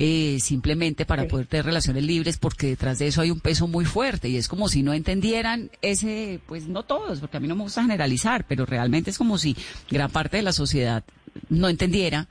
Eh, 0.00 0.38
simplemente 0.40 1.06
para 1.06 1.26
poder 1.26 1.46
tener 1.46 1.64
relaciones 1.64 2.04
libres, 2.04 2.36
porque 2.36 2.68
detrás 2.68 2.98
de 3.00 3.08
eso 3.08 3.22
hay 3.22 3.32
un 3.32 3.40
peso 3.40 3.66
muy 3.66 3.84
fuerte 3.84 4.28
y 4.28 4.36
es 4.36 4.46
como 4.46 4.68
si 4.68 4.82
no 4.82 4.92
entendieran 4.92 5.70
ese, 5.82 6.40
pues 6.46 6.68
no 6.68 6.84
todos, 6.84 7.18
porque 7.18 7.38
a 7.38 7.40
mí 7.40 7.48
no 7.48 7.56
me 7.56 7.62
gusta 7.62 7.82
generalizar, 7.82 8.44
pero 8.46 8.64
realmente 8.64 9.10
es 9.10 9.18
como 9.18 9.38
si 9.38 9.56
gran 9.90 10.10
parte 10.10 10.36
de 10.36 10.44
la 10.44 10.52
sociedad 10.52 11.02
no 11.48 11.68
entendiera 11.68 12.26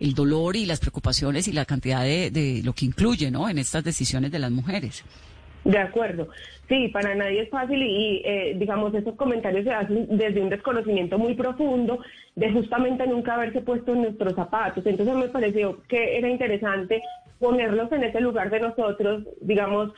el 0.00 0.14
dolor 0.14 0.56
y 0.56 0.66
las 0.66 0.80
preocupaciones 0.80 1.48
y 1.48 1.52
la 1.52 1.64
cantidad 1.64 2.02
de, 2.02 2.30
de 2.30 2.62
lo 2.64 2.72
que 2.72 2.84
incluye 2.84 3.30
¿no? 3.30 3.48
en 3.48 3.58
estas 3.58 3.84
decisiones 3.84 4.32
de 4.32 4.38
las 4.38 4.50
mujeres. 4.50 5.04
De 5.64 5.78
acuerdo. 5.78 6.28
Sí, 6.68 6.88
para 6.88 7.14
nadie 7.14 7.42
es 7.42 7.50
fácil 7.50 7.82
y, 7.82 8.22
eh, 8.24 8.54
digamos, 8.56 8.94
esos 8.94 9.14
comentarios 9.16 9.64
se 9.64 9.70
hacen 9.70 10.06
desde 10.16 10.40
un 10.40 10.48
desconocimiento 10.48 11.18
muy 11.18 11.34
profundo 11.34 12.00
de 12.36 12.52
justamente 12.52 13.06
nunca 13.06 13.34
haberse 13.34 13.60
puesto 13.60 13.92
en 13.92 14.02
nuestros 14.02 14.34
zapatos. 14.34 14.84
Entonces 14.86 15.14
me 15.14 15.28
pareció 15.28 15.82
que 15.88 16.18
era 16.18 16.28
interesante 16.28 17.02
ponerlos 17.38 17.92
en 17.92 18.04
ese 18.04 18.20
lugar 18.20 18.50
de 18.50 18.60
nosotros, 18.60 19.24
digamos, 19.40 19.92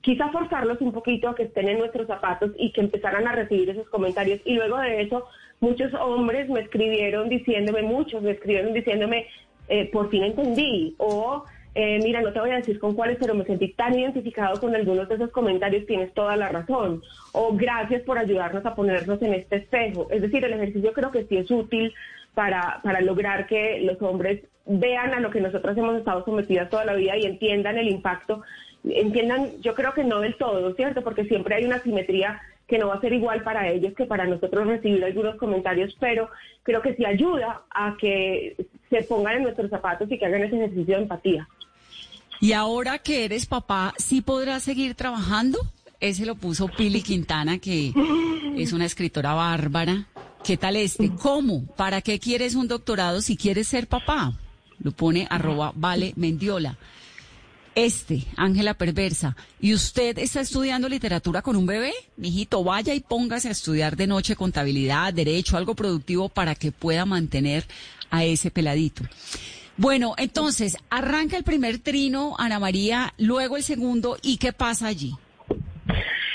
quizá 0.00 0.30
forzarlos 0.30 0.80
un 0.80 0.92
poquito 0.92 1.28
a 1.28 1.34
que 1.34 1.44
estén 1.44 1.68
en 1.68 1.78
nuestros 1.78 2.06
zapatos 2.06 2.52
y 2.58 2.72
que 2.72 2.82
empezaran 2.82 3.26
a 3.26 3.32
recibir 3.32 3.70
esos 3.70 3.88
comentarios. 3.88 4.40
Y 4.44 4.54
luego 4.54 4.78
de 4.78 5.02
eso, 5.02 5.26
muchos 5.64 5.94
hombres 5.94 6.48
me 6.50 6.60
escribieron 6.60 7.28
diciéndome, 7.28 7.82
muchos 7.82 8.22
me 8.22 8.32
escribieron 8.32 8.74
diciéndome, 8.74 9.26
eh, 9.68 9.90
por 9.90 10.10
fin 10.10 10.24
entendí, 10.24 10.94
o 10.98 11.44
eh, 11.74 11.98
mira, 12.02 12.20
no 12.20 12.32
te 12.32 12.40
voy 12.40 12.50
a 12.50 12.56
decir 12.56 12.78
con 12.78 12.94
cuáles, 12.94 13.16
pero 13.18 13.34
me 13.34 13.44
sentí 13.44 13.72
tan 13.72 13.98
identificado 13.98 14.60
con 14.60 14.74
algunos 14.74 15.08
de 15.08 15.14
esos 15.14 15.30
comentarios, 15.30 15.86
tienes 15.86 16.12
toda 16.12 16.36
la 16.36 16.50
razón, 16.50 17.02
o 17.32 17.56
gracias 17.56 18.02
por 18.02 18.18
ayudarnos 18.18 18.64
a 18.66 18.74
ponernos 18.74 19.20
en 19.22 19.34
este 19.34 19.56
espejo. 19.56 20.06
Es 20.10 20.20
decir, 20.20 20.44
el 20.44 20.52
ejercicio 20.52 20.92
creo 20.92 21.10
que 21.10 21.24
sí 21.24 21.36
es 21.38 21.50
útil 21.50 21.94
para, 22.34 22.80
para 22.84 23.00
lograr 23.00 23.46
que 23.46 23.80
los 23.80 24.00
hombres 24.02 24.42
vean 24.66 25.14
a 25.14 25.20
lo 25.20 25.30
que 25.30 25.40
nosotros 25.40 25.76
hemos 25.76 25.96
estado 25.96 26.24
sometidas 26.24 26.70
toda 26.70 26.84
la 26.84 26.94
vida 26.94 27.16
y 27.16 27.24
entiendan 27.24 27.78
el 27.78 27.88
impacto 27.88 28.42
entiendan, 28.84 29.50
yo 29.62 29.74
creo 29.74 29.94
que 29.94 30.04
no 30.04 30.20
del 30.20 30.36
todo, 30.36 30.74
¿cierto? 30.74 31.02
Porque 31.02 31.24
siempre 31.24 31.54
hay 31.54 31.64
una 31.64 31.78
simetría 31.78 32.40
que 32.66 32.78
no 32.78 32.88
va 32.88 32.94
a 32.94 33.00
ser 33.00 33.12
igual 33.12 33.42
para 33.42 33.68
ellos 33.68 33.94
que 33.94 34.06
para 34.06 34.26
nosotros 34.26 34.66
recibir 34.66 35.04
algunos 35.04 35.36
comentarios, 35.36 35.94
pero 36.00 36.30
creo 36.62 36.80
que 36.80 36.94
sí 36.94 37.04
ayuda 37.04 37.62
a 37.70 37.96
que 37.98 38.56
se 38.90 39.02
pongan 39.02 39.36
en 39.36 39.42
nuestros 39.44 39.70
zapatos 39.70 40.10
y 40.10 40.18
que 40.18 40.26
hagan 40.26 40.44
ese 40.44 40.56
ejercicio 40.56 40.96
de 40.96 41.02
empatía. 41.02 41.48
Y 42.40 42.52
ahora 42.52 42.98
que 42.98 43.24
eres 43.24 43.46
papá, 43.46 43.94
¿sí 43.98 44.20
podrás 44.20 44.62
seguir 44.62 44.94
trabajando? 44.94 45.58
Ese 46.00 46.26
lo 46.26 46.34
puso 46.34 46.68
Pili 46.68 47.02
Quintana, 47.02 47.58
que 47.58 47.92
es 48.56 48.72
una 48.72 48.86
escritora 48.86 49.34
bárbara. 49.34 50.06
¿Qué 50.42 50.56
tal 50.56 50.76
este? 50.76 51.10
¿Cómo? 51.10 51.64
¿Para 51.76 52.02
qué 52.02 52.18
quieres 52.18 52.54
un 52.54 52.68
doctorado 52.68 53.22
si 53.22 53.36
quieres 53.36 53.68
ser 53.68 53.86
papá? 53.86 54.32
Lo 54.78 54.92
pone 54.92 55.26
arroba 55.30 55.72
vale 55.74 56.12
mendiola. 56.16 56.76
Este, 57.74 58.24
Ángela 58.36 58.74
Perversa, 58.74 59.36
¿y 59.60 59.74
usted 59.74 60.18
está 60.18 60.40
estudiando 60.40 60.88
literatura 60.88 61.42
con 61.42 61.56
un 61.56 61.66
bebé? 61.66 61.92
Mijito, 62.16 62.62
vaya 62.62 62.94
y 62.94 63.00
póngase 63.00 63.48
a 63.48 63.50
estudiar 63.50 63.96
de 63.96 64.06
noche 64.06 64.36
contabilidad, 64.36 65.12
derecho, 65.12 65.56
algo 65.56 65.74
productivo 65.74 66.28
para 66.28 66.54
que 66.54 66.70
pueda 66.70 67.04
mantener 67.04 67.66
a 68.10 68.24
ese 68.24 68.52
peladito. 68.52 69.02
Bueno, 69.76 70.14
entonces, 70.18 70.76
arranca 70.88 71.36
el 71.36 71.42
primer 71.42 71.80
trino, 71.80 72.36
Ana 72.38 72.60
María, 72.60 73.12
luego 73.18 73.56
el 73.56 73.64
segundo, 73.64 74.18
¿y 74.22 74.36
qué 74.36 74.52
pasa 74.52 74.86
allí? 74.86 75.16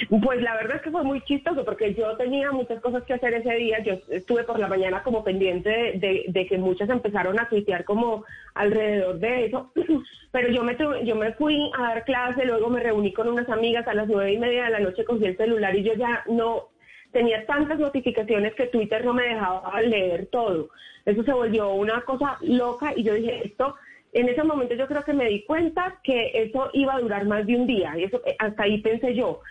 Pues 0.09 0.41
la 0.41 0.55
verdad 0.55 0.77
es 0.77 0.81
que 0.81 0.89
fue 0.89 1.03
muy 1.03 1.21
chistoso 1.21 1.63
porque 1.63 1.93
yo 1.93 2.17
tenía 2.17 2.51
muchas 2.51 2.81
cosas 2.81 3.03
que 3.03 3.13
hacer 3.13 3.31
ese 3.35 3.53
día. 3.53 3.77
Yo 3.83 3.93
estuve 4.09 4.43
por 4.43 4.57
la 4.57 4.67
mañana 4.67 5.03
como 5.03 5.23
pendiente 5.23 5.69
de, 5.69 6.47
que 6.47 6.57
muchas 6.57 6.89
empezaron 6.89 7.39
a 7.39 7.47
tuitear 7.47 7.85
como 7.85 8.25
alrededor 8.55 9.19
de 9.19 9.45
eso. 9.45 9.71
Pero 10.31 10.49
yo 10.51 10.63
me, 10.63 10.75
yo 11.03 11.15
me 11.15 11.33
fui 11.33 11.71
a 11.77 11.83
dar 11.83 12.05
clase, 12.05 12.43
luego 12.43 12.69
me 12.69 12.79
reuní 12.79 13.13
con 13.13 13.27
unas 13.27 13.47
amigas 13.49 13.87
a 13.87 13.93
las 13.93 14.07
nueve 14.07 14.33
y 14.33 14.39
media 14.39 14.65
de 14.65 14.71
la 14.71 14.79
noche, 14.79 15.05
cogí 15.05 15.25
el 15.25 15.37
celular 15.37 15.75
y 15.75 15.83
yo 15.83 15.93
ya 15.93 16.23
no 16.27 16.69
tenía 17.11 17.45
tantas 17.45 17.77
notificaciones 17.77 18.55
que 18.55 18.67
Twitter 18.67 19.05
no 19.05 19.13
me 19.13 19.27
dejaba 19.27 19.79
leer 19.81 20.25
todo. 20.31 20.69
Eso 21.05 21.23
se 21.23 21.33
volvió 21.33 21.71
una 21.73 22.01
cosa 22.01 22.37
loca 22.41 22.93
y 22.95 23.03
yo 23.03 23.13
dije, 23.13 23.41
esto 23.45 23.75
en 24.13 24.27
ese 24.27 24.43
momento 24.43 24.73
yo 24.73 24.87
creo 24.87 25.03
que 25.03 25.13
me 25.13 25.25
di 25.25 25.43
cuenta 25.43 25.99
que 26.03 26.31
eso 26.33 26.71
iba 26.73 26.95
a 26.95 26.99
durar 26.99 27.25
más 27.25 27.45
de 27.45 27.55
un 27.55 27.67
día 27.67 27.93
y 27.95 28.05
eso 28.05 28.19
hasta 28.39 28.63
ahí 28.63 28.79
pensé 28.81 29.13
yo. 29.13 29.41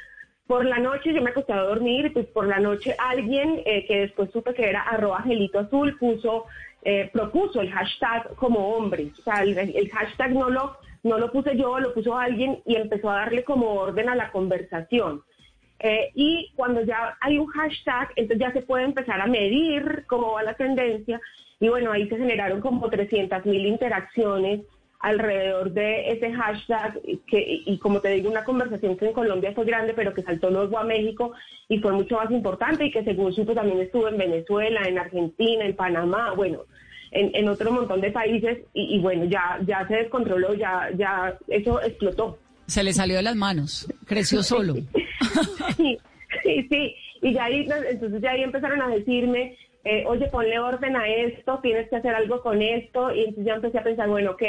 Por 0.48 0.64
la 0.64 0.78
noche 0.78 1.12
yo 1.12 1.20
me 1.20 1.28
acosté 1.28 1.52
a 1.52 1.62
dormir 1.62 2.06
y 2.06 2.08
pues 2.08 2.26
por 2.26 2.46
la 2.46 2.58
noche 2.58 2.96
alguien 2.98 3.60
eh, 3.66 3.84
que 3.86 4.00
después 4.00 4.30
supe 4.32 4.54
que 4.54 4.66
era 4.70 4.80
arroba 4.80 5.20
gelito 5.20 5.58
azul 5.58 5.98
puso, 5.98 6.46
eh, 6.82 7.10
propuso 7.12 7.60
el 7.60 7.70
hashtag 7.70 8.34
como 8.36 8.74
hombres. 8.74 9.12
O 9.18 9.22
sea, 9.22 9.42
el, 9.42 9.90
hashtag 9.90 10.32
no 10.32 10.48
lo, 10.48 10.78
no 11.02 11.18
lo 11.18 11.30
puse 11.30 11.54
yo, 11.54 11.78
lo 11.78 11.92
puso 11.92 12.16
alguien 12.16 12.62
y 12.64 12.76
empezó 12.76 13.10
a 13.10 13.16
darle 13.16 13.44
como 13.44 13.74
orden 13.74 14.08
a 14.08 14.14
la 14.14 14.32
conversación. 14.32 15.20
Eh, 15.80 16.12
y 16.14 16.50
cuando 16.56 16.80
ya 16.80 17.18
hay 17.20 17.36
un 17.36 17.48
hashtag, 17.48 18.08
entonces 18.16 18.38
ya 18.38 18.52
se 18.54 18.62
puede 18.62 18.84
empezar 18.84 19.20
a 19.20 19.26
medir 19.26 20.04
cómo 20.06 20.32
va 20.32 20.42
la 20.42 20.54
tendencia. 20.54 21.20
Y 21.60 21.68
bueno, 21.68 21.92
ahí 21.92 22.08
se 22.08 22.16
generaron 22.16 22.62
como 22.62 22.88
300 22.88 23.44
mil 23.44 23.66
interacciones 23.66 24.62
alrededor 25.00 25.72
de 25.72 26.10
ese 26.10 26.32
hashtag 26.32 27.00
que, 27.26 27.62
y 27.64 27.78
como 27.78 28.00
te 28.00 28.08
digo, 28.10 28.30
una 28.30 28.44
conversación 28.44 28.96
que 28.96 29.06
en 29.06 29.12
Colombia 29.12 29.52
fue 29.54 29.64
grande, 29.64 29.94
pero 29.94 30.12
que 30.12 30.22
saltó 30.22 30.50
luego 30.50 30.78
a 30.78 30.84
México 30.84 31.32
y 31.68 31.78
fue 31.78 31.92
mucho 31.92 32.16
más 32.16 32.30
importante 32.30 32.86
y 32.86 32.90
que 32.90 33.04
según 33.04 33.32
supo 33.32 33.54
también 33.54 33.80
estuvo 33.80 34.08
en 34.08 34.18
Venezuela, 34.18 34.82
en 34.88 34.98
Argentina, 34.98 35.64
en 35.64 35.76
Panamá, 35.76 36.32
bueno, 36.32 36.62
en, 37.12 37.30
en 37.34 37.48
otro 37.48 37.70
montón 37.70 38.00
de 38.00 38.10
países 38.10 38.58
y, 38.74 38.98
bueno, 38.98 39.24
ya, 39.24 39.58
ya 39.64 39.86
se 39.86 39.96
descontroló, 39.96 40.54
ya, 40.54 40.90
ya 40.96 41.38
eso 41.46 41.80
explotó. 41.82 42.38
Se 42.66 42.82
le 42.82 42.92
salió 42.92 43.16
de 43.16 43.22
las 43.22 43.36
manos, 43.36 43.86
creció 44.04 44.42
solo. 44.42 44.74
sí, 45.76 45.98
sí, 46.42 46.66
sí, 46.68 46.94
y 47.22 47.32
ya 47.32 47.44
ahí, 47.44 47.66
entonces 47.90 48.20
ya 48.20 48.32
ahí 48.32 48.42
empezaron 48.42 48.82
a 48.82 48.88
decirme, 48.88 49.56
eh, 49.84 50.04
oye, 50.06 50.26
ponle 50.26 50.58
orden 50.58 50.96
a 50.96 51.08
esto, 51.08 51.60
tienes 51.62 51.88
que 51.88 51.96
hacer 51.96 52.14
algo 52.14 52.42
con 52.42 52.60
esto, 52.60 53.14
y 53.14 53.20
entonces 53.20 53.44
ya 53.46 53.54
empecé 53.54 53.78
a 53.78 53.84
pensar, 53.84 54.08
bueno, 54.08 54.32
ok, 54.32 54.42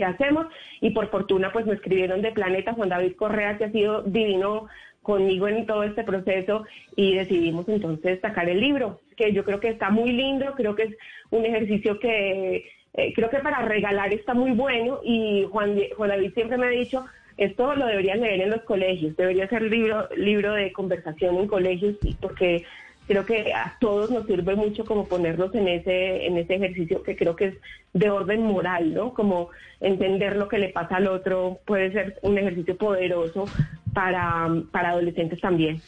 ¿qué 0.00 0.06
hacemos? 0.06 0.46
Y 0.80 0.90
por 0.90 1.10
fortuna, 1.10 1.52
pues 1.52 1.66
me 1.66 1.74
escribieron 1.74 2.22
de 2.22 2.32
Planeta 2.32 2.72
Juan 2.72 2.88
David 2.88 3.16
Correa, 3.16 3.58
que 3.58 3.66
ha 3.66 3.70
sido 3.70 4.00
divino 4.02 4.66
conmigo 5.02 5.46
en 5.46 5.66
todo 5.66 5.82
este 5.82 6.04
proceso 6.04 6.64
y 6.96 7.16
decidimos 7.16 7.68
entonces 7.68 8.18
sacar 8.20 8.48
el 8.48 8.60
libro, 8.60 9.00
que 9.14 9.34
yo 9.34 9.44
creo 9.44 9.60
que 9.60 9.68
está 9.68 9.90
muy 9.90 10.12
lindo, 10.12 10.54
creo 10.56 10.74
que 10.74 10.84
es 10.84 10.96
un 11.30 11.44
ejercicio 11.44 11.98
que 11.98 12.64
eh, 12.94 13.12
creo 13.14 13.28
que 13.28 13.40
para 13.40 13.60
regalar 13.60 14.12
está 14.14 14.32
muy 14.32 14.52
bueno 14.52 15.00
y 15.04 15.46
Juan, 15.50 15.78
Juan 15.96 16.08
David 16.08 16.32
siempre 16.32 16.56
me 16.56 16.66
ha 16.66 16.70
dicho, 16.70 17.04
esto 17.36 17.74
lo 17.74 17.86
deberían 17.86 18.20
leer 18.20 18.40
en 18.40 18.50
los 18.50 18.62
colegios, 18.62 19.16
debería 19.16 19.48
ser 19.48 19.62
libro, 19.62 20.08
libro 20.16 20.54
de 20.54 20.72
conversación 20.72 21.36
en 21.36 21.46
colegios 21.46 21.96
porque 22.20 22.64
creo 23.10 23.26
que 23.26 23.52
a 23.52 23.76
todos 23.80 24.08
nos 24.12 24.24
sirve 24.24 24.54
mucho 24.54 24.84
como 24.84 25.08
ponernos 25.08 25.52
en 25.56 25.66
ese, 25.66 26.26
en 26.26 26.36
ese 26.36 26.54
ejercicio 26.54 27.02
que 27.02 27.16
creo 27.16 27.34
que 27.34 27.46
es 27.46 27.54
de 27.92 28.08
orden 28.08 28.44
moral, 28.44 28.94
¿no? 28.94 29.14
Como 29.14 29.48
entender 29.80 30.36
lo 30.36 30.46
que 30.46 30.58
le 30.58 30.68
pasa 30.68 30.98
al 30.98 31.08
otro 31.08 31.58
puede 31.66 31.90
ser 31.90 32.20
un 32.22 32.38
ejercicio 32.38 32.76
poderoso 32.76 33.46
para, 33.92 34.48
para 34.70 34.90
adolescentes 34.90 35.40
también. 35.40 35.82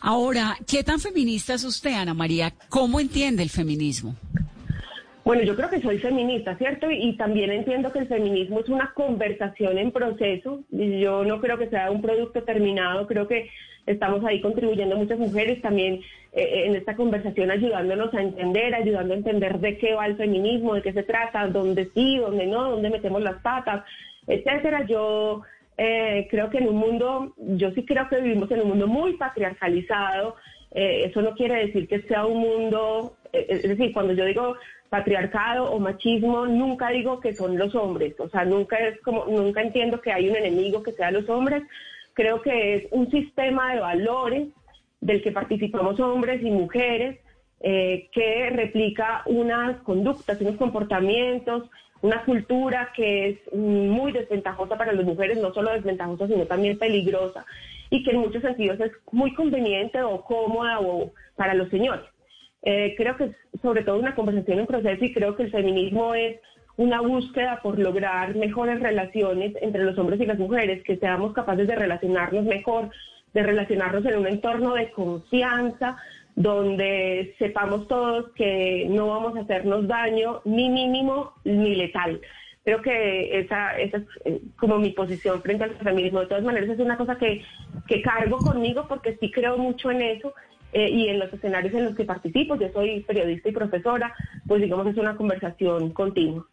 Ahora, 0.00 0.56
¿qué 0.68 0.84
tan 0.84 1.00
feminista 1.00 1.54
es 1.54 1.64
usted, 1.64 1.94
Ana 1.94 2.14
María? 2.14 2.54
¿Cómo 2.68 3.00
entiende 3.00 3.42
el 3.42 3.50
feminismo? 3.50 4.14
Bueno, 5.24 5.42
yo 5.42 5.56
creo 5.56 5.70
que 5.70 5.82
soy 5.82 5.98
feminista, 5.98 6.56
¿cierto? 6.58 6.92
Y, 6.92 7.16
también 7.16 7.50
entiendo 7.50 7.90
que 7.90 7.98
el 7.98 8.06
feminismo 8.06 8.60
es 8.60 8.68
una 8.68 8.92
conversación 8.94 9.78
en 9.78 9.90
proceso. 9.90 10.60
Yo 10.70 11.24
no 11.24 11.40
creo 11.40 11.58
que 11.58 11.70
sea 11.70 11.90
un 11.90 12.02
producto 12.02 12.44
terminado, 12.44 13.08
creo 13.08 13.26
que 13.26 13.50
estamos 13.84 14.24
ahí 14.24 14.40
contribuyendo 14.40 14.96
muchas 14.96 15.18
mujeres 15.18 15.60
también 15.60 16.00
eh, 16.38 16.42
eh, 16.42 16.66
en 16.66 16.76
esta 16.76 16.94
conversación, 16.94 17.50
ayudándonos 17.50 18.14
a 18.14 18.22
entender, 18.22 18.72
ayudando 18.72 19.12
a 19.12 19.16
entender 19.16 19.58
de 19.58 19.76
qué 19.76 19.94
va 19.94 20.06
el 20.06 20.16
feminismo, 20.16 20.74
de 20.74 20.82
qué 20.82 20.92
se 20.92 21.02
trata, 21.02 21.48
dónde 21.48 21.90
sí, 21.94 22.18
dónde 22.18 22.46
no, 22.46 22.70
dónde 22.70 22.90
metemos 22.90 23.22
las 23.22 23.42
patas, 23.42 23.84
etcétera. 24.26 24.86
Yo 24.86 25.42
eh, 25.76 26.28
creo 26.30 26.48
que 26.48 26.58
en 26.58 26.68
un 26.68 26.76
mundo, 26.76 27.34
yo 27.38 27.72
sí 27.72 27.84
creo 27.84 28.08
que 28.08 28.20
vivimos 28.20 28.48
en 28.52 28.60
un 28.60 28.68
mundo 28.68 28.86
muy 28.86 29.14
patriarcalizado. 29.14 30.36
eso 30.70 31.22
no 31.22 31.34
quiere 31.34 31.66
decir 31.66 31.88
que 31.88 32.02
sea 32.02 32.24
un 32.24 32.38
mundo, 32.38 33.16
es 33.32 33.62
decir, 33.62 33.92
cuando 33.92 34.12
yo 34.12 34.24
digo 34.24 34.54
patriarcado 34.90 35.72
o 35.72 35.80
machismo, 35.80 36.46
nunca 36.46 36.90
digo 36.90 37.20
que 37.20 37.34
son 37.34 37.58
los 37.58 37.74
hombres, 37.74 38.14
o 38.20 38.28
sea, 38.28 38.44
nunca 38.44 38.76
es 38.78 39.00
como, 39.00 39.24
nunca 39.26 39.60
entiendo 39.62 40.00
que 40.00 40.12
hay 40.12 40.28
un 40.28 40.36
enemigo 40.36 40.82
que 40.82 40.92
sea 40.92 41.10
los 41.10 41.28
hombres, 41.28 41.62
creo 42.14 42.42
que 42.42 42.76
es 42.76 42.86
un 42.92 43.10
sistema 43.10 43.74
de 43.74 43.80
valores 43.80 44.48
del 45.00 45.22
que 45.22 45.32
participamos 45.32 45.98
hombres 46.00 46.42
y 46.42 46.50
mujeres, 46.50 47.18
eh, 47.60 48.08
que 48.12 48.50
replica 48.50 49.22
unas 49.26 49.78
conductas, 49.82 50.40
unos 50.40 50.56
comportamientos, 50.56 51.64
una 52.02 52.24
cultura 52.24 52.92
que 52.94 53.30
es 53.30 53.54
muy 53.54 54.12
desventajosa 54.12 54.76
para 54.76 54.92
las 54.92 55.04
mujeres, 55.04 55.38
no 55.38 55.52
solo 55.52 55.72
desventajosa, 55.72 56.28
sino 56.28 56.46
también 56.46 56.78
peligrosa, 56.78 57.44
y 57.90 58.04
que 58.04 58.12
en 58.12 58.18
muchos 58.18 58.42
sentidos 58.42 58.78
es 58.80 58.92
muy 59.10 59.34
conveniente 59.34 60.00
o 60.02 60.22
cómoda 60.22 60.80
o 60.80 61.12
para 61.36 61.54
los 61.54 61.68
señores. 61.70 62.04
Eh, 62.62 62.94
creo 62.96 63.16
que 63.16 63.24
es 63.24 63.36
sobre 63.62 63.82
todo 63.82 63.98
una 63.98 64.14
conversación 64.14 64.60
en 64.60 64.66
proceso 64.66 65.04
y 65.04 65.12
creo 65.12 65.36
que 65.36 65.44
el 65.44 65.50
feminismo 65.50 66.14
es 66.14 66.36
una 66.76 67.00
búsqueda 67.00 67.60
por 67.62 67.78
lograr 67.78 68.36
mejores 68.36 68.80
relaciones 68.80 69.52
entre 69.60 69.82
los 69.82 69.98
hombres 69.98 70.20
y 70.20 70.26
las 70.26 70.38
mujeres, 70.38 70.82
que 70.84 70.96
seamos 70.96 71.32
capaces 71.32 71.66
de 71.66 71.74
relacionarnos 71.74 72.44
mejor, 72.44 72.90
de 73.34 73.42
relacionarnos 73.42 74.04
en 74.06 74.18
un 74.18 74.26
entorno 74.26 74.74
de 74.74 74.90
confianza, 74.90 75.96
donde 76.34 77.34
sepamos 77.38 77.88
todos 77.88 78.30
que 78.34 78.86
no 78.88 79.08
vamos 79.08 79.36
a 79.36 79.40
hacernos 79.40 79.88
daño 79.88 80.40
ni 80.44 80.68
mínimo 80.68 81.32
ni 81.44 81.74
letal. 81.74 82.20
Creo 82.64 82.82
que 82.82 83.40
esa, 83.40 83.78
esa 83.78 83.96
es 83.96 84.04
eh, 84.24 84.40
como 84.58 84.78
mi 84.78 84.90
posición 84.90 85.42
frente 85.42 85.64
al 85.64 85.76
feminismo. 85.76 86.20
De 86.20 86.26
todas 86.26 86.44
maneras, 86.44 86.68
es 86.68 86.78
una 86.78 86.96
cosa 86.96 87.16
que, 87.16 87.42
que 87.86 88.02
cargo 88.02 88.38
conmigo 88.38 88.86
porque 88.88 89.16
sí 89.18 89.30
creo 89.30 89.56
mucho 89.56 89.90
en 89.90 90.02
eso 90.02 90.34
eh, 90.72 90.90
y 90.90 91.08
en 91.08 91.18
los 91.18 91.32
escenarios 91.32 91.72
en 91.74 91.86
los 91.86 91.96
que 91.96 92.04
participo, 92.04 92.56
yo 92.56 92.68
soy 92.72 93.00
periodista 93.00 93.48
y 93.48 93.52
profesora, 93.52 94.14
pues 94.46 94.60
digamos 94.60 94.86
es 94.86 94.98
una 94.98 95.16
conversación 95.16 95.90
continua. 95.90 96.46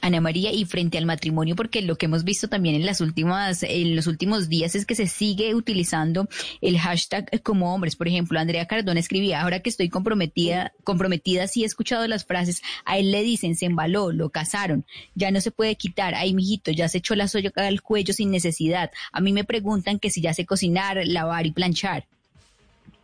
Ana 0.00 0.20
María, 0.20 0.52
y 0.52 0.64
frente 0.64 0.98
al 0.98 1.06
matrimonio, 1.06 1.56
porque 1.56 1.82
lo 1.82 1.96
que 1.96 2.06
hemos 2.06 2.24
visto 2.24 2.48
también 2.48 2.74
en 2.74 2.86
las 2.86 3.00
últimas, 3.00 3.62
en 3.62 3.96
los 3.96 4.06
últimos 4.06 4.48
días 4.48 4.74
es 4.74 4.86
que 4.86 4.94
se 4.94 5.06
sigue 5.06 5.54
utilizando 5.54 6.28
el 6.60 6.78
hashtag 6.78 7.42
como 7.42 7.74
hombres. 7.74 7.96
Por 7.96 8.08
ejemplo, 8.08 8.38
Andrea 8.38 8.66
Cardona 8.66 9.00
escribía, 9.00 9.42
ahora 9.42 9.60
que 9.60 9.70
estoy 9.70 9.88
comprometida, 9.88 10.72
comprometida, 10.84 11.46
sí 11.46 11.62
he 11.62 11.66
escuchado 11.66 12.06
las 12.06 12.24
frases, 12.24 12.62
a 12.84 12.98
él 12.98 13.10
le 13.10 13.22
dicen, 13.22 13.56
se 13.56 13.66
embaló, 13.66 14.12
lo 14.12 14.30
casaron, 14.30 14.84
ya 15.14 15.30
no 15.30 15.40
se 15.40 15.50
puede 15.50 15.76
quitar, 15.76 16.14
ay 16.14 16.34
mijito, 16.34 16.70
ya 16.70 16.88
se 16.88 16.98
echó 16.98 17.14
la 17.14 17.28
soya 17.28 17.52
al 17.56 17.82
cuello 17.82 18.14
sin 18.14 18.30
necesidad. 18.30 18.90
A 19.12 19.20
mí 19.20 19.32
me 19.32 19.44
preguntan 19.44 19.98
que 19.98 20.10
si 20.10 20.20
ya 20.20 20.34
sé 20.34 20.46
cocinar, 20.46 21.00
lavar 21.04 21.46
y 21.46 21.52
planchar. 21.52 22.06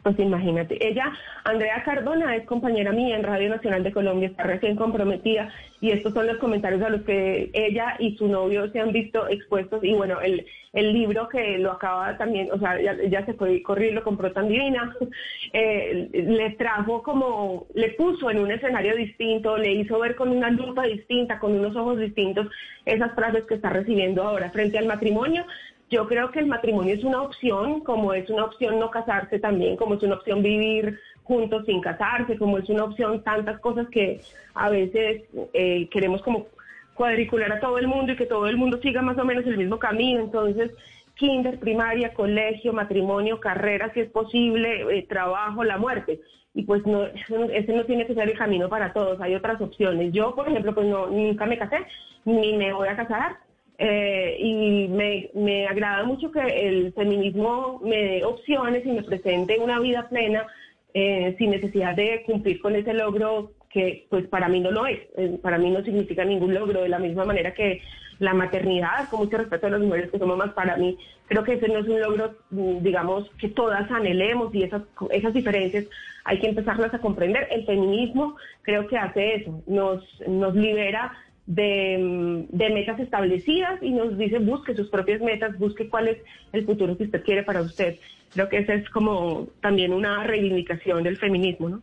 Pues 0.06 0.20
imagínate, 0.20 0.78
ella, 0.88 1.12
Andrea 1.42 1.82
Cardona, 1.82 2.36
es 2.36 2.46
compañera 2.46 2.92
mía 2.92 3.16
en 3.16 3.24
Radio 3.24 3.48
Nacional 3.48 3.82
de 3.82 3.90
Colombia, 3.90 4.28
está 4.28 4.44
recién 4.44 4.76
comprometida 4.76 5.52
y 5.80 5.90
estos 5.90 6.14
son 6.14 6.28
los 6.28 6.36
comentarios 6.38 6.80
a 6.82 6.90
los 6.90 7.02
que 7.02 7.50
ella 7.52 7.96
y 7.98 8.16
su 8.16 8.28
novio 8.28 8.70
se 8.70 8.78
han 8.78 8.92
visto 8.92 9.26
expuestos 9.26 9.82
y 9.82 9.94
bueno, 9.94 10.20
el, 10.20 10.46
el 10.74 10.92
libro 10.92 11.28
que 11.28 11.58
lo 11.58 11.72
acaba 11.72 12.16
también, 12.18 12.52
o 12.52 12.58
sea, 12.60 12.80
ya, 12.80 13.26
se 13.26 13.34
fue 13.34 13.60
correr, 13.64 13.94
lo 13.94 14.04
compró 14.04 14.30
tan 14.30 14.46
divina, 14.46 14.94
eh, 15.52 16.08
le 16.12 16.50
trajo 16.50 17.02
como, 17.02 17.66
le 17.74 17.88
puso 17.94 18.30
en 18.30 18.38
un 18.38 18.52
escenario 18.52 18.94
distinto, 18.94 19.58
le 19.58 19.72
hizo 19.72 19.98
ver 19.98 20.14
con 20.14 20.28
una 20.28 20.50
lupa 20.50 20.84
distinta, 20.84 21.40
con 21.40 21.50
unos 21.58 21.74
ojos 21.74 21.98
distintos 21.98 22.46
esas 22.84 23.12
frases 23.16 23.42
que 23.46 23.54
está 23.54 23.70
recibiendo 23.70 24.22
ahora 24.22 24.50
frente 24.50 24.78
al 24.78 24.86
matrimonio 24.86 25.44
yo 25.88 26.06
creo 26.08 26.30
que 26.30 26.40
el 26.40 26.46
matrimonio 26.46 26.94
es 26.94 27.04
una 27.04 27.22
opción, 27.22 27.80
como 27.80 28.12
es 28.12 28.28
una 28.28 28.44
opción 28.44 28.78
no 28.78 28.90
casarse 28.90 29.38
también, 29.38 29.76
como 29.76 29.94
es 29.94 30.02
una 30.02 30.16
opción 30.16 30.42
vivir 30.42 30.98
juntos 31.22 31.64
sin 31.66 31.80
casarse, 31.80 32.36
como 32.38 32.58
es 32.58 32.68
una 32.68 32.84
opción 32.84 33.22
tantas 33.22 33.60
cosas 33.60 33.88
que 33.88 34.20
a 34.54 34.68
veces 34.68 35.22
eh, 35.52 35.88
queremos 35.90 36.22
como 36.22 36.46
cuadricular 36.94 37.52
a 37.52 37.60
todo 37.60 37.78
el 37.78 37.86
mundo 37.86 38.12
y 38.12 38.16
que 38.16 38.26
todo 38.26 38.48
el 38.48 38.56
mundo 38.56 38.80
siga 38.80 39.02
más 39.02 39.18
o 39.18 39.24
menos 39.24 39.46
el 39.46 39.58
mismo 39.58 39.78
camino. 39.78 40.20
Entonces, 40.20 40.72
kinder, 41.14 41.58
primaria, 41.58 42.14
colegio, 42.14 42.72
matrimonio, 42.72 43.38
carrera, 43.38 43.92
si 43.92 44.00
es 44.00 44.10
posible, 44.10 44.98
eh, 44.98 45.06
trabajo, 45.08 45.62
la 45.62 45.78
muerte. 45.78 46.20
Y 46.54 46.62
pues 46.62 46.86
no, 46.86 47.04
ese 47.04 47.72
no 47.74 47.84
tiene 47.84 48.06
que 48.06 48.14
ser 48.14 48.28
el 48.28 48.38
camino 48.38 48.68
para 48.68 48.92
todos, 48.92 49.20
hay 49.20 49.34
otras 49.34 49.60
opciones. 49.60 50.12
Yo, 50.12 50.34
por 50.34 50.48
ejemplo, 50.48 50.74
pues 50.74 50.86
no, 50.86 51.08
nunca 51.08 51.44
me 51.44 51.58
casé, 51.58 51.86
ni 52.24 52.56
me 52.56 52.72
voy 52.72 52.88
a 52.88 52.96
casar, 52.96 53.36
eh, 53.78 54.36
y 54.38 54.88
me, 54.88 55.30
me 55.34 55.66
agrada 55.66 56.04
mucho 56.04 56.30
que 56.30 56.40
el 56.40 56.92
feminismo 56.94 57.80
me 57.84 57.96
dé 57.96 58.24
opciones 58.24 58.86
y 58.86 58.90
me 58.90 59.02
presente 59.02 59.58
una 59.58 59.80
vida 59.80 60.08
plena 60.08 60.46
eh, 60.94 61.34
sin 61.38 61.50
necesidad 61.50 61.94
de 61.94 62.22
cumplir 62.24 62.60
con 62.60 62.74
ese 62.74 62.94
logro 62.94 63.52
que 63.68 64.06
pues 64.08 64.26
para 64.28 64.48
mí 64.48 64.60
no 64.60 64.70
lo 64.70 64.86
es, 64.86 65.00
eh, 65.18 65.38
para 65.42 65.58
mí 65.58 65.70
no 65.70 65.84
significa 65.84 66.24
ningún 66.24 66.54
logro, 66.54 66.80
de 66.82 66.88
la 66.88 66.98
misma 66.98 67.26
manera 67.26 67.52
que 67.52 67.82
la 68.18 68.32
maternidad, 68.32 69.06
con 69.10 69.20
mucho 69.20 69.36
respeto 69.36 69.66
a 69.66 69.70
las 69.70 69.80
mujeres 69.82 70.10
que 70.10 70.18
somos 70.18 70.38
más, 70.38 70.54
para 70.54 70.78
mí 70.78 70.96
creo 71.26 71.44
que 71.44 71.54
ese 71.54 71.68
no 71.68 71.80
es 71.80 71.86
un 71.86 72.00
logro, 72.00 72.34
mm, 72.50 72.78
digamos, 72.78 73.28
que 73.38 73.48
todas 73.48 73.90
anhelemos 73.90 74.54
y 74.54 74.62
esas, 74.62 74.82
esas 75.10 75.34
diferencias 75.34 75.84
hay 76.24 76.40
que 76.40 76.48
empezarlas 76.48 76.94
a 76.94 76.98
comprender. 76.98 77.46
El 77.50 77.66
feminismo 77.66 78.36
creo 78.62 78.86
que 78.86 78.96
hace 78.96 79.34
eso, 79.34 79.62
nos, 79.66 80.02
nos 80.26 80.54
libera 80.54 81.12
de, 81.46 82.46
metas 82.52 82.98
establecidas 83.00 83.82
y 83.82 83.90
nos 83.90 84.18
dice 84.18 84.38
busque 84.38 84.74
sus 84.74 84.88
propias 84.88 85.20
metas, 85.20 85.58
busque 85.58 85.88
cuál 85.88 86.08
es 86.08 86.18
el 86.52 86.64
futuro 86.64 86.96
que 86.96 87.04
usted 87.04 87.24
quiere 87.24 87.42
para 87.42 87.62
usted. 87.62 87.96
Creo 88.32 88.48
que 88.48 88.58
esa 88.58 88.74
es 88.74 88.88
como 88.90 89.48
también 89.60 89.92
una 89.92 90.24
reivindicación 90.24 91.02
del 91.04 91.16
feminismo, 91.16 91.68
¿no? 91.68 91.82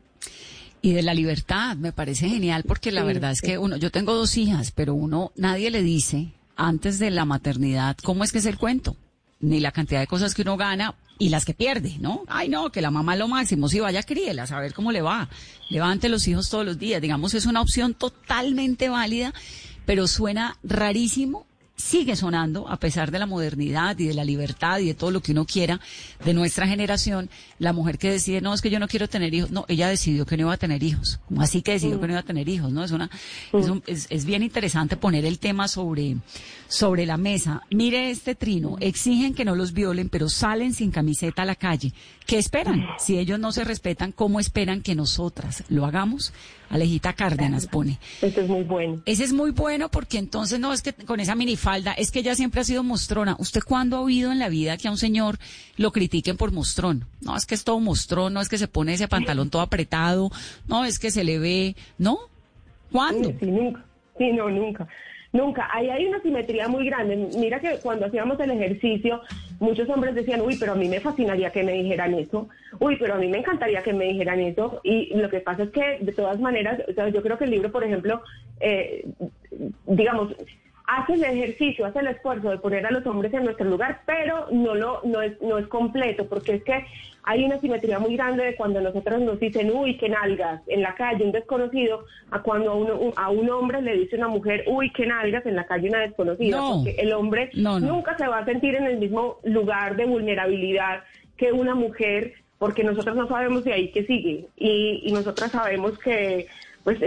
Y 0.81 0.91
de 0.91 1.01
la 1.01 1.13
libertad, 1.13 1.77
me 1.77 1.93
parece 1.93 2.27
genial 2.27 2.63
porque 2.67 2.91
la 2.91 3.05
verdad 3.05 3.31
es 3.31 3.41
que 3.41 3.57
uno, 3.57 3.77
yo 3.77 3.89
tengo 3.89 4.13
dos 4.13 4.35
hijas, 4.37 4.71
pero 4.71 4.93
uno, 4.93 5.31
nadie 5.37 5.71
le 5.71 5.81
dice 5.81 6.33
antes 6.57 6.99
de 6.99 7.09
la 7.09 7.23
maternidad 7.23 7.95
cómo 8.03 8.25
es 8.25 8.33
que 8.33 8.39
es 8.39 8.45
el 8.45 8.57
cuento, 8.57 8.97
ni 9.39 9.61
la 9.61 9.71
cantidad 9.71 10.01
de 10.01 10.07
cosas 10.07 10.35
que 10.35 10.41
uno 10.41 10.57
gana 10.57 10.95
y 11.23 11.29
las 11.29 11.45
que 11.45 11.53
pierde, 11.53 11.95
¿no? 12.01 12.23
Ay, 12.27 12.49
no, 12.49 12.69
que 12.69 12.81
la 12.81 12.91
mamá 12.91 13.15
lo 13.15 13.29
máximo, 13.29 13.69
si 13.69 13.79
vaya, 13.79 14.03
críela, 14.03 14.43
a 14.43 14.59
ver 14.59 14.73
cómo 14.73 14.91
le 14.91 15.01
va. 15.01 15.29
Levante 15.69 16.09
los 16.09 16.27
hijos 16.27 16.49
todos 16.49 16.65
los 16.65 16.77
días, 16.77 17.01
digamos, 17.01 17.33
es 17.33 17.45
una 17.45 17.61
opción 17.61 17.93
totalmente 17.93 18.89
válida, 18.89 19.33
pero 19.85 20.05
suena 20.07 20.57
rarísimo 20.63 21.45
sigue 21.75 22.15
sonando, 22.15 22.69
a 22.69 22.77
pesar 22.77 23.11
de 23.11 23.19
la 23.19 23.25
modernidad 23.25 23.97
y 23.97 24.07
de 24.07 24.13
la 24.13 24.23
libertad 24.23 24.79
y 24.79 24.87
de 24.87 24.93
todo 24.93 25.11
lo 25.11 25.21
que 25.21 25.31
uno 25.31 25.45
quiera 25.45 25.79
de 26.23 26.33
nuestra 26.33 26.67
generación, 26.67 27.29
la 27.57 27.73
mujer 27.73 27.97
que 27.97 28.11
decide, 28.11 28.41
no, 28.41 28.53
es 28.53 28.61
que 28.61 28.69
yo 28.69 28.79
no 28.79 28.87
quiero 28.87 29.09
tener 29.09 29.33
hijos, 29.33 29.51
no, 29.51 29.65
ella 29.67 29.87
decidió 29.87 30.25
que 30.25 30.37
no 30.37 30.43
iba 30.43 30.53
a 30.53 30.57
tener 30.57 30.83
hijos, 30.83 31.19
como 31.27 31.41
así 31.41 31.61
que 31.61 31.73
decidió 31.73 31.99
que 31.99 32.07
no 32.07 32.13
iba 32.13 32.19
a 32.19 32.23
tener 32.23 32.47
hijos, 32.47 32.71
¿no? 32.71 32.83
Es 32.83 32.91
una, 32.91 33.09
es, 33.87 34.07
es, 34.09 34.25
bien 34.25 34.43
interesante 34.43 34.97
poner 34.97 35.25
el 35.25 35.39
tema 35.39 35.67
sobre, 35.67 36.17
sobre 36.67 37.05
la 37.05 37.17
mesa. 37.17 37.61
Mire 37.71 38.11
este 38.11 38.35
trino, 38.35 38.77
exigen 38.79 39.33
que 39.33 39.45
no 39.45 39.55
los 39.55 39.73
violen, 39.73 40.09
pero 40.09 40.29
salen 40.29 40.73
sin 40.73 40.91
camiseta 40.91 41.41
a 41.41 41.45
la 41.45 41.55
calle. 41.55 41.93
¿Qué 42.25 42.37
esperan? 42.37 42.85
Si 42.99 43.17
ellos 43.17 43.39
no 43.39 43.51
se 43.51 43.63
respetan, 43.63 44.11
¿cómo 44.11 44.39
esperan 44.39 44.81
que 44.81 44.95
nosotras 44.95 45.63
lo 45.69 45.85
hagamos? 45.85 46.33
Alejita 46.73 47.13
Cárdenas 47.13 47.67
pone. 47.67 47.99
Ese 48.19 48.41
es 48.41 48.49
muy 48.49 48.63
bueno. 48.63 49.03
Ese 49.05 49.23
es 49.23 49.31
muy 49.31 49.51
bueno 49.51 49.89
porque 49.89 50.17
entonces 50.17 50.59
no 50.59 50.73
es 50.73 50.81
que 50.81 50.91
con 50.93 51.19
esa 51.19 51.35
minifalda, 51.35 51.93
es 51.93 52.09
que 52.09 52.19
ella 52.19 52.33
siempre 52.33 52.61
ha 52.61 52.63
sido 52.63 52.81
mostrona. 52.81 53.35
¿Usted 53.37 53.61
cuándo 53.61 53.97
ha 53.97 54.01
oído 54.01 54.31
en 54.31 54.39
la 54.39 54.49
vida 54.49 54.75
que 54.77 54.87
a 54.87 54.91
un 54.91 54.97
señor 54.97 55.37
lo 55.77 55.91
critiquen 55.91 56.35
por 56.35 56.51
mostrón? 56.51 57.05
No, 57.21 57.37
es 57.37 57.45
que 57.45 57.53
es 57.53 57.63
todo 57.63 57.79
mostrón, 57.79 58.33
no 58.33 58.41
es 58.41 58.49
que 58.49 58.57
se 58.57 58.67
pone 58.67 58.93
ese 58.93 59.07
pantalón 59.07 59.51
todo 59.51 59.61
apretado, 59.61 60.31
no, 60.67 60.83
es 60.83 60.97
que 60.97 61.11
se 61.11 61.23
le 61.23 61.37
ve, 61.37 61.75
¿no? 61.99 62.17
¿Cuándo? 62.91 63.29
Sí, 63.39 63.45
nunca. 63.45 63.85
Sí, 64.17 64.31
no, 64.31 64.49
nunca. 64.49 64.87
Nunca. 65.33 65.67
Ahí 65.71 65.89
hay 65.89 66.05
una 66.05 66.21
simetría 66.21 66.67
muy 66.67 66.85
grande. 66.85 67.27
Mira 67.37 67.59
que 67.59 67.79
cuando 67.81 68.05
hacíamos 68.05 68.39
el 68.39 68.51
ejercicio, 68.51 69.21
muchos 69.59 69.89
hombres 69.89 70.13
decían, 70.13 70.41
uy, 70.41 70.55
pero 70.59 70.73
a 70.73 70.75
mí 70.75 70.87
me 70.87 70.99
fascinaría 70.99 71.49
que 71.49 71.63
me 71.63 71.73
dijeran 71.73 72.13
eso. 72.13 72.47
Uy, 72.79 72.97
pero 72.99 73.15
a 73.15 73.17
mí 73.17 73.27
me 73.27 73.39
encantaría 73.39 73.81
que 73.81 73.93
me 73.93 74.05
dijeran 74.05 74.39
eso. 74.39 74.79
Y 74.83 75.11
lo 75.15 75.31
que 75.31 75.39
pasa 75.39 75.63
es 75.63 75.71
que, 75.71 75.97
de 76.01 76.11
todas 76.11 76.39
maneras, 76.39 76.79
yo 77.11 77.21
creo 77.23 77.37
que 77.39 77.45
el 77.45 77.49
libro, 77.49 77.71
por 77.71 77.83
ejemplo, 77.83 78.21
eh, 78.59 79.07
digamos, 79.87 80.35
hace 80.85 81.13
el 81.13 81.23
ejercicio, 81.23 81.87
hace 81.87 81.99
el 81.99 82.07
esfuerzo 82.07 82.51
de 82.51 82.59
poner 82.59 82.85
a 82.85 82.91
los 82.91 83.05
hombres 83.07 83.33
en 83.33 83.45
nuestro 83.45 83.67
lugar, 83.67 84.01
pero 84.05 84.47
no 84.51 84.75
lo 84.75 85.01
no 85.03 85.21
es 85.21 85.41
no 85.41 85.57
es 85.57 85.65
completo, 85.67 86.27
porque 86.27 86.55
es 86.55 86.63
que 86.63 86.85
hay 87.23 87.43
una 87.45 87.59
simetría 87.59 87.99
muy 87.99 88.15
grande 88.15 88.43
de 88.43 88.55
cuando 88.55 88.81
nosotros 88.81 89.21
nos 89.21 89.39
dicen, 89.39 89.71
uy, 89.73 89.97
qué 89.97 90.09
nalgas, 90.09 90.61
en 90.67 90.81
la 90.81 90.93
calle. 90.95 91.23
Un 91.23 91.31
desconocido, 91.31 92.05
a 92.31 92.41
cuando 92.41 92.71
a, 92.71 92.75
uno, 92.75 93.13
a 93.15 93.29
un 93.29 93.49
hombre 93.49 93.81
le 93.81 93.97
dice 93.97 94.17
una 94.17 94.27
mujer, 94.27 94.65
uy, 94.67 94.91
qué 94.91 95.05
nalgas, 95.05 95.45
en 95.45 95.55
la 95.55 95.65
calle 95.65 95.89
una 95.89 95.99
desconocida, 95.99 96.59
porque 96.59 96.95
el 96.99 97.13
hombre 97.13 97.49
nunca 97.53 98.17
se 98.17 98.27
va 98.27 98.39
a 98.39 98.45
sentir 98.45 98.75
en 98.75 98.85
el 98.85 98.97
mismo 98.97 99.37
lugar 99.43 99.95
de 99.95 100.05
vulnerabilidad 100.05 101.03
que 101.37 101.51
una 101.51 101.75
mujer, 101.75 102.33
porque 102.59 102.83
nosotros 102.83 103.15
no 103.15 103.27
sabemos 103.27 103.63
de 103.63 103.73
ahí 103.73 103.91
qué 103.91 104.05
sigue, 104.05 104.45
y, 104.57 105.01
y 105.05 105.11
nosotras 105.13 105.51
sabemos 105.51 105.97
que 105.99 106.47
pues 106.83 106.99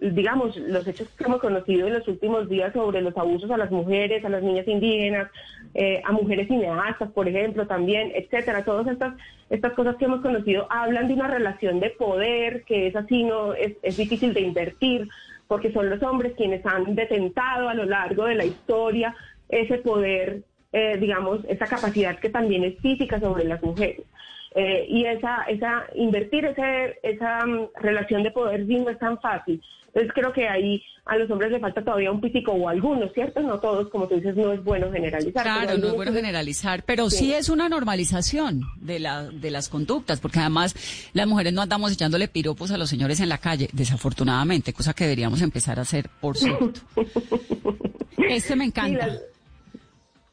digamos, 0.00 0.56
los 0.58 0.86
hechos 0.86 1.08
que 1.16 1.24
hemos 1.24 1.40
conocido 1.40 1.86
en 1.86 1.94
los 1.94 2.06
últimos 2.06 2.50
días 2.50 2.72
sobre 2.74 3.00
los 3.00 3.16
abusos 3.16 3.50
a 3.50 3.56
las 3.56 3.70
mujeres, 3.70 4.22
a 4.24 4.28
las 4.28 4.42
niñas 4.42 4.68
indígenas, 4.68 5.30
eh, 5.78 6.00
a 6.06 6.12
mujeres 6.12 6.48
cineastas, 6.48 7.12
por 7.12 7.28
ejemplo, 7.28 7.66
también, 7.66 8.10
etcétera, 8.14 8.64
todas 8.64 8.86
estas, 8.86 9.14
estas 9.50 9.74
cosas 9.74 9.96
que 9.96 10.06
hemos 10.06 10.22
conocido 10.22 10.66
hablan 10.70 11.06
de 11.06 11.12
una 11.12 11.28
relación 11.28 11.80
de 11.80 11.90
poder 11.90 12.62
que 12.64 12.86
es 12.86 12.96
así, 12.96 13.24
no, 13.24 13.52
es, 13.52 13.74
es 13.82 13.98
difícil 13.98 14.32
de 14.32 14.40
invertir, 14.40 15.06
porque 15.46 15.72
son 15.72 15.90
los 15.90 16.02
hombres 16.02 16.32
quienes 16.34 16.64
han 16.64 16.94
detentado 16.94 17.68
a 17.68 17.74
lo 17.74 17.84
largo 17.84 18.24
de 18.24 18.36
la 18.36 18.46
historia 18.46 19.14
ese 19.50 19.76
poder, 19.76 20.44
eh, 20.72 20.96
digamos, 20.98 21.44
esa 21.46 21.66
capacidad 21.66 22.18
que 22.18 22.30
también 22.30 22.64
es 22.64 22.78
física 22.78 23.20
sobre 23.20 23.44
las 23.44 23.62
mujeres. 23.62 24.06
Eh, 24.54 24.86
y 24.88 25.04
esa, 25.04 25.42
esa, 25.42 25.84
invertir 25.94 26.46
ese, 26.46 26.98
esa 27.02 27.44
mm, 27.44 27.68
relación 27.82 28.22
de 28.22 28.30
poder 28.30 28.66
sí 28.66 28.78
no 28.78 28.88
es 28.88 28.98
tan 28.98 29.20
fácil. 29.20 29.60
Entonces 29.96 30.12
creo 30.14 30.30
que 30.30 30.46
ahí 30.46 30.82
a 31.06 31.16
los 31.16 31.30
hombres 31.30 31.50
le 31.50 31.58
falta 31.58 31.82
todavía 31.82 32.12
un 32.12 32.20
pítico 32.20 32.52
o 32.52 32.68
algunos, 32.68 33.10
¿cierto? 33.14 33.40
No 33.40 33.58
todos, 33.58 33.88
como 33.88 34.06
tú 34.06 34.16
dices, 34.16 34.36
no 34.36 34.52
es 34.52 34.62
bueno 34.62 34.92
generalizar. 34.92 35.42
Claro, 35.42 35.78
no 35.78 35.86
es 35.86 35.94
bueno 35.94 36.12
generalizar, 36.12 36.82
pero 36.82 37.08
sí. 37.08 37.32
es 37.32 37.48
una 37.48 37.70
normalización 37.70 38.60
de, 38.78 38.98
la, 38.98 39.22
de 39.22 39.50
las 39.50 39.70
conductas, 39.70 40.20
porque 40.20 40.40
además 40.40 40.76
las 41.14 41.26
mujeres 41.26 41.54
no 41.54 41.62
andamos 41.62 41.92
echándole 41.92 42.28
piropos 42.28 42.72
a 42.72 42.76
los 42.76 42.90
señores 42.90 43.20
en 43.20 43.30
la 43.30 43.38
calle, 43.38 43.70
desafortunadamente, 43.72 44.74
cosa 44.74 44.92
que 44.92 45.04
deberíamos 45.04 45.40
empezar 45.40 45.78
a 45.78 45.82
hacer, 45.82 46.10
por 46.20 46.36
cierto. 46.36 46.78
este 48.28 48.54
me 48.54 48.66
encanta. 48.66 49.08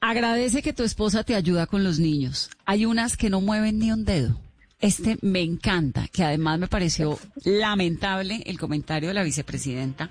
Agradece 0.01 0.61
que 0.61 0.74
tu 0.74 0.84
esposa 0.84 1.24
te 1.24 1.36
ayuda 1.36 1.68
con 1.68 1.86
los 1.86 1.99
niños. 1.99 2.49
Hay 2.66 2.86
unas 2.86 3.16
que 3.16 3.30
no 3.30 3.39
mueven 3.39 3.80
ni 3.80 3.93
un 3.93 4.03
dedo. 4.03 4.43
Este 4.84 5.17
me 5.21 5.39
encanta, 5.39 6.09
que 6.09 6.25
además 6.25 6.59
me 6.59 6.67
pareció 6.67 7.17
lamentable 7.45 8.43
el 8.45 8.59
comentario 8.59 9.07
de 9.07 9.13
la 9.13 9.23
vicepresidenta, 9.23 10.09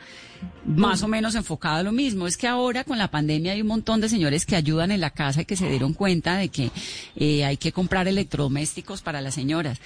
más 0.64 1.02
o 1.02 1.08
menos 1.08 1.34
enfocado 1.34 1.76
a 1.76 1.82
lo 1.82 1.92
mismo. 1.92 2.26
Es 2.26 2.38
que 2.38 2.48
ahora 2.48 2.82
con 2.82 2.96
la 2.96 3.10
pandemia 3.10 3.52
hay 3.52 3.60
un 3.60 3.66
montón 3.66 4.00
de 4.00 4.08
señores 4.08 4.46
que 4.46 4.56
ayudan 4.56 4.90
en 4.90 5.02
la 5.02 5.10
casa 5.10 5.42
y 5.42 5.44
que 5.44 5.56
se 5.56 5.68
dieron 5.68 5.92
cuenta 5.92 6.38
de 6.38 6.48
que 6.48 6.70
eh, 7.16 7.44
hay 7.44 7.58
que 7.58 7.70
comprar 7.70 8.08
electrodomésticos 8.08 9.02
para 9.02 9.20
las 9.20 9.34
señoras. 9.34 9.78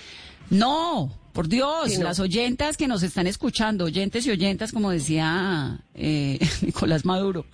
No, 0.50 1.10
por 1.32 1.48
Dios, 1.48 1.98
las 1.98 2.18
oyentas 2.20 2.76
que 2.76 2.88
nos 2.88 3.02
están 3.02 3.26
escuchando, 3.26 3.84
oyentes 3.84 4.26
y 4.26 4.30
oyentas, 4.30 4.72
como 4.72 4.90
decía 4.90 5.80
eh, 5.94 6.38
Nicolás 6.62 7.04
Maduro, 7.04 7.44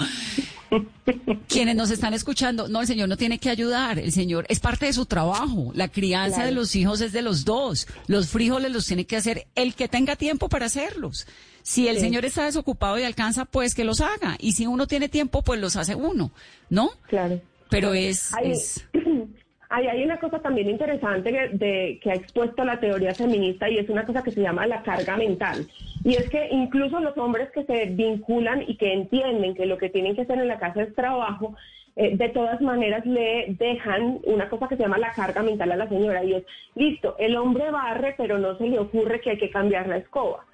quienes 1.48 1.74
nos 1.74 1.90
están 1.90 2.14
escuchando, 2.14 2.68
no, 2.68 2.80
el 2.80 2.86
Señor 2.86 3.08
no 3.08 3.16
tiene 3.16 3.38
que 3.38 3.50
ayudar, 3.50 3.98
el 3.98 4.12
Señor 4.12 4.46
es 4.48 4.60
parte 4.60 4.86
de 4.86 4.92
su 4.92 5.06
trabajo, 5.06 5.72
la 5.74 5.88
crianza 5.88 6.44
de 6.44 6.52
los 6.52 6.76
hijos 6.76 7.00
es 7.00 7.12
de 7.12 7.22
los 7.22 7.44
dos, 7.44 7.88
los 8.06 8.28
frijoles 8.28 8.70
los 8.70 8.86
tiene 8.86 9.04
que 9.04 9.16
hacer 9.16 9.46
el 9.54 9.74
que 9.74 9.88
tenga 9.88 10.16
tiempo 10.16 10.48
para 10.48 10.66
hacerlos. 10.66 11.26
Si 11.62 11.88
el 11.88 11.98
Señor 11.98 12.24
está 12.24 12.44
desocupado 12.44 12.98
y 12.98 13.04
alcanza, 13.04 13.44
pues 13.44 13.74
que 13.74 13.84
los 13.84 14.00
haga, 14.00 14.36
y 14.38 14.52
si 14.52 14.66
uno 14.66 14.86
tiene 14.86 15.08
tiempo, 15.08 15.42
pues 15.42 15.60
los 15.60 15.76
hace 15.76 15.94
uno, 15.94 16.32
¿no? 16.70 16.90
Claro. 17.08 17.40
Pero 17.68 17.94
es... 17.94 18.30
es... 18.44 18.86
Ahí 19.74 19.86
hay 19.86 20.04
una 20.04 20.18
cosa 20.18 20.38
también 20.38 20.68
interesante 20.68 21.32
que, 21.32 21.48
de, 21.56 21.98
que 22.02 22.10
ha 22.10 22.14
expuesto 22.14 22.62
la 22.62 22.78
teoría 22.78 23.14
feminista 23.14 23.70
y 23.70 23.78
es 23.78 23.88
una 23.88 24.04
cosa 24.04 24.22
que 24.22 24.30
se 24.30 24.42
llama 24.42 24.66
la 24.66 24.82
carga 24.82 25.16
mental. 25.16 25.66
Y 26.04 26.14
es 26.14 26.28
que 26.28 26.46
incluso 26.50 27.00
los 27.00 27.16
hombres 27.16 27.50
que 27.52 27.64
se 27.64 27.86
vinculan 27.86 28.64
y 28.68 28.76
que 28.76 28.92
entienden 28.92 29.54
que 29.54 29.64
lo 29.64 29.78
que 29.78 29.88
tienen 29.88 30.14
que 30.14 30.22
hacer 30.22 30.38
en 30.38 30.48
la 30.48 30.58
casa 30.58 30.82
es 30.82 30.94
trabajo, 30.94 31.54
eh, 31.96 32.14
de 32.18 32.28
todas 32.28 32.60
maneras 32.60 33.06
le 33.06 33.46
dejan 33.58 34.20
una 34.24 34.50
cosa 34.50 34.68
que 34.68 34.76
se 34.76 34.82
llama 34.82 34.98
la 34.98 35.12
carga 35.12 35.42
mental 35.42 35.72
a 35.72 35.76
la 35.76 35.88
señora 35.88 36.22
y 36.22 36.34
es, 36.34 36.44
listo, 36.74 37.16
el 37.18 37.34
hombre 37.36 37.70
barre, 37.70 38.14
pero 38.18 38.38
no 38.38 38.58
se 38.58 38.66
le 38.66 38.78
ocurre 38.78 39.22
que 39.22 39.30
hay 39.30 39.38
que 39.38 39.50
cambiar 39.50 39.88
la 39.88 39.96
escoba. 39.96 40.44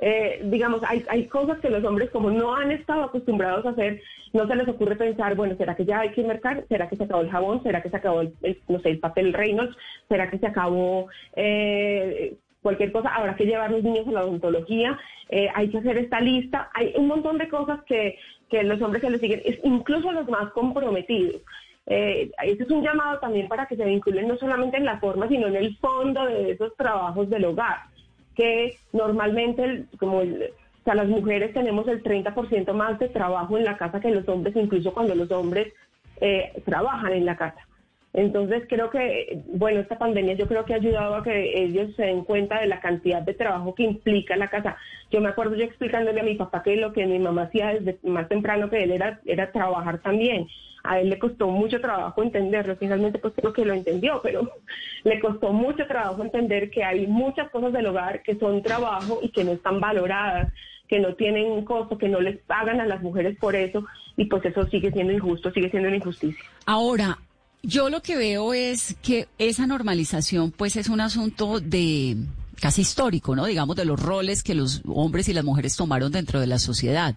Eh, 0.00 0.40
digamos, 0.44 0.82
hay, 0.86 1.04
hay 1.08 1.26
cosas 1.26 1.58
que 1.60 1.70
los 1.70 1.84
hombres 1.84 2.10
como 2.10 2.30
no 2.30 2.54
han 2.54 2.70
estado 2.72 3.04
acostumbrados 3.04 3.64
a 3.64 3.70
hacer, 3.70 4.02
no 4.32 4.46
se 4.46 4.56
les 4.56 4.68
ocurre 4.68 4.96
pensar, 4.96 5.34
bueno, 5.36 5.56
¿será 5.56 5.76
que 5.76 5.84
ya 5.84 6.00
hay 6.00 6.10
que 6.10 6.24
mercar? 6.24 6.64
¿Será 6.68 6.88
que 6.88 6.96
se 6.96 7.04
acabó 7.04 7.22
el 7.22 7.30
jabón? 7.30 7.62
¿Será 7.62 7.82
que 7.82 7.90
se 7.90 7.96
acabó 7.96 8.20
el, 8.20 8.34
no 8.68 8.80
sé, 8.80 8.90
el 8.90 8.98
papel 8.98 9.32
Reynolds? 9.32 9.76
¿Será 10.08 10.28
que 10.28 10.38
se 10.38 10.46
acabó 10.46 11.08
eh, 11.36 12.34
cualquier 12.60 12.90
cosa? 12.90 13.14
¿Habrá 13.14 13.36
que 13.36 13.46
llevar 13.46 13.70
los 13.70 13.84
niños 13.84 14.08
a 14.08 14.12
la 14.12 14.24
odontología? 14.24 14.98
Eh, 15.28 15.48
hay 15.54 15.68
que 15.68 15.78
hacer 15.78 15.98
esta 15.98 16.20
lista. 16.20 16.68
Hay 16.74 16.92
un 16.96 17.06
montón 17.06 17.38
de 17.38 17.48
cosas 17.48 17.82
que, 17.84 18.18
que 18.50 18.64
los 18.64 18.82
hombres 18.82 19.02
se 19.02 19.10
les 19.10 19.20
siguen, 19.20 19.42
incluso 19.62 20.10
los 20.10 20.28
más 20.28 20.50
comprometidos. 20.50 21.40
Eh, 21.86 22.32
este 22.42 22.64
es 22.64 22.70
un 22.70 22.82
llamado 22.82 23.20
también 23.20 23.46
para 23.46 23.66
que 23.66 23.76
se 23.76 23.84
vinculen 23.84 24.26
no 24.26 24.36
solamente 24.38 24.78
en 24.78 24.86
la 24.86 24.98
forma, 24.98 25.28
sino 25.28 25.46
en 25.46 25.56
el 25.56 25.76
fondo 25.76 26.24
de 26.24 26.52
esos 26.52 26.74
trabajos 26.76 27.30
del 27.30 27.44
hogar 27.44 27.93
que 28.34 28.76
normalmente, 28.92 29.84
como 29.98 30.18
o 30.18 30.84
sea, 30.84 30.94
las 30.94 31.08
mujeres 31.08 31.54
tenemos 31.54 31.88
el 31.88 32.02
30% 32.02 32.72
más 32.74 32.98
de 32.98 33.08
trabajo 33.08 33.56
en 33.56 33.64
la 33.64 33.76
casa 33.76 34.00
que 34.00 34.10
los 34.10 34.28
hombres, 34.28 34.54
incluso 34.54 34.92
cuando 34.92 35.14
los 35.14 35.30
hombres 35.30 35.72
eh, 36.20 36.52
trabajan 36.64 37.12
en 37.12 37.24
la 37.24 37.36
casa. 37.36 37.66
Entonces 38.12 38.62
creo 38.68 38.90
que, 38.90 39.42
bueno, 39.48 39.80
esta 39.80 39.98
pandemia 39.98 40.34
yo 40.34 40.46
creo 40.46 40.64
que 40.64 40.72
ha 40.74 40.76
ayudado 40.76 41.16
a 41.16 41.24
que 41.24 41.64
ellos 41.64 41.96
se 41.96 42.04
den 42.04 42.22
cuenta 42.24 42.60
de 42.60 42.68
la 42.68 42.80
cantidad 42.80 43.22
de 43.22 43.34
trabajo 43.34 43.74
que 43.74 43.82
implica 43.82 44.36
la 44.36 44.48
casa. 44.48 44.76
Yo 45.10 45.20
me 45.20 45.30
acuerdo 45.30 45.56
yo 45.56 45.64
explicándole 45.64 46.20
a 46.20 46.24
mi 46.24 46.36
papá 46.36 46.62
que 46.62 46.76
lo 46.76 46.92
que 46.92 47.06
mi 47.06 47.18
mamá 47.18 47.42
hacía 47.42 47.74
desde 47.74 47.98
más 48.08 48.28
temprano 48.28 48.70
que 48.70 48.84
él 48.84 48.92
era, 48.92 49.20
era 49.26 49.50
trabajar 49.50 49.98
también. 49.98 50.46
A 50.84 51.00
él 51.00 51.10
le 51.10 51.18
costó 51.18 51.48
mucho 51.48 51.80
trabajo 51.80 52.22
entenderlo, 52.22 52.76
finalmente 52.76 53.18
pues 53.18 53.34
creo 53.34 53.52
que 53.52 53.64
lo 53.64 53.74
entendió, 53.74 54.20
pero 54.22 54.48
le 55.04 55.18
costó 55.18 55.52
mucho 55.52 55.86
trabajo 55.86 56.22
entender 56.22 56.70
que 56.70 56.84
hay 56.84 57.06
muchas 57.06 57.50
cosas 57.50 57.72
del 57.72 57.86
hogar 57.86 58.22
que 58.22 58.36
son 58.36 58.62
trabajo 58.62 59.18
y 59.22 59.30
que 59.30 59.44
no 59.44 59.52
están 59.52 59.80
valoradas 59.80 60.52
que 60.88 61.00
no 61.00 61.14
tienen 61.14 61.64
costo, 61.64 61.98
que 61.98 62.08
no 62.08 62.20
les 62.20 62.38
pagan 62.42 62.80
a 62.80 62.86
las 62.86 63.02
mujeres 63.02 63.36
por 63.38 63.56
eso, 63.56 63.84
y 64.16 64.26
pues 64.26 64.44
eso 64.44 64.66
sigue 64.66 64.92
siendo 64.92 65.12
injusto, 65.12 65.50
sigue 65.50 65.70
siendo 65.70 65.88
una 65.88 65.96
injusticia. 65.96 66.44
Ahora, 66.66 67.18
yo 67.62 67.88
lo 67.88 68.02
que 68.02 68.16
veo 68.16 68.52
es 68.52 68.96
que 69.02 69.26
esa 69.38 69.66
normalización 69.66 70.50
pues 70.50 70.76
es 70.76 70.88
un 70.88 71.00
asunto 71.00 71.60
de 71.60 72.16
casi 72.64 72.80
histórico, 72.80 73.36
¿no? 73.36 73.44
Digamos, 73.44 73.76
de 73.76 73.84
los 73.84 74.00
roles 74.00 74.42
que 74.42 74.54
los 74.54 74.80
hombres 74.86 75.28
y 75.28 75.34
las 75.34 75.44
mujeres 75.44 75.76
tomaron 75.76 76.10
dentro 76.10 76.40
de 76.40 76.46
la 76.46 76.58
sociedad. 76.58 77.14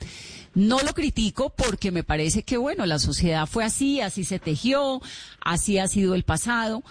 No 0.56 0.82
lo 0.82 0.94
critico 0.94 1.52
porque 1.52 1.90
me 1.90 2.04
parece 2.04 2.44
que, 2.44 2.58
bueno, 2.58 2.86
la 2.86 3.00
sociedad 3.00 3.48
fue 3.48 3.64
así, 3.64 4.02
así 4.02 4.26
se 4.26 4.40
tejió, 4.40 5.02
así 5.40 5.78
ha 5.78 5.88
sido 5.88 6.16
el 6.16 6.24
pasado. 6.24 6.84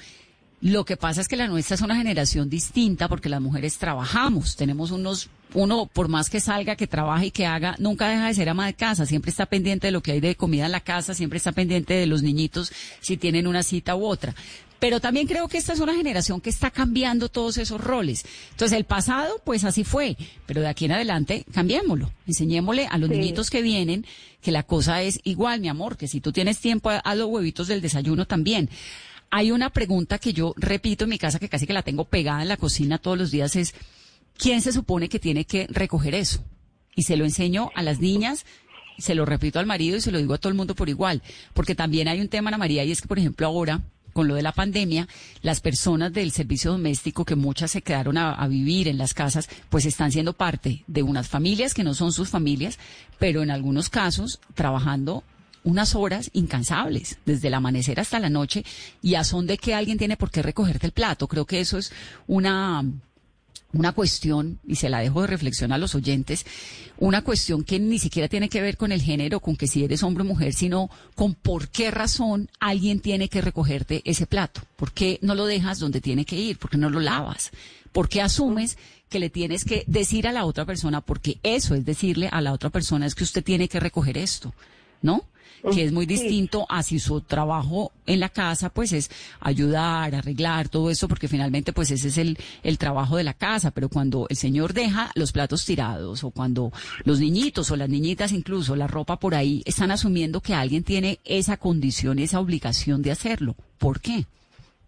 Lo 0.66 0.84
que 0.84 0.96
pasa 0.96 1.20
es 1.20 1.28
que 1.28 1.36
la 1.36 1.46
nuestra 1.46 1.76
es 1.76 1.80
una 1.80 1.94
generación 1.94 2.50
distinta 2.50 3.06
porque 3.06 3.28
las 3.28 3.40
mujeres 3.40 3.78
trabajamos, 3.78 4.56
tenemos 4.56 4.90
unos, 4.90 5.28
uno 5.54 5.86
por 5.86 6.08
más 6.08 6.28
que 6.28 6.40
salga, 6.40 6.74
que 6.74 6.88
trabaje 6.88 7.26
y 7.26 7.30
que 7.30 7.46
haga, 7.46 7.76
nunca 7.78 8.08
deja 8.08 8.26
de 8.26 8.34
ser 8.34 8.48
ama 8.48 8.66
de 8.66 8.74
casa, 8.74 9.06
siempre 9.06 9.30
está 9.30 9.46
pendiente 9.46 9.86
de 9.86 9.92
lo 9.92 10.02
que 10.02 10.10
hay 10.10 10.18
de 10.18 10.34
comida 10.34 10.66
en 10.66 10.72
la 10.72 10.80
casa, 10.80 11.14
siempre 11.14 11.36
está 11.36 11.52
pendiente 11.52 11.94
de 11.94 12.06
los 12.06 12.24
niñitos 12.24 12.72
si 12.98 13.16
tienen 13.16 13.46
una 13.46 13.62
cita 13.62 13.94
u 13.94 14.06
otra. 14.06 14.34
Pero 14.80 14.98
también 14.98 15.28
creo 15.28 15.46
que 15.46 15.56
esta 15.56 15.72
es 15.72 15.78
una 15.78 15.94
generación 15.94 16.40
que 16.40 16.50
está 16.50 16.72
cambiando 16.72 17.28
todos 17.28 17.58
esos 17.58 17.80
roles. 17.80 18.24
Entonces, 18.50 18.76
el 18.76 18.84
pasado, 18.84 19.40
pues 19.44 19.62
así 19.62 19.84
fue, 19.84 20.16
pero 20.46 20.62
de 20.62 20.66
aquí 20.66 20.86
en 20.86 20.92
adelante, 20.92 21.46
cambiémoslo. 21.54 22.10
Enseñémosle 22.26 22.88
a 22.88 22.98
los 22.98 23.08
niñitos 23.08 23.50
que 23.50 23.62
vienen 23.62 24.04
que 24.42 24.50
la 24.50 24.64
cosa 24.64 25.00
es 25.02 25.20
igual, 25.22 25.60
mi 25.60 25.68
amor, 25.68 25.96
que 25.96 26.08
si 26.08 26.20
tú 26.20 26.32
tienes 26.32 26.58
tiempo, 26.58 26.90
a 26.90 27.14
los 27.14 27.28
huevitos 27.28 27.68
del 27.68 27.80
desayuno 27.80 28.26
también. 28.26 28.68
Hay 29.36 29.50
una 29.50 29.68
pregunta 29.68 30.16
que 30.16 30.32
yo 30.32 30.54
repito 30.56 31.04
en 31.04 31.10
mi 31.10 31.18
casa, 31.18 31.38
que 31.38 31.50
casi 31.50 31.66
que 31.66 31.74
la 31.74 31.82
tengo 31.82 32.06
pegada 32.06 32.40
en 32.40 32.48
la 32.48 32.56
cocina 32.56 32.96
todos 32.96 33.18
los 33.18 33.30
días, 33.30 33.54
es, 33.54 33.74
¿quién 34.38 34.62
se 34.62 34.72
supone 34.72 35.10
que 35.10 35.18
tiene 35.18 35.44
que 35.44 35.66
recoger 35.68 36.14
eso? 36.14 36.42
Y 36.94 37.02
se 37.02 37.18
lo 37.18 37.26
enseño 37.26 37.70
a 37.74 37.82
las 37.82 38.00
niñas, 38.00 38.46
se 38.96 39.14
lo 39.14 39.26
repito 39.26 39.58
al 39.58 39.66
marido 39.66 39.98
y 39.98 40.00
se 40.00 40.10
lo 40.10 40.16
digo 40.16 40.32
a 40.32 40.38
todo 40.38 40.48
el 40.48 40.56
mundo 40.56 40.74
por 40.74 40.88
igual. 40.88 41.20
Porque 41.52 41.74
también 41.74 42.08
hay 42.08 42.22
un 42.22 42.28
tema, 42.28 42.48
Ana 42.48 42.56
María, 42.56 42.82
y 42.84 42.92
es 42.92 43.02
que, 43.02 43.08
por 43.08 43.18
ejemplo, 43.18 43.46
ahora, 43.46 43.82
con 44.14 44.26
lo 44.26 44.36
de 44.36 44.42
la 44.42 44.52
pandemia, 44.52 45.06
las 45.42 45.60
personas 45.60 46.14
del 46.14 46.32
servicio 46.32 46.72
doméstico, 46.72 47.26
que 47.26 47.36
muchas 47.36 47.72
se 47.72 47.82
quedaron 47.82 48.16
a, 48.16 48.32
a, 48.32 48.48
vivir 48.48 48.88
en 48.88 48.96
las 48.96 49.12
casas, 49.12 49.50
pues 49.68 49.84
están 49.84 50.12
siendo 50.12 50.32
parte 50.32 50.82
de 50.86 51.02
unas 51.02 51.28
familias 51.28 51.74
que 51.74 51.84
no 51.84 51.92
son 51.92 52.10
sus 52.10 52.30
familias, 52.30 52.78
pero 53.18 53.42
en 53.42 53.50
algunos 53.50 53.90
casos 53.90 54.40
trabajando 54.54 55.24
unas 55.66 55.96
horas 55.96 56.30
incansables, 56.32 57.18
desde 57.26 57.48
el 57.48 57.54
amanecer 57.54 57.98
hasta 57.98 58.20
la 58.20 58.30
noche, 58.30 58.64
y 59.02 59.16
a 59.16 59.24
son 59.24 59.48
de 59.48 59.58
que 59.58 59.74
alguien 59.74 59.98
tiene 59.98 60.16
por 60.16 60.30
qué 60.30 60.40
recogerte 60.40 60.86
el 60.86 60.92
plato. 60.92 61.26
Creo 61.26 61.44
que 61.44 61.58
eso 61.58 61.76
es 61.76 61.92
una, 62.28 62.84
una 63.72 63.90
cuestión, 63.90 64.60
y 64.64 64.76
se 64.76 64.88
la 64.88 65.00
dejo 65.00 65.22
de 65.22 65.26
reflexión 65.26 65.72
a 65.72 65.78
los 65.78 65.96
oyentes, 65.96 66.46
una 66.98 67.22
cuestión 67.22 67.64
que 67.64 67.80
ni 67.80 67.98
siquiera 67.98 68.28
tiene 68.28 68.48
que 68.48 68.62
ver 68.62 68.76
con 68.76 68.92
el 68.92 69.02
género, 69.02 69.40
con 69.40 69.56
que 69.56 69.66
si 69.66 69.82
eres 69.82 70.04
hombre 70.04 70.22
o 70.22 70.26
mujer, 70.26 70.54
sino 70.54 70.88
con 71.16 71.34
por 71.34 71.68
qué 71.68 71.90
razón 71.90 72.48
alguien 72.60 73.00
tiene 73.00 73.28
que 73.28 73.40
recogerte 73.40 74.02
ese 74.04 74.26
plato. 74.26 74.62
¿Por 74.76 74.92
qué 74.92 75.18
no 75.20 75.34
lo 75.34 75.46
dejas 75.46 75.80
donde 75.80 76.00
tiene 76.00 76.24
que 76.24 76.36
ir? 76.36 76.58
¿Por 76.58 76.70
qué 76.70 76.76
no 76.76 76.90
lo 76.90 77.00
lavas? 77.00 77.50
¿Por 77.90 78.08
qué 78.08 78.22
asumes 78.22 78.78
que 79.08 79.18
le 79.18 79.30
tienes 79.30 79.64
que 79.64 79.82
decir 79.88 80.28
a 80.28 80.32
la 80.32 80.44
otra 80.44 80.64
persona? 80.64 81.00
Porque 81.00 81.40
eso 81.42 81.74
es 81.74 81.84
decirle 81.84 82.28
a 82.30 82.40
la 82.40 82.52
otra 82.52 82.70
persona 82.70 83.04
es 83.04 83.16
que 83.16 83.24
usted 83.24 83.42
tiene 83.42 83.68
que 83.68 83.80
recoger 83.80 84.16
esto, 84.16 84.54
¿no? 85.02 85.24
Que 85.72 85.84
es 85.84 85.92
muy 85.92 86.06
distinto 86.06 86.66
a 86.68 86.82
si 86.82 86.98
su 86.98 87.20
trabajo 87.20 87.92
en 88.06 88.20
la 88.20 88.28
casa 88.28 88.70
pues 88.70 88.92
es 88.92 89.10
ayudar, 89.40 90.14
arreglar 90.14 90.68
todo 90.68 90.90
eso, 90.90 91.08
porque 91.08 91.28
finalmente 91.28 91.72
pues 91.72 91.90
ese 91.90 92.08
es 92.08 92.18
el, 92.18 92.38
el 92.62 92.78
trabajo 92.78 93.16
de 93.16 93.24
la 93.24 93.34
casa, 93.34 93.70
pero 93.70 93.88
cuando 93.88 94.26
el 94.28 94.36
señor 94.36 94.72
deja 94.72 95.10
los 95.14 95.32
platos 95.32 95.64
tirados 95.64 96.24
o 96.24 96.30
cuando 96.30 96.72
los 97.04 97.20
niñitos 97.20 97.70
o 97.70 97.76
las 97.76 97.88
niñitas 97.88 98.32
incluso 98.32 98.76
la 98.76 98.86
ropa 98.86 99.18
por 99.18 99.34
ahí 99.34 99.62
están 99.64 99.90
asumiendo 99.90 100.40
que 100.40 100.54
alguien 100.54 100.82
tiene 100.84 101.18
esa 101.24 101.56
condición 101.56 102.18
y 102.18 102.24
esa 102.24 102.40
obligación 102.40 103.02
de 103.02 103.12
hacerlo. 103.12 103.56
¿Por 103.78 104.00
qué? 104.00 104.26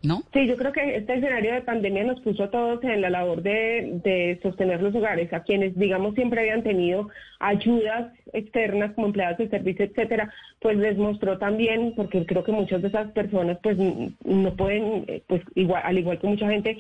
¿No? 0.02 0.22
Sí, 0.32 0.46
yo 0.46 0.56
creo 0.56 0.72
que 0.72 0.96
este 0.96 1.14
escenario 1.14 1.54
de 1.54 1.62
pandemia 1.62 2.04
nos 2.04 2.20
puso 2.20 2.44
a 2.44 2.50
todos 2.50 2.82
en 2.84 3.00
la 3.00 3.10
labor 3.10 3.42
de, 3.42 4.00
de, 4.04 4.38
sostener 4.42 4.80
los 4.80 4.94
hogares, 4.94 5.32
a 5.32 5.42
quienes, 5.42 5.76
digamos, 5.76 6.14
siempre 6.14 6.40
habían 6.40 6.62
tenido 6.62 7.08
ayudas 7.40 8.12
externas 8.32 8.92
como 8.94 9.08
empleados 9.08 9.38
de 9.38 9.48
servicio, 9.48 9.84
etcétera, 9.84 10.32
pues 10.60 10.76
les 10.76 10.96
mostró 10.96 11.38
también, 11.38 11.94
porque 11.96 12.24
creo 12.26 12.44
que 12.44 12.52
muchas 12.52 12.82
de 12.82 12.88
esas 12.88 13.10
personas, 13.12 13.58
pues, 13.62 13.76
no 13.76 14.54
pueden, 14.56 15.04
eh, 15.08 15.22
pues, 15.26 15.42
igual, 15.54 15.82
al 15.84 15.98
igual 15.98 16.18
que 16.18 16.26
mucha 16.28 16.48
gente, 16.48 16.78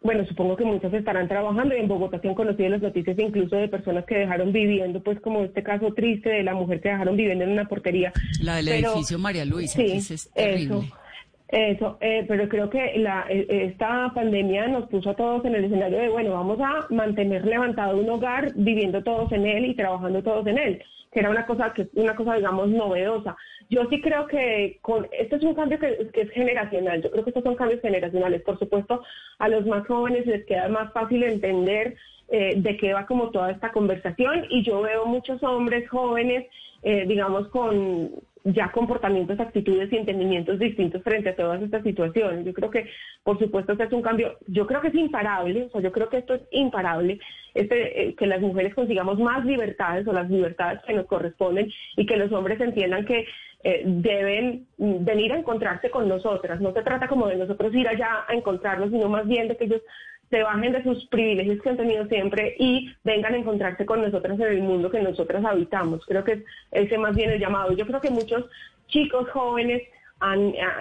bueno, 0.00 0.24
supongo 0.26 0.56
que 0.56 0.64
muchos 0.64 0.92
estarán 0.92 1.26
trabajando 1.26 1.74
y 1.74 1.80
en 1.80 1.88
Bogotá 1.88 2.20
se 2.20 2.28
han 2.28 2.34
conocido 2.34 2.68
las 2.68 2.82
noticias 2.82 3.18
incluso 3.18 3.56
de 3.56 3.68
personas 3.68 4.04
que 4.04 4.16
dejaron 4.16 4.52
viviendo, 4.52 5.02
pues 5.02 5.18
como 5.20 5.42
este 5.42 5.62
caso 5.62 5.92
triste 5.94 6.28
de 6.28 6.42
la 6.44 6.54
mujer 6.54 6.80
que 6.80 6.90
dejaron 6.90 7.16
viviendo 7.16 7.44
en 7.44 7.50
una 7.50 7.66
portería. 7.66 8.12
La 8.40 8.56
del 8.56 8.68
edificio 8.68 9.18
María 9.18 9.44
Luisa, 9.44 9.76
sí, 9.76 9.96
es 9.96 10.30
terrible. 10.32 10.76
Eso. 10.86 11.07
Eso, 11.48 11.96
eh, 12.00 12.26
pero 12.28 12.46
creo 12.48 12.68
que 12.68 12.98
la, 12.98 13.24
eh, 13.30 13.46
esta 13.48 14.12
pandemia 14.14 14.68
nos 14.68 14.86
puso 14.90 15.10
a 15.10 15.16
todos 15.16 15.44
en 15.46 15.54
el 15.54 15.64
escenario 15.64 15.98
de, 15.98 16.10
bueno, 16.10 16.32
vamos 16.32 16.58
a 16.60 16.86
mantener 16.90 17.46
levantado 17.46 17.96
un 17.96 18.10
hogar, 18.10 18.52
viviendo 18.54 19.02
todos 19.02 19.32
en 19.32 19.46
él 19.46 19.64
y 19.64 19.74
trabajando 19.74 20.22
todos 20.22 20.46
en 20.46 20.58
él, 20.58 20.82
que 21.10 21.20
era 21.20 21.30
una 21.30 21.46
cosa, 21.46 21.72
que 21.72 21.88
una 21.94 22.14
cosa, 22.14 22.34
digamos, 22.34 22.68
novedosa. 22.68 23.34
Yo 23.70 23.88
sí 23.88 24.02
creo 24.02 24.26
que 24.26 24.78
con, 24.82 25.08
este 25.10 25.36
es 25.36 25.42
un 25.42 25.54
cambio 25.54 25.78
que, 25.78 26.10
que 26.12 26.22
es 26.22 26.30
generacional, 26.32 27.02
yo 27.02 27.10
creo 27.10 27.24
que 27.24 27.30
estos 27.30 27.44
son 27.44 27.56
cambios 27.56 27.80
generacionales. 27.80 28.42
Por 28.42 28.58
supuesto, 28.58 29.02
a 29.38 29.48
los 29.48 29.64
más 29.64 29.86
jóvenes 29.86 30.26
les 30.26 30.44
queda 30.44 30.68
más 30.68 30.92
fácil 30.92 31.22
entender 31.22 31.96
eh, 32.30 32.56
de 32.58 32.76
qué 32.76 32.92
va 32.92 33.06
como 33.06 33.30
toda 33.30 33.50
esta 33.50 33.72
conversación 33.72 34.44
y 34.50 34.62
yo 34.62 34.82
veo 34.82 35.06
muchos 35.06 35.42
hombres 35.42 35.88
jóvenes, 35.88 36.46
eh, 36.82 37.06
digamos, 37.06 37.48
con 37.48 38.10
ya 38.52 38.70
comportamientos, 38.70 39.38
actitudes 39.40 39.92
y 39.92 39.96
entendimientos 39.96 40.58
distintos 40.58 41.02
frente 41.02 41.30
a 41.30 41.36
todas 41.36 41.62
estas 41.62 41.82
situaciones. 41.82 42.44
Yo 42.44 42.52
creo 42.52 42.70
que, 42.70 42.88
por 43.22 43.38
supuesto, 43.38 43.72
este 43.72 43.84
es 43.84 43.92
un 43.92 44.02
cambio, 44.02 44.38
yo 44.46 44.66
creo 44.66 44.80
que 44.80 44.88
es 44.88 44.94
imparable, 44.94 45.64
o 45.64 45.70
sea, 45.70 45.80
yo 45.80 45.92
creo 45.92 46.08
que 46.08 46.18
esto 46.18 46.34
es 46.34 46.42
imparable, 46.50 47.18
este, 47.54 48.02
eh, 48.02 48.14
que 48.14 48.26
las 48.26 48.40
mujeres 48.40 48.74
consigamos 48.74 49.18
más 49.18 49.44
libertades 49.44 50.06
o 50.06 50.12
las 50.12 50.30
libertades 50.30 50.80
que 50.86 50.94
nos 50.94 51.06
corresponden 51.06 51.70
y 51.96 52.06
que 52.06 52.16
los 52.16 52.32
hombres 52.32 52.60
entiendan 52.60 53.04
que 53.04 53.26
eh, 53.64 53.82
deben 53.84 54.66
venir 54.76 55.32
a 55.32 55.38
encontrarse 55.38 55.90
con 55.90 56.08
nosotras. 56.08 56.60
No 56.60 56.72
se 56.72 56.82
trata 56.82 57.08
como 57.08 57.26
de 57.26 57.36
nosotros 57.36 57.74
ir 57.74 57.88
allá 57.88 58.24
a 58.28 58.34
encontrarnos, 58.34 58.90
sino 58.90 59.08
más 59.08 59.26
bien 59.26 59.48
de 59.48 59.56
que 59.56 59.64
ellos 59.64 59.82
se 60.30 60.42
bajen 60.42 60.72
de 60.72 60.82
sus 60.82 61.06
privilegios 61.06 61.60
que 61.62 61.70
han 61.70 61.76
tenido 61.76 62.06
siempre 62.06 62.54
y 62.58 62.92
vengan 63.04 63.34
a 63.34 63.38
encontrarse 63.38 63.86
con 63.86 64.02
nosotras 64.02 64.38
en 64.40 64.46
el 64.46 64.62
mundo 64.62 64.90
que 64.90 65.00
nosotras 65.00 65.44
habitamos. 65.44 66.04
Creo 66.06 66.24
que 66.24 66.44
ese 66.70 66.98
más 66.98 67.16
bien 67.16 67.30
el 67.30 67.40
llamado. 67.40 67.72
Yo 67.72 67.86
creo 67.86 68.00
que 68.00 68.10
muchos 68.10 68.44
chicos 68.88 69.28
jóvenes 69.30 69.82
ah, 70.20 70.36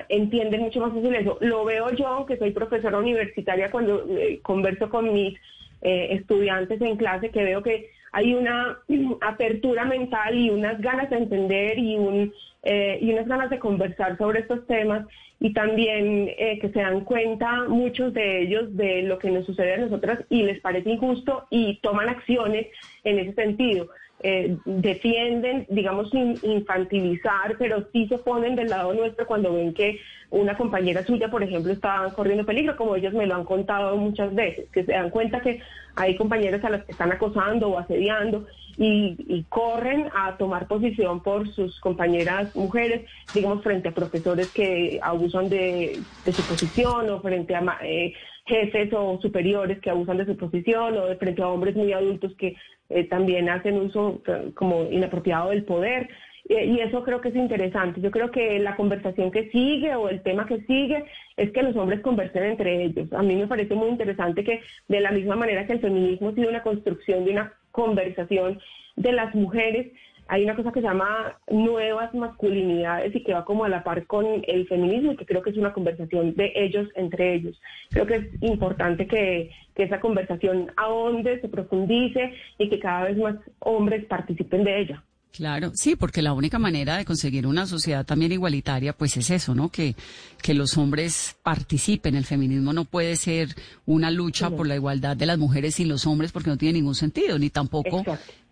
entienden 0.09 0.61
mucho 0.61 0.81
más 0.81 0.93
fácil 0.93 1.15
eso. 1.15 1.37
Lo 1.41 1.63
veo 1.63 1.91
yo, 1.91 2.25
que 2.25 2.37
soy 2.37 2.51
profesora 2.51 2.97
universitaria, 2.97 3.71
cuando 3.71 4.05
eh, 4.09 4.39
converso 4.41 4.89
con 4.89 5.13
mis 5.13 5.35
eh, 5.81 6.07
estudiantes 6.11 6.81
en 6.81 6.97
clase, 6.97 7.29
que 7.29 7.43
veo 7.43 7.63
que 7.63 7.89
hay 8.11 8.33
una 8.33 8.79
apertura 9.21 9.85
mental 9.85 10.35
y 10.35 10.49
unas 10.49 10.81
ganas 10.81 11.09
de 11.09 11.17
entender 11.17 11.79
y, 11.79 11.95
un, 11.95 12.33
eh, 12.63 12.99
y 13.01 13.13
unas 13.13 13.27
ganas 13.27 13.49
de 13.49 13.59
conversar 13.59 14.17
sobre 14.17 14.41
estos 14.41 14.65
temas 14.67 15.05
y 15.39 15.53
también 15.53 16.29
eh, 16.37 16.57
que 16.59 16.69
se 16.69 16.79
dan 16.79 17.01
cuenta 17.01 17.65
muchos 17.67 18.13
de 18.13 18.41
ellos 18.41 18.75
de 18.75 19.03
lo 19.03 19.19
que 19.19 19.29
nos 19.29 19.45
sucede 19.45 19.75
a 19.75 19.77
nosotras 19.77 20.23
y 20.29 20.43
les 20.43 20.59
parece 20.61 20.89
injusto 20.89 21.47
y 21.49 21.79
toman 21.81 22.09
acciones 22.09 22.67
en 23.03 23.19
ese 23.19 23.33
sentido. 23.33 23.89
Eh, 24.23 24.57
defienden, 24.65 25.67
digamos, 25.69 26.11
infantilizar, 26.41 27.55
pero 27.59 27.87
sí 27.93 28.07
se 28.07 28.17
ponen 28.17 28.55
del 28.55 28.69
lado 28.69 28.91
nuestro 28.93 29.27
cuando 29.27 29.53
ven 29.53 29.75
que 29.75 29.99
una 30.31 30.57
compañera 30.57 31.05
suya, 31.05 31.29
por 31.29 31.43
ejemplo, 31.43 31.71
está 31.71 32.11
corriendo 32.15 32.43
peligro, 32.43 32.75
como 32.75 32.95
ellos 32.95 33.13
me 33.13 33.27
lo 33.27 33.35
han 33.35 33.45
contado 33.45 33.95
muchas 33.95 34.33
veces, 34.33 34.69
que 34.71 34.83
se 34.83 34.91
dan 34.91 35.11
cuenta 35.11 35.41
que 35.41 35.61
hay 35.95 36.15
compañeras 36.15 36.63
a 36.63 36.71
las 36.71 36.83
que 36.83 36.93
están 36.93 37.11
acosando 37.11 37.69
o 37.69 37.77
asediando 37.77 38.47
y, 38.77 39.15
y 39.27 39.43
corren 39.49 40.09
a 40.15 40.35
tomar 40.37 40.67
posición 40.67 41.21
por 41.21 41.47
sus 41.49 41.79
compañeras 41.79 42.55
mujeres, 42.55 43.07
digamos, 43.33 43.63
frente 43.63 43.89
a 43.89 43.93
profesores 43.93 44.51
que 44.51 44.99
abusan 45.01 45.47
de, 45.47 45.99
de 46.25 46.31
su 46.31 46.41
posición 46.43 47.09
o 47.09 47.21
frente 47.21 47.55
a 47.55 47.77
eh, 47.83 48.13
jefes 48.47 48.91
o 48.93 49.19
superiores 49.21 49.79
que 49.79 49.89
abusan 49.89 50.17
de 50.17 50.25
su 50.25 50.37
posición 50.37 50.97
o 50.97 51.05
de 51.05 51.17
frente 51.17 51.41
a 51.41 51.49
hombres 51.49 51.75
muy 51.75 51.93
adultos 51.93 52.33
que 52.37 52.55
eh, 52.89 53.03
también 53.05 53.49
hacen 53.49 53.77
uso 53.77 54.21
eh, 54.27 54.51
como 54.55 54.85
inapropiado 54.89 55.49
del 55.49 55.63
poder. 55.63 56.09
Eh, 56.49 56.65
y 56.65 56.79
eso 56.79 57.03
creo 57.03 57.19
que 57.19 57.29
es 57.29 57.35
interesante. 57.35 57.99
Yo 57.99 58.09
creo 58.09 58.31
que 58.31 58.59
la 58.59 58.75
conversación 58.75 59.31
que 59.31 59.49
sigue 59.49 59.95
o 59.95 60.07
el 60.09 60.21
tema 60.21 60.45
que 60.45 60.61
sigue 60.61 61.03
es 61.35 61.51
que 61.51 61.63
los 61.63 61.75
hombres 61.75 61.99
conversen 62.01 62.43
entre 62.43 62.83
ellos. 62.83 63.11
A 63.11 63.21
mí 63.21 63.35
me 63.35 63.47
parece 63.47 63.75
muy 63.75 63.89
interesante 63.89 64.43
que 64.43 64.61
de 64.87 65.01
la 65.01 65.11
misma 65.11 65.35
manera 65.35 65.67
que 65.67 65.73
el 65.73 65.81
feminismo 65.81 66.29
ha 66.29 66.35
sido 66.35 66.49
una 66.49 66.63
construcción 66.63 67.25
de 67.25 67.31
una 67.31 67.53
conversación 67.71 68.59
de 68.95 69.11
las 69.11 69.35
mujeres, 69.35 69.91
hay 70.29 70.43
una 70.43 70.55
cosa 70.55 70.71
que 70.71 70.81
se 70.81 70.87
llama 70.87 71.37
nuevas 71.49 72.13
masculinidades 72.13 73.15
y 73.15 73.23
que 73.23 73.33
va 73.33 73.45
como 73.45 73.65
a 73.65 73.69
la 73.69 73.83
par 73.83 74.05
con 74.05 74.25
el 74.47 74.67
feminismo 74.67 75.13
y 75.13 75.17
que 75.17 75.25
creo 75.25 75.41
que 75.41 75.51
es 75.51 75.57
una 75.57 75.73
conversación 75.73 76.35
de 76.35 76.51
ellos 76.55 76.87
entre 76.95 77.35
ellos. 77.35 77.59
Creo 77.89 78.05
que 78.05 78.15
es 78.15 78.25
importante 78.41 79.07
que, 79.07 79.51
que 79.75 79.83
esa 79.83 79.99
conversación 79.99 80.71
ahonde, 80.75 81.39
se 81.41 81.49
profundice 81.49 82.33
y 82.57 82.69
que 82.69 82.79
cada 82.79 83.05
vez 83.05 83.17
más 83.17 83.35
hombres 83.59 84.05
participen 84.05 84.63
de 84.63 84.81
ella. 84.81 85.03
Claro, 85.31 85.71
sí, 85.75 85.95
porque 85.95 86.23
la 86.23 86.33
única 86.33 86.57
manera 86.57 86.97
de 86.97 87.05
conseguir 87.05 87.45
una 87.45 87.67
sociedad 87.67 88.03
también 88.03 88.31
igualitaria, 88.31 88.93
pues 88.93 89.17
es 89.17 89.29
eso, 89.29 89.53
¿no? 89.53 89.69
Que, 89.69 89.95
que 90.41 90.55
los 90.55 90.77
hombres 90.79 91.35
participen. 91.43 92.15
El 92.15 92.25
feminismo 92.25 92.73
no 92.73 92.85
puede 92.85 93.15
ser 93.17 93.49
una 93.85 94.09
lucha 94.09 94.49
por 94.49 94.67
la 94.67 94.75
igualdad 94.75 95.15
de 95.15 95.27
las 95.27 95.37
mujeres 95.37 95.79
y 95.79 95.85
los 95.85 96.07
hombres 96.07 96.31
porque 96.31 96.49
no 96.49 96.57
tiene 96.57 96.79
ningún 96.79 96.95
sentido, 96.95 97.37
ni 97.37 97.51
tampoco, 97.51 98.03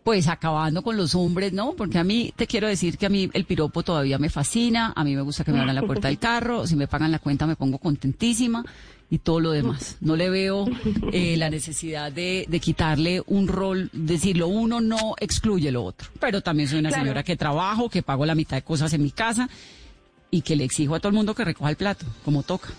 pues 0.06 0.28
acabando 0.28 0.84
con 0.84 0.98
los 0.98 1.16
hombres, 1.16 1.52
¿no? 1.52 1.74
Porque 1.74 1.98
a 1.98 2.04
mí, 2.04 2.32
te 2.36 2.46
quiero 2.46 2.68
decir 2.68 2.96
que 3.00 3.08
a 3.08 3.10
mí 3.10 3.28
el 3.34 3.44
piropo 3.46 3.82
todavía 3.82 4.20
me 4.20 4.30
fascina, 4.30 4.94
a 4.96 5.04
mí 5.04 5.16
me 5.16 5.24
gusta 5.24 5.44
que 5.44 5.52
me 5.52 5.60
abran 5.60 5.74
la 5.74 5.82
puerta 5.82 6.10
del 6.10 6.20
carro, 6.20 6.68
si 6.68 6.76
me 6.76 6.88
pagan 6.88 7.12
la 7.12 7.18
cuenta 7.18 7.48
me 7.48 7.56
pongo 7.56 7.80
contentísima 7.80 8.64
y 9.10 9.18
todo 9.18 9.40
lo 9.40 9.50
demás. 9.50 9.98
No 10.02 10.16
le 10.16 10.30
veo 10.30 10.68
eh, 11.12 11.36
la 11.38 11.50
necesidad 11.50 12.12
de, 12.12 12.46
de 12.48 12.60
quitarle 12.60 13.24
un 13.26 13.48
rol, 13.48 13.90
decir 13.94 14.38
lo 14.38 14.48
uno 14.48 14.80
no 14.80 15.16
excluye 15.20 15.72
lo 15.72 15.84
otro. 15.84 16.08
Pero 16.20 16.42
también 16.42 16.70
soy 16.70 16.78
una 16.80 16.90
Claro. 16.90 17.04
señora 17.04 17.24
que 17.24 17.36
trabajo, 17.36 17.90
que 17.90 18.04
pago 18.04 18.28
la 18.28 18.36
mitad 18.36 18.58
de 18.58 18.62
cosas 18.62 18.94
en 18.94 19.02
mi 19.02 19.10
casa 19.10 19.50
y 20.30 20.42
que 20.44 20.56
le 20.56 20.66
exijo 20.66 20.94
a 20.94 21.00
todo 21.00 21.10
el 21.10 21.16
mundo 21.16 21.34
que 21.34 21.46
recoja 21.46 21.72
el 21.72 21.78
plato, 21.78 22.06
como 22.24 22.44
toca. 22.44 22.70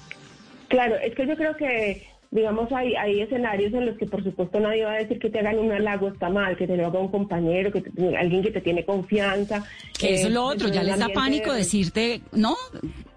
Claro, 0.68 0.94
es 1.04 1.12
que 1.16 1.26
yo 1.26 1.34
creo 1.34 1.56
que, 1.56 2.06
digamos, 2.36 2.70
hay, 2.70 2.94
hay 2.94 3.22
escenarios 3.22 3.72
en 3.74 3.86
los 3.86 3.96
que, 3.98 4.06
por 4.06 4.22
supuesto, 4.22 4.60
nadie 4.60 4.84
va 4.84 4.92
a 4.92 4.98
decir 4.98 5.18
que 5.18 5.30
te 5.30 5.40
hagan 5.40 5.58
un 5.58 5.72
halago 5.72 6.08
está 6.08 6.28
mal, 6.28 6.56
que 6.56 6.66
te 6.66 6.76
lo 6.76 6.86
haga 6.86 6.98
un 7.00 7.08
compañero, 7.08 7.72
que 7.72 7.80
te- 7.80 8.16
alguien 8.16 8.42
que 8.42 8.50
te 8.52 8.60
tiene 8.60 8.84
confianza. 8.84 9.64
Que 9.98 10.14
eso 10.14 10.28
es 10.28 10.32
lo 10.34 10.50
eh, 10.52 10.54
otro, 10.54 10.68
ya 10.68 10.82
les 10.84 10.98
da 10.98 11.08
pánico 11.08 11.50
de- 11.52 11.58
decirte, 11.58 12.20
no, 12.32 12.54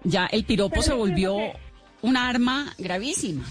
ya 0.02 0.26
el 0.26 0.44
piropo 0.44 0.70
Pero 0.70 0.82
se 0.82 0.94
volvió 0.94 1.36
que- 1.36 1.52
un 2.02 2.16
arma 2.16 2.74
gravísima. 2.78 3.44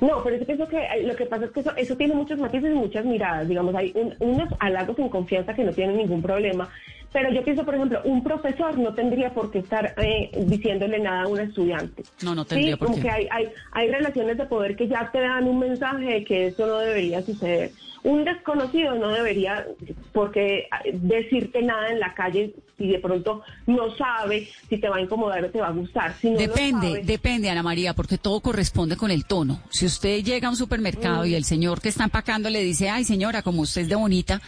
No, 0.00 0.22
pero 0.24 0.36
yo 0.38 0.46
pienso 0.46 0.66
que 0.68 0.78
lo 1.04 1.14
que 1.16 1.26
pasa 1.26 1.44
es 1.46 1.50
que 1.52 1.60
eso, 1.60 1.72
eso 1.76 1.96
tiene 1.96 2.14
muchos 2.14 2.38
matices 2.38 2.70
y 2.70 2.74
muchas 2.74 3.04
miradas. 3.04 3.46
Digamos, 3.48 3.74
hay 3.74 3.92
un- 3.94 4.14
unos 4.20 4.48
halagos 4.58 4.98
en 4.98 5.08
confianza 5.08 5.54
que 5.54 5.64
no 5.64 5.72
tienen 5.72 5.96
ningún 5.96 6.22
problema. 6.22 6.68
Pero 7.12 7.32
yo 7.32 7.42
pienso, 7.42 7.64
por 7.64 7.74
ejemplo, 7.74 8.00
un 8.04 8.22
profesor 8.22 8.78
no 8.78 8.94
tendría 8.94 9.34
por 9.34 9.50
qué 9.50 9.58
estar 9.58 9.94
eh, 9.96 10.30
diciéndole 10.46 11.00
nada 11.00 11.22
a 11.22 11.26
un 11.26 11.40
estudiante. 11.40 12.04
No, 12.22 12.34
no 12.36 12.44
tendría 12.44 12.74
sí, 12.74 12.78
por 12.78 12.86
como 12.88 12.96
qué. 12.98 13.02
que 13.02 13.10
hay, 13.10 13.28
hay, 13.30 13.48
hay 13.72 13.90
relaciones 13.90 14.38
de 14.38 14.44
poder 14.46 14.76
que 14.76 14.86
ya 14.86 15.10
te 15.10 15.20
dan 15.20 15.44
un 15.48 15.58
mensaje 15.58 16.04
de 16.04 16.24
que 16.24 16.46
eso 16.48 16.66
no 16.66 16.78
debería 16.78 17.20
suceder. 17.22 17.72
Un 18.02 18.24
desconocido 18.24 18.94
no 18.94 19.08
debería 19.10 19.66
porque 20.12 20.68
decirte 20.94 21.62
nada 21.62 21.90
en 21.90 22.00
la 22.00 22.14
calle 22.14 22.54
si 22.78 22.88
de 22.88 22.98
pronto 22.98 23.42
no 23.66 23.94
sabe 23.94 24.48
si 24.70 24.78
te 24.78 24.88
va 24.88 24.96
a 24.96 25.00
incomodar 25.02 25.44
o 25.44 25.50
te 25.50 25.60
va 25.60 25.68
a 25.68 25.72
gustar. 25.72 26.14
Si 26.18 26.28
no 26.30 26.34
lo 26.34 26.38
Depende, 26.40 26.88
sabe- 26.88 27.02
depende, 27.04 27.50
Ana 27.50 27.62
María, 27.62 27.92
porque 27.94 28.16
todo 28.16 28.40
corresponde 28.40 28.96
con 28.96 29.10
el 29.10 29.26
tono. 29.26 29.60
Si 29.68 29.84
usted 29.84 30.22
llega 30.24 30.48
a 30.48 30.50
un 30.50 30.56
supermercado 30.56 31.26
y 31.26 31.34
el 31.34 31.44
señor 31.44 31.82
que 31.82 31.90
está 31.90 32.04
empacando 32.04 32.48
le 32.48 32.62
dice, 32.62 32.88
ay 32.88 33.04
señora, 33.04 33.42
como 33.42 33.60
usted 33.62 33.82
es 33.82 33.88
de 33.90 33.96
bonita, 33.96 34.40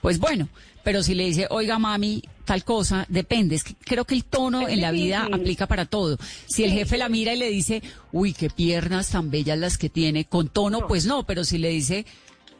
pues 0.00 0.18
bueno, 0.18 0.48
pero 0.84 1.02
si 1.02 1.14
le 1.14 1.24
dice, 1.24 1.46
oiga 1.50 1.78
mami, 1.78 2.22
tal 2.44 2.64
cosa, 2.64 3.06
depende. 3.08 3.56
Es 3.56 3.64
que 3.64 3.74
creo 3.74 4.04
que 4.04 4.14
el 4.14 4.24
tono 4.24 4.68
en 4.68 4.80
la 4.80 4.92
vida 4.92 5.28
aplica 5.32 5.66
para 5.66 5.84
todo. 5.84 6.16
Si 6.46 6.64
el 6.64 6.72
jefe 6.72 6.96
la 6.96 7.08
mira 7.08 7.34
y 7.34 7.38
le 7.38 7.50
dice, 7.50 7.82
uy, 8.12 8.32
qué 8.32 8.48
piernas 8.50 9.10
tan 9.10 9.30
bellas 9.30 9.58
las 9.58 9.78
que 9.78 9.88
tiene, 9.88 10.24
con 10.24 10.48
tono, 10.48 10.86
pues 10.86 11.06
no, 11.06 11.24
pero 11.24 11.44
si 11.44 11.58
le 11.58 11.70
dice, 11.70 12.06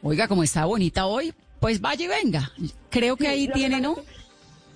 oiga, 0.03 0.27
como 0.27 0.43
está 0.43 0.65
bonita 0.65 1.05
hoy, 1.05 1.33
pues 1.59 1.81
vaya 1.81 2.05
y 2.05 2.07
venga. 2.07 2.51
Creo 2.89 3.17
que 3.17 3.27
ahí 3.27 3.47
tiene, 3.47 3.81
¿no? 3.81 3.95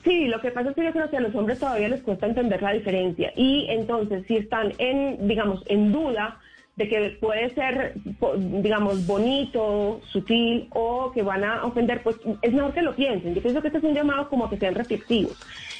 Sí, 0.03 0.27
lo 0.27 0.41
que 0.41 0.49
pasa 0.49 0.69
es 0.69 0.75
que 0.75 0.83
yo 0.83 0.91
creo 0.91 1.09
que 1.09 1.17
a 1.17 1.21
los 1.21 1.35
hombres 1.35 1.59
todavía 1.59 1.89
les 1.89 2.01
cuesta 2.01 2.25
entender 2.25 2.61
la 2.61 2.73
diferencia. 2.73 3.31
Y 3.35 3.67
entonces, 3.69 4.23
si 4.27 4.37
están 4.37 4.73
en, 4.79 5.27
digamos, 5.27 5.61
en 5.67 5.91
duda 5.91 6.39
de 6.75 6.87
que 6.87 7.17
puede 7.19 7.49
ser, 7.53 7.93
digamos, 8.37 9.05
bonito, 9.05 9.99
sutil 10.11 10.67
o 10.71 11.11
que 11.11 11.21
van 11.21 11.43
a 11.43 11.65
ofender, 11.65 12.01
pues 12.01 12.15
es 12.41 12.53
mejor 12.53 12.73
que 12.73 12.81
lo 12.81 12.95
piensen. 12.95 13.35
Yo 13.35 13.41
pienso 13.41 13.61
que 13.61 13.67
este 13.67 13.79
es 13.79 13.83
un 13.83 13.93
llamado 13.93 14.29
como 14.29 14.49
que 14.49 14.57
sean 14.57 14.75
reflexivos 14.75 15.37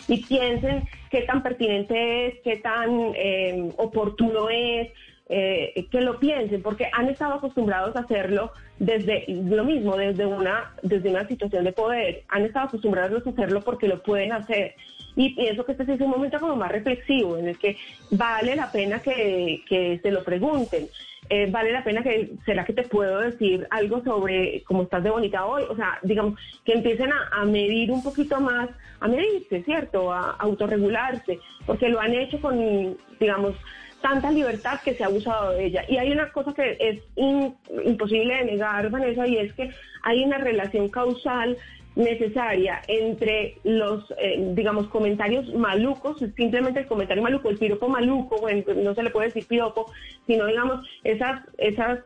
y 0.08 0.24
piensen 0.26 0.84
qué 1.10 1.22
tan 1.22 1.42
pertinente 1.42 2.28
es, 2.28 2.36
qué 2.44 2.58
tan 2.58 3.14
eh, 3.16 3.72
oportuno 3.78 4.50
es, 4.50 4.89
eh, 5.34 5.88
que 5.89 6.02
lo 6.02 6.20
piensen, 6.20 6.62
porque 6.62 6.89
han 6.92 7.08
estado 7.08 7.36
acostumbrados 7.36 7.96
a 7.96 8.02
hacerlo 8.02 8.52
desde 8.80 9.24
lo 9.30 9.64
mismo, 9.64 9.96
desde 9.96 10.26
una, 10.26 10.74
desde 10.84 11.10
una 11.10 11.26
situación 11.26 11.64
de 11.64 11.72
poder. 11.72 12.24
Han 12.28 12.44
estado 12.44 12.68
acostumbrados 12.68 13.26
a 13.26 13.30
hacerlo 13.30 13.62
porque 13.62 13.88
lo 13.88 14.04
pueden 14.04 14.34
hacer. 14.34 14.76
Y 15.16 15.36
pienso 15.36 15.66
que 15.66 15.74
este 15.74 15.86
sí 15.86 15.91
es 15.93 16.01
un 16.01 16.09
momento 16.09 16.39
como 16.39 16.55
más 16.55 16.72
reflexivo, 16.72 17.38
en 17.38 17.49
el 17.49 17.57
que 17.57 17.78
vale 18.12 18.55
la 18.55 18.72
pena 18.72 19.01
que, 19.01 19.62
que 19.68 19.99
se 20.01 20.12
lo 20.12 20.24
pregunten. 20.24 20.88
Eh, 21.30 21.47
vale 21.49 21.72
la 21.72 21.84
pena 21.84 22.03
que, 22.03 22.32
¿será 22.45 22.66
que 22.66 22.74
te 22.74 22.84
puedo 22.84 23.20
decir 23.20 23.66
algo 23.70 24.03
sobre 24.03 24.64
cómo 24.64 24.84
estás 24.84 25.03
de 25.03 25.12
bonita 25.12 25.45
hoy? 25.45 25.64
O 25.70 25.76
sea, 25.76 25.97
digamos, 26.03 26.38
que 26.66 26.74
empiecen 26.74 27.12
a, 27.14 27.30
a 27.32 27.45
medir 27.45 27.89
un 27.91 28.03
poquito 28.03 28.41
más, 28.41 28.70
a 28.99 29.07
medirse, 29.07 29.64
¿cierto? 29.64 30.12
A, 30.12 30.32
autorregularse, 30.39 31.39
porque 31.66 31.88
lo 31.89 32.01
han 32.01 32.14
hecho 32.14 32.41
con, 32.41 32.97
digamos, 33.20 33.55
tanta 34.01 34.32
libertad 34.32 34.80
que 34.84 34.93
se 34.95 35.03
ha 35.03 35.07
abusado 35.07 35.51
de 35.51 35.66
ella. 35.68 35.86
Y 35.88 35.97
hay 35.97 36.12
una 36.12 36.32
cosa 36.32 36.53
que 36.53 36.76
es 36.80 36.99
in- 37.16 37.55
imposible 37.86 38.36
de 38.36 38.45
negar, 38.45 38.89
Vanessa, 38.89 39.26
y 39.28 39.38
es 39.38 39.53
que 39.53 39.70
hay 40.03 40.24
una 40.26 40.39
relación 40.39 40.89
causal 40.89 41.55
necesaria 41.96 42.82
entre 42.88 43.58
los, 43.64 44.12
eh, 44.18 44.52
digamos, 44.54 44.88
comentarios 44.88 45.54
malucos, 45.54 46.20
simplemente 46.38 46.82
el 46.82 46.88
comentario 46.88 47.22
maluco, 47.22 47.50
el 47.50 47.58
piropo 47.58 47.89
maluco, 47.89 48.39
bueno, 48.39 48.64
no 48.78 48.96
se 48.96 49.04
le 49.04 49.10
puede 49.10 49.28
decir 49.28 49.46
piropo, 49.46 49.92
sino, 50.26 50.46
digamos, 50.46 50.88
esas, 51.04 51.42
esas, 51.58 52.00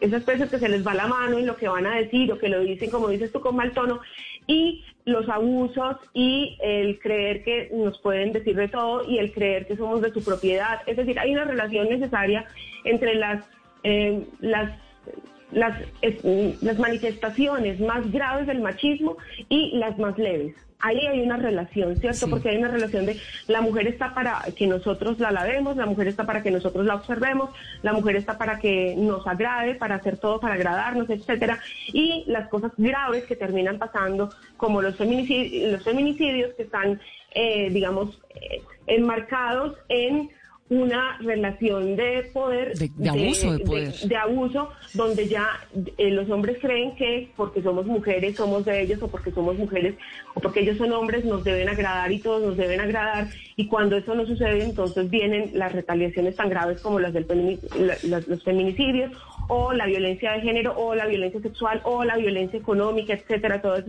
esas 0.00 0.26
veces 0.26 0.50
que 0.50 0.58
se 0.58 0.68
les 0.68 0.86
va 0.86 0.94
la 0.94 1.06
mano 1.06 1.38
en 1.38 1.46
lo 1.46 1.56
que 1.56 1.68
van 1.68 1.86
a 1.86 1.96
decir 1.96 2.32
o 2.32 2.38
que 2.38 2.48
lo 2.48 2.60
dicen, 2.60 2.90
como 2.90 3.08
dices 3.08 3.30
tú, 3.30 3.40
con 3.40 3.54
mal 3.54 3.72
tono, 3.72 4.00
y 4.46 4.84
los 5.04 5.28
abusos 5.28 5.96
y 6.12 6.56
el 6.60 6.98
creer 6.98 7.44
que 7.44 7.70
nos 7.72 7.98
pueden 8.00 8.32
decir 8.32 8.56
de 8.56 8.68
todo 8.68 9.08
y 9.08 9.18
el 9.18 9.32
creer 9.32 9.66
que 9.66 9.76
somos 9.76 10.02
de 10.02 10.12
su 10.12 10.24
propiedad. 10.24 10.80
Es 10.86 10.96
decir, 10.96 11.18
hay 11.18 11.32
una 11.32 11.44
relación 11.44 11.88
necesaria 11.88 12.46
entre 12.84 13.14
las, 13.14 13.44
eh, 13.84 14.24
las 14.40 14.72
las, 15.52 15.78
las 16.60 16.78
manifestaciones 16.78 17.80
más 17.80 18.10
graves 18.10 18.46
del 18.46 18.60
machismo 18.60 19.16
y 19.48 19.76
las 19.76 19.98
más 19.98 20.18
leves 20.18 20.54
ahí 20.80 21.06
hay 21.06 21.20
una 21.20 21.36
relación, 21.36 21.96
¿cierto? 21.96 22.28
Porque 22.28 22.50
hay 22.50 22.56
una 22.56 22.68
relación 22.68 23.06
de 23.06 23.20
la 23.46 23.60
mujer 23.60 23.86
está 23.86 24.14
para 24.14 24.42
que 24.56 24.66
nosotros 24.66 25.18
la 25.18 25.30
lavemos, 25.30 25.76
la 25.76 25.86
mujer 25.86 26.08
está 26.08 26.24
para 26.24 26.42
que 26.42 26.50
nosotros 26.50 26.86
la 26.86 26.96
observemos, 26.96 27.50
la 27.82 27.92
mujer 27.92 28.16
está 28.16 28.38
para 28.38 28.58
que 28.58 28.94
nos 28.96 29.26
agrade, 29.26 29.74
para 29.74 29.96
hacer 29.96 30.16
todo 30.18 30.40
para 30.40 30.54
agradarnos, 30.54 31.08
etcétera. 31.10 31.60
Y 31.88 32.24
las 32.26 32.48
cosas 32.48 32.72
graves 32.76 33.24
que 33.24 33.36
terminan 33.36 33.78
pasando, 33.78 34.30
como 34.56 34.82
los 34.82 34.96
feminicidios, 34.96 35.72
los 35.72 35.84
feminicidios 35.84 36.54
que 36.54 36.62
están, 36.62 37.00
eh, 37.34 37.68
digamos, 37.70 38.20
eh, 38.34 38.62
enmarcados 38.86 39.76
en 39.88 40.30
una 40.70 41.18
relación 41.18 41.96
de 41.96 42.30
poder, 42.32 42.78
de, 42.78 43.08
abuso 43.08 43.52
de, 43.52 43.64
poder, 43.64 43.92
de, 43.92 44.16
abuso, 44.16 44.70
donde 44.94 45.26
ya 45.26 45.48
eh, 45.98 46.10
los 46.12 46.30
hombres 46.30 46.58
creen 46.60 46.94
que 46.94 47.28
porque 47.36 47.60
somos 47.60 47.86
mujeres 47.86 48.36
somos 48.36 48.64
de 48.64 48.82
ellos 48.82 49.02
o 49.02 49.08
porque 49.08 49.32
somos 49.32 49.58
mujeres 49.58 49.96
o 50.34 50.40
porque 50.40 50.60
ellos 50.60 50.78
son 50.78 50.92
hombres 50.92 51.24
nos 51.24 51.42
deben 51.42 51.68
agradar 51.68 52.12
y 52.12 52.20
todos 52.20 52.42
nos 52.42 52.56
deben 52.56 52.80
agradar 52.80 53.28
y 53.56 53.66
cuando 53.66 53.96
eso 53.96 54.14
no 54.14 54.24
sucede 54.24 54.62
entonces 54.62 55.10
vienen 55.10 55.50
las 55.54 55.72
retaliaciones 55.72 56.36
tan 56.36 56.48
graves 56.48 56.80
como 56.80 57.00
las 57.00 57.12
del 57.12 57.58
los 58.04 58.44
feminicidios 58.44 59.10
o 59.48 59.72
la 59.72 59.86
violencia 59.86 60.32
de 60.32 60.40
género 60.42 60.74
o 60.76 60.94
la 60.94 61.06
violencia 61.06 61.40
sexual 61.40 61.80
o 61.82 62.04
la 62.04 62.16
violencia 62.16 62.60
económica, 62.60 63.14
etcétera, 63.14 63.60
todas 63.60 63.84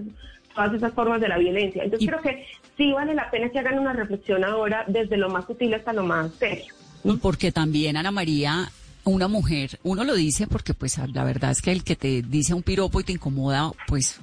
todas 0.53 0.73
esas 0.73 0.93
formas 0.93 1.21
de 1.21 1.29
la 1.29 1.37
violencia. 1.37 1.83
Entonces 1.83 2.09
creo 2.09 2.21
que 2.21 2.45
sí 2.81 2.91
vale 2.91 3.13
la 3.13 3.29
pena 3.29 3.49
que 3.49 3.59
hagan 3.59 3.77
una 3.77 3.93
reflexión 3.93 4.43
ahora 4.43 4.85
desde 4.87 5.15
lo 5.15 5.29
más 5.29 5.45
sutil 5.45 5.71
hasta 5.75 5.93
lo 5.93 6.03
más 6.03 6.31
serio. 6.39 6.73
Y 7.03 7.17
porque 7.17 7.51
también, 7.51 7.95
Ana 7.95 8.09
María, 8.09 8.71
una 9.03 9.27
mujer, 9.27 9.79
uno 9.83 10.03
lo 10.03 10.15
dice 10.15 10.47
porque 10.47 10.73
pues 10.73 10.97
la 11.13 11.23
verdad 11.23 11.51
es 11.51 11.61
que 11.61 11.71
el 11.71 11.83
que 11.83 11.95
te 11.95 12.23
dice 12.23 12.55
un 12.55 12.63
piropo 12.63 12.99
y 12.99 13.03
te 13.03 13.11
incomoda, 13.11 13.71
pues 13.87 14.19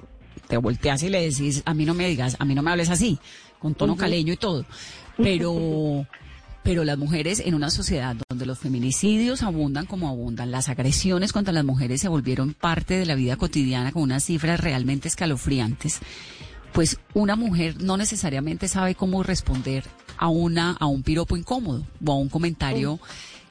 te 0.49 0.57
volteas 0.57 1.03
y 1.03 1.09
le 1.09 1.21
decís, 1.21 1.63
a 1.65 1.73
mí 1.73 1.85
no 1.85 1.93
me 1.93 2.09
digas, 2.09 2.35
a 2.37 2.43
mí 2.43 2.53
no 2.53 2.61
me 2.61 2.71
hables 2.71 2.89
así, 2.89 3.17
con 3.59 3.75
tono 3.75 3.95
caleño 3.95 4.33
y 4.33 4.37
todo. 4.37 4.65
Pero, 5.15 6.05
pero 6.63 6.83
las 6.83 6.97
mujeres 6.97 7.39
en 7.39 7.55
una 7.55 7.69
sociedad 7.69 8.17
donde 8.27 8.45
los 8.45 8.59
feminicidios 8.59 9.41
abundan 9.41 9.85
como 9.85 10.09
abundan, 10.09 10.51
las 10.51 10.67
agresiones 10.67 11.31
contra 11.31 11.53
las 11.53 11.63
mujeres 11.63 12.01
se 12.01 12.09
volvieron 12.09 12.53
parte 12.53 12.95
de 12.95 13.05
la 13.05 13.15
vida 13.15 13.37
cotidiana 13.37 13.93
con 13.93 14.01
unas 14.01 14.25
cifras 14.25 14.59
realmente 14.59 15.07
escalofriantes, 15.07 16.01
pues 16.73 16.99
una 17.13 17.35
mujer 17.35 17.81
no 17.81 17.97
necesariamente 17.97 18.67
sabe 18.67 18.95
cómo 18.95 19.23
responder 19.23 19.83
a 20.17 20.27
una 20.27 20.71
a 20.71 20.85
un 20.85 21.03
piropo 21.03 21.37
incómodo 21.37 21.85
o 22.05 22.11
a 22.11 22.15
un 22.15 22.29
comentario 22.29 22.99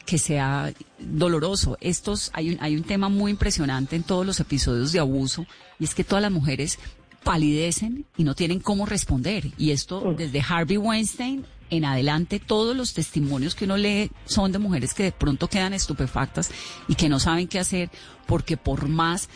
que 0.06 0.18
sea 0.18 0.72
doloroso. 0.98 1.76
Estos 1.80 2.30
hay 2.32 2.50
un 2.50 2.58
hay 2.60 2.76
un 2.76 2.82
tema 2.82 3.08
muy 3.08 3.30
impresionante 3.30 3.96
en 3.96 4.02
todos 4.02 4.24
los 4.24 4.40
episodios 4.40 4.92
de 4.92 5.00
abuso 5.00 5.46
y 5.78 5.84
es 5.84 5.94
que 5.94 6.04
todas 6.04 6.22
las 6.22 6.32
mujeres 6.32 6.78
palidecen 7.24 8.06
y 8.16 8.24
no 8.24 8.34
tienen 8.34 8.60
cómo 8.60 8.86
responder. 8.86 9.50
Y 9.58 9.72
esto 9.72 10.14
desde 10.16 10.40
Harvey 10.40 10.76
Weinstein 10.76 11.44
en 11.70 11.84
adelante 11.84 12.38
todos 12.38 12.76
los 12.76 12.94
testimonios 12.94 13.54
que 13.54 13.64
uno 13.64 13.76
lee 13.76 14.10
son 14.24 14.52
de 14.52 14.58
mujeres 14.58 14.94
que 14.94 15.02
de 15.04 15.12
pronto 15.12 15.48
quedan 15.48 15.74
estupefactas 15.74 16.50
y 16.88 16.94
que 16.94 17.08
no 17.08 17.20
saben 17.20 17.48
qué 17.48 17.58
hacer 17.58 17.90
porque 18.26 18.56
por 18.56 18.88
más 18.88 19.28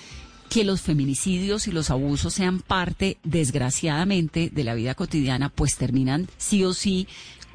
que 0.52 0.64
los 0.64 0.82
feminicidios 0.82 1.66
y 1.66 1.72
los 1.72 1.88
abusos 1.88 2.34
sean 2.34 2.60
parte, 2.60 3.16
desgraciadamente, 3.24 4.50
de 4.52 4.64
la 4.64 4.74
vida 4.74 4.94
cotidiana, 4.94 5.48
pues 5.48 5.76
terminan 5.76 6.28
sí 6.36 6.62
o 6.62 6.74
sí, 6.74 7.08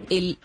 el, 0.09 0.39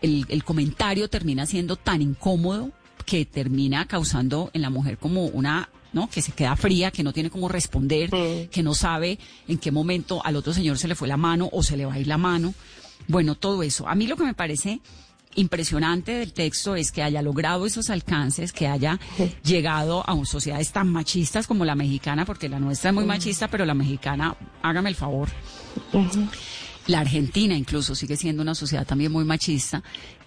el, 0.00 0.44
comentario 0.44 1.08
termina 1.08 1.44
siendo 1.44 1.74
tan 1.74 2.00
incómodo 2.00 2.70
que 3.04 3.26
termina 3.26 3.88
causando 3.88 4.48
en 4.52 4.62
la 4.62 4.70
mujer 4.70 4.96
como 4.96 5.26
una 5.26 5.70
¿no? 5.92 6.08
Que 6.08 6.22
se 6.22 6.30
queda 6.30 6.54
fría, 6.54 6.92
que 6.92 7.02
no 7.02 7.12
tiene 7.12 7.30
cómo 7.30 7.48
responder, 7.48 8.10
que 8.48 8.62
no 8.62 8.74
sabe 8.74 9.18
en 9.48 9.58
qué 9.58 9.72
momento 9.72 10.24
al 10.24 10.36
otro 10.36 10.54
señor 10.54 10.78
se 10.78 10.86
le 10.86 10.94
fue 10.94 11.08
la 11.08 11.16
mano 11.16 11.50
o 11.52 11.64
se 11.64 11.76
le 11.76 11.84
va 11.84 11.94
a 11.94 11.98
ir 11.98 12.06
la 12.06 12.16
mano. 12.16 12.54
Bueno, 13.08 13.34
todo 13.34 13.62
eso. 13.64 13.88
A 13.88 13.96
mí 13.96 14.06
lo 14.06 14.16
que 14.16 14.24
me 14.24 14.34
parece 14.34 14.80
impresionante 15.34 16.12
del 16.12 16.32
texto 16.32 16.74
es 16.76 16.92
que 16.92 17.02
haya 17.02 17.22
logrado 17.22 17.66
esos 17.66 17.90
alcances, 17.90 18.52
que 18.52 18.68
haya 18.68 18.98
llegado 19.44 20.08
a 20.08 20.24
sociedades 20.24 20.72
tan 20.72 20.88
machistas 20.88 21.46
como 21.46 21.64
la 21.64 21.74
mexicana, 21.74 22.24
porque 22.24 22.48
la 22.48 22.58
nuestra 22.58 22.90
es 22.90 22.94
muy 22.94 23.04
machista, 23.04 23.48
pero 23.48 23.64
la 23.64 23.74
mexicana, 23.74 24.36
hágame 24.62 24.90
el 24.90 24.96
favor. 24.96 25.28
La 26.86 27.00
Argentina 27.00 27.56
incluso 27.56 27.94
sigue 27.94 28.16
siendo 28.16 28.42
una 28.42 28.54
sociedad 28.54 28.86
también 28.86 29.12
muy 29.12 29.24
machista 29.24 29.82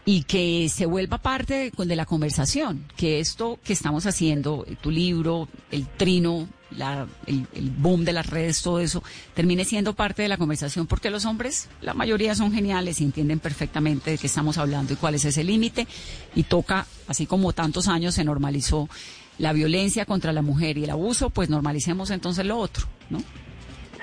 y 0.06 0.24
que 0.24 0.70
se 0.70 0.86
vuelva 0.86 1.18
parte 1.18 1.72
de, 1.76 1.86
de 1.86 1.95
la 1.95 2.06
conversación, 2.06 2.86
que 2.95 3.20
esto 3.20 3.60
que 3.64 3.74
estamos 3.74 4.06
haciendo, 4.06 4.66
tu 4.82 4.91
libro, 4.91 5.47
el 5.72 5.88
trino 5.88 6.47
la, 6.78 7.08
el, 7.28 7.45
boom 7.78 8.06
de 8.06 8.14
las 8.14 8.30
redes, 8.30 8.62
todo 8.62 8.80
eso, 8.80 9.03
termine 9.34 9.66
siendo 9.66 9.93
parte 9.93 10.22
de 10.22 10.28
la 10.28 10.38
conversación, 10.38 10.88
porque 10.88 11.10
los 11.10 11.26
hombres, 11.26 11.70
la 11.82 11.93
mayoría 11.93 12.36
son 12.36 12.51
geniales 12.51 13.01
y 13.01 13.03
entienden 13.03 13.39
perfectamente 13.39 14.12
de 14.12 14.18
qué 14.18 14.28
estamos 14.28 14.58
hablando 14.58 14.93
y 14.93 14.95
cuál 14.95 15.16
es 15.16 15.26
ese 15.26 15.43
límite, 15.43 15.88
y 16.36 16.43
toca, 16.43 16.86
así 17.08 17.26
como 17.26 17.53
tantos 17.53 17.88
años 17.88 18.16
se 18.16 18.24
normalizó 18.24 18.89
la 19.38 19.53
violencia 19.53 20.06
contra 20.06 20.32
la 20.34 20.41
mujer 20.41 20.78
y 20.78 20.86
el 20.86 20.89
abuso, 20.89 21.30
pues 21.30 21.49
normalicemos 21.49 22.10
entonces 22.12 22.45
lo 22.45 22.58
otro, 22.58 22.86
¿no? 23.10 23.20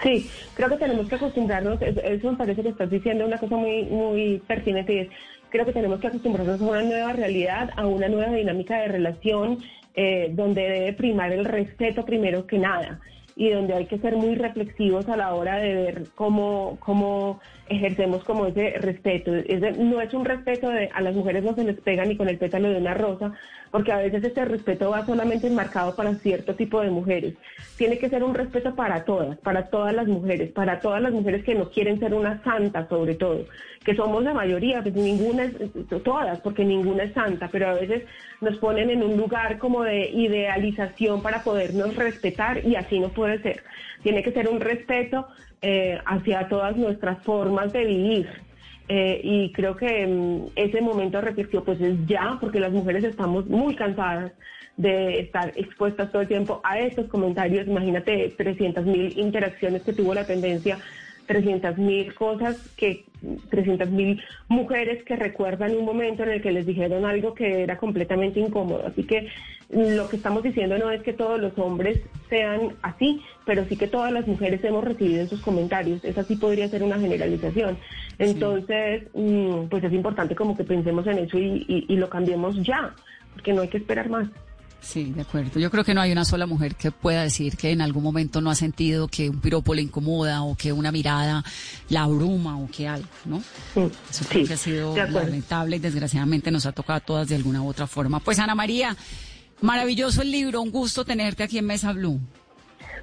Sí, 0.02 0.28
creo 0.54 0.68
que 0.68 0.76
tenemos 0.76 1.08
que 1.08 1.14
acostumbrarnos, 1.14 1.80
eso 1.80 2.32
me 2.32 2.36
parece 2.36 2.62
que 2.62 2.70
estás 2.70 2.90
diciendo 2.90 3.24
una 3.24 3.38
cosa 3.38 3.56
muy, 3.56 3.84
muy 3.84 4.42
pertinente 4.48 4.94
y 4.94 4.98
es, 4.98 5.08
creo 5.52 5.66
que 5.66 5.72
tenemos 5.72 6.00
que 6.00 6.08
acostumbrarnos 6.08 6.60
a 6.60 6.64
una 6.64 6.82
nueva 6.82 7.12
realidad, 7.12 7.70
a 7.76 7.86
una 7.86 8.08
nueva 8.08 8.32
dinámica 8.32 8.80
de 8.80 8.88
relación, 8.88 9.58
eh, 9.94 10.30
donde 10.32 10.62
debe 10.62 10.92
primar 10.94 11.30
el 11.32 11.44
respeto 11.44 12.04
primero 12.04 12.46
que 12.46 12.58
nada 12.58 13.00
y 13.36 13.50
donde 13.50 13.74
hay 13.74 13.86
que 13.86 13.98
ser 13.98 14.16
muy 14.16 14.34
reflexivos 14.34 15.08
a 15.08 15.16
la 15.16 15.34
hora 15.34 15.56
de 15.56 15.74
ver 15.74 16.04
cómo, 16.14 16.78
cómo 16.80 17.40
ejercemos 17.68 18.24
como 18.24 18.46
ese 18.46 18.70
respeto. 18.78 19.32
no 19.78 20.00
es 20.00 20.12
un 20.14 20.24
respeto 20.24 20.68
de 20.68 20.90
a 20.92 21.00
las 21.00 21.14
mujeres 21.14 21.42
no 21.42 21.54
se 21.54 21.64
les 21.64 21.80
pega 21.80 22.04
ni 22.04 22.16
con 22.16 22.28
el 22.28 22.38
pétalo 22.38 22.70
de 22.70 22.78
una 22.78 22.94
rosa, 22.94 23.32
porque 23.72 23.90
a 23.90 23.96
veces 23.96 24.22
ese 24.22 24.44
respeto 24.44 24.90
va 24.90 25.04
solamente 25.06 25.46
enmarcado 25.46 25.96
para 25.96 26.14
cierto 26.16 26.54
tipo 26.54 26.82
de 26.82 26.90
mujeres. 26.90 27.34
Tiene 27.76 27.98
que 27.98 28.10
ser 28.10 28.22
un 28.22 28.34
respeto 28.34 28.74
para 28.74 29.04
todas, 29.04 29.38
para 29.38 29.68
todas 29.70 29.94
las 29.94 30.06
mujeres, 30.06 30.52
para 30.52 30.78
todas 30.78 31.00
las 31.00 31.10
mujeres 31.10 31.42
que 31.42 31.54
no 31.54 31.70
quieren 31.70 31.98
ser 31.98 32.12
una 32.12 32.42
santa 32.44 32.86
sobre 32.86 33.14
todo, 33.14 33.46
que 33.82 33.96
somos 33.96 34.22
la 34.22 34.34
mayoría, 34.34 34.82
pues 34.82 34.94
ninguna 34.94 35.44
es, 35.44 35.54
todas, 36.04 36.38
porque 36.40 36.66
ninguna 36.66 37.04
es 37.04 37.14
santa, 37.14 37.48
pero 37.50 37.68
a 37.68 37.74
veces 37.74 38.04
nos 38.42 38.58
ponen 38.58 38.90
en 38.90 39.02
un 39.02 39.16
lugar 39.16 39.58
como 39.58 39.82
de 39.82 40.10
idealización 40.10 41.22
para 41.22 41.42
podernos 41.42 41.96
respetar 41.96 42.64
y 42.66 42.76
así 42.76 43.00
no 43.00 43.08
puede 43.08 43.40
ser. 43.40 43.64
Tiene 44.02 44.22
que 44.22 44.32
ser 44.32 44.48
un 44.48 44.60
respeto 44.60 45.26
eh, 45.62 45.98
hacia 46.04 46.46
todas 46.48 46.76
nuestras 46.76 47.24
formas 47.24 47.72
de 47.72 47.86
vivir. 47.86 48.51
Eh, 48.88 49.20
y 49.22 49.52
creo 49.52 49.76
que 49.76 50.06
mm, 50.06 50.52
ese 50.56 50.80
momento 50.80 51.18
de 51.18 51.24
reflexión 51.24 51.64
pues 51.64 51.80
es 51.80 51.94
ya, 52.06 52.38
porque 52.40 52.60
las 52.60 52.72
mujeres 52.72 53.04
estamos 53.04 53.46
muy 53.46 53.74
cansadas 53.74 54.32
de 54.76 55.20
estar 55.20 55.52
expuestas 55.56 56.10
todo 56.10 56.22
el 56.22 56.28
tiempo 56.28 56.60
a 56.64 56.78
estos 56.78 57.06
comentarios. 57.08 57.66
Imagínate 57.66 58.34
300 58.36 58.84
mil 58.84 59.18
interacciones 59.18 59.82
que 59.82 59.92
tuvo 59.92 60.14
la 60.14 60.26
tendencia 60.26 60.78
300 61.26 61.78
mil 61.78 62.14
cosas 62.14 62.56
que 62.76 63.04
300 63.50 63.90
mil 63.90 64.20
mujeres 64.48 65.04
que 65.04 65.16
recuerdan 65.16 65.76
un 65.76 65.84
momento 65.84 66.22
en 66.24 66.30
el 66.30 66.42
que 66.42 66.52
les 66.52 66.66
dijeron 66.66 67.04
algo 67.04 67.34
que 67.34 67.62
era 67.62 67.78
completamente 67.78 68.40
incómodo. 68.40 68.86
Así 68.86 69.04
que 69.04 69.28
lo 69.70 70.08
que 70.08 70.16
estamos 70.16 70.42
diciendo 70.42 70.76
no 70.76 70.90
es 70.90 71.02
que 71.02 71.12
todos 71.12 71.40
los 71.40 71.56
hombres 71.58 72.00
sean 72.28 72.74
así, 72.82 73.22
pero 73.46 73.64
sí 73.64 73.76
que 73.76 73.86
todas 73.86 74.12
las 74.12 74.26
mujeres 74.26 74.62
hemos 74.64 74.84
recibido 74.84 75.22
esos 75.22 75.40
comentarios. 75.40 76.04
Esa 76.04 76.24
sí 76.24 76.36
podría 76.36 76.68
ser 76.68 76.82
una 76.82 76.98
generalización. 76.98 77.78
Entonces, 78.18 79.04
mm, 79.14 79.66
pues 79.70 79.84
es 79.84 79.92
importante 79.92 80.34
como 80.34 80.56
que 80.56 80.64
pensemos 80.64 81.06
en 81.06 81.18
eso 81.18 81.38
y, 81.38 81.86
y 81.88 81.96
lo 81.96 82.08
cambiemos 82.08 82.62
ya, 82.62 82.94
porque 83.32 83.52
no 83.52 83.62
hay 83.62 83.68
que 83.68 83.78
esperar 83.78 84.08
más. 84.08 84.28
Sí, 84.82 85.12
de 85.12 85.22
acuerdo. 85.22 85.60
Yo 85.60 85.70
creo 85.70 85.84
que 85.84 85.94
no 85.94 86.00
hay 86.00 86.10
una 86.10 86.24
sola 86.24 86.44
mujer 86.44 86.74
que 86.74 86.90
pueda 86.90 87.22
decir 87.22 87.56
que 87.56 87.70
en 87.70 87.80
algún 87.80 88.02
momento 88.02 88.40
no 88.40 88.50
ha 88.50 88.56
sentido 88.56 89.06
que 89.06 89.30
un 89.30 89.40
piropo 89.40 89.74
le 89.74 89.82
incomoda 89.82 90.42
o 90.42 90.56
que 90.56 90.72
una 90.72 90.90
mirada 90.90 91.44
la 91.88 92.02
abruma 92.02 92.58
o 92.58 92.68
que 92.68 92.88
algo, 92.88 93.08
¿no? 93.24 93.38
Eso 94.10 94.24
creo 94.28 94.46
que 94.46 94.54
ha 94.54 94.56
sido 94.56 94.96
lamentable 94.96 95.76
y 95.76 95.78
desgraciadamente 95.78 96.50
nos 96.50 96.66
ha 96.66 96.72
tocado 96.72 96.96
a 96.96 97.00
todas 97.00 97.28
de 97.28 97.36
alguna 97.36 97.62
u 97.62 97.68
otra 97.68 97.86
forma. 97.86 98.18
Pues 98.18 98.40
Ana 98.40 98.56
María, 98.56 98.96
maravilloso 99.60 100.20
el 100.20 100.32
libro, 100.32 100.60
un 100.60 100.72
gusto 100.72 101.04
tenerte 101.04 101.44
aquí 101.44 101.58
en 101.58 101.66
Mesa 101.66 101.92
Blue. 101.92 102.20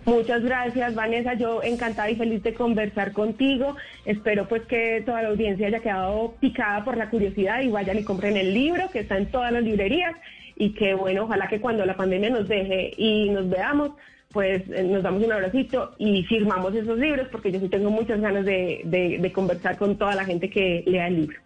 Muchas 0.06 0.44
gracias, 0.44 0.96
Vanessa. 0.96 1.34
Yo 1.36 1.64
encantada 1.64 2.10
y 2.10 2.16
feliz 2.16 2.44
de 2.44 2.54
conversar 2.54 3.14
contigo. 3.14 3.76
Espero 4.06 4.48
pues 4.48 4.64
que 4.64 5.02
toda 5.06 5.22
la 5.22 5.30
audiencia 5.30 5.68
haya 5.68 5.80
quedado 5.80 6.36
picada 6.40 6.84
por 6.84 6.98
la 6.98 7.10
curiosidad 7.10 7.62
y 7.62 7.70
vayan 7.70 8.00
y 8.00 8.04
compren 8.04 8.36
el 8.36 8.54
libro 8.54 8.90
que 8.92 9.00
está 9.00 9.18
en 9.18 9.32
todas 9.32 9.52
las 9.52 9.64
librerías 9.64 10.16
y 10.60 10.74
que 10.74 10.94
bueno, 10.94 11.24
ojalá 11.24 11.48
que 11.48 11.60
cuando 11.60 11.84
la 11.86 11.98
pandemia 11.98 12.30
nos 12.30 12.48
deje 12.48 12.94
y 12.98 13.30
nos 13.30 13.50
veamos, 13.50 13.92
pues 14.32 14.62
eh, 14.70 14.84
nos 14.84 15.02
damos 15.02 15.24
un 15.24 15.32
abracito 15.32 15.96
y 15.98 16.24
firmamos 16.26 16.76
esos 16.76 17.00
libros 17.00 17.28
porque 17.32 17.52
yo 17.52 17.60
sí 17.60 17.70
tengo 17.70 17.90
muchas 17.90 18.22
ganas 18.22 18.46
de, 18.46 18.82
de 18.86 19.32
conversar 19.32 19.78
con 19.78 19.98
toda 19.98 20.14
la 20.14 20.26
gente 20.26 20.50
que 20.52 20.84
lea 20.86 21.08
el 21.08 21.22
libro. 21.22 21.40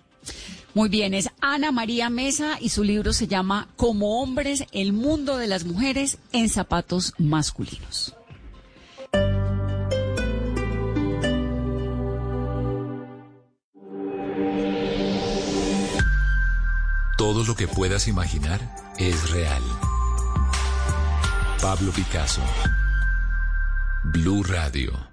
Muy 0.73 0.89
bien, 0.89 1.13
es 1.13 1.29
Ana 1.39 1.71
María 1.71 2.09
Mesa 2.09 2.57
y 2.59 2.69
su 2.69 2.83
libro 2.83 3.13
se 3.13 3.27
llama 3.27 3.67
Como 3.75 4.21
hombres, 4.21 4.65
el 4.71 4.91
mundo 4.91 5.37
de 5.37 5.47
las 5.47 5.65
mujeres 5.65 6.17
en 6.31 6.49
zapatos 6.49 7.13
masculinos. 7.19 8.15
Todo 17.23 17.45
lo 17.45 17.55
que 17.55 17.69
puedas 17.69 18.09
imaginar 18.09 18.59
es 18.97 19.31
real. 19.31 19.63
Pablo 21.61 21.93
Picasso. 21.93 22.41
Blue 24.03 24.43
Radio. 24.43 25.12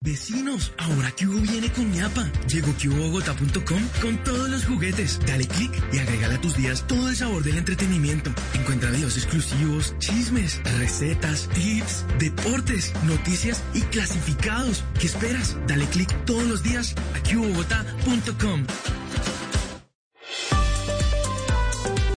Vecinos, 0.00 0.72
ahora 0.78 1.12
Cubo 1.18 1.40
viene 1.40 1.72
con 1.72 1.90
ñapa. 1.90 2.30
Llegó 2.46 2.72
cubobogotá.com 2.80 3.82
con 4.00 4.22
todos 4.22 4.48
los 4.48 4.64
juguetes. 4.64 5.18
Dale 5.26 5.44
click 5.48 5.72
y 5.92 5.98
agrégale 5.98 6.34
a 6.36 6.40
tus 6.40 6.56
días 6.56 6.86
todo 6.86 7.08
el 7.08 7.16
sabor 7.16 7.42
del 7.42 7.58
entretenimiento. 7.58 8.30
Encuentra 8.54 8.92
videos 8.92 9.16
exclusivos, 9.16 9.96
chismes, 9.98 10.62
recetas, 10.78 11.48
tips, 11.48 12.04
deportes, 12.20 12.92
noticias 13.06 13.60
y 13.74 13.80
clasificados. 13.82 14.84
¿Qué 15.00 15.08
esperas? 15.08 15.56
Dale 15.66 15.86
click 15.86 16.24
todos 16.24 16.44
los 16.44 16.62
días 16.62 16.94
a 17.16 17.28
cubobogotá.com. 17.28 18.66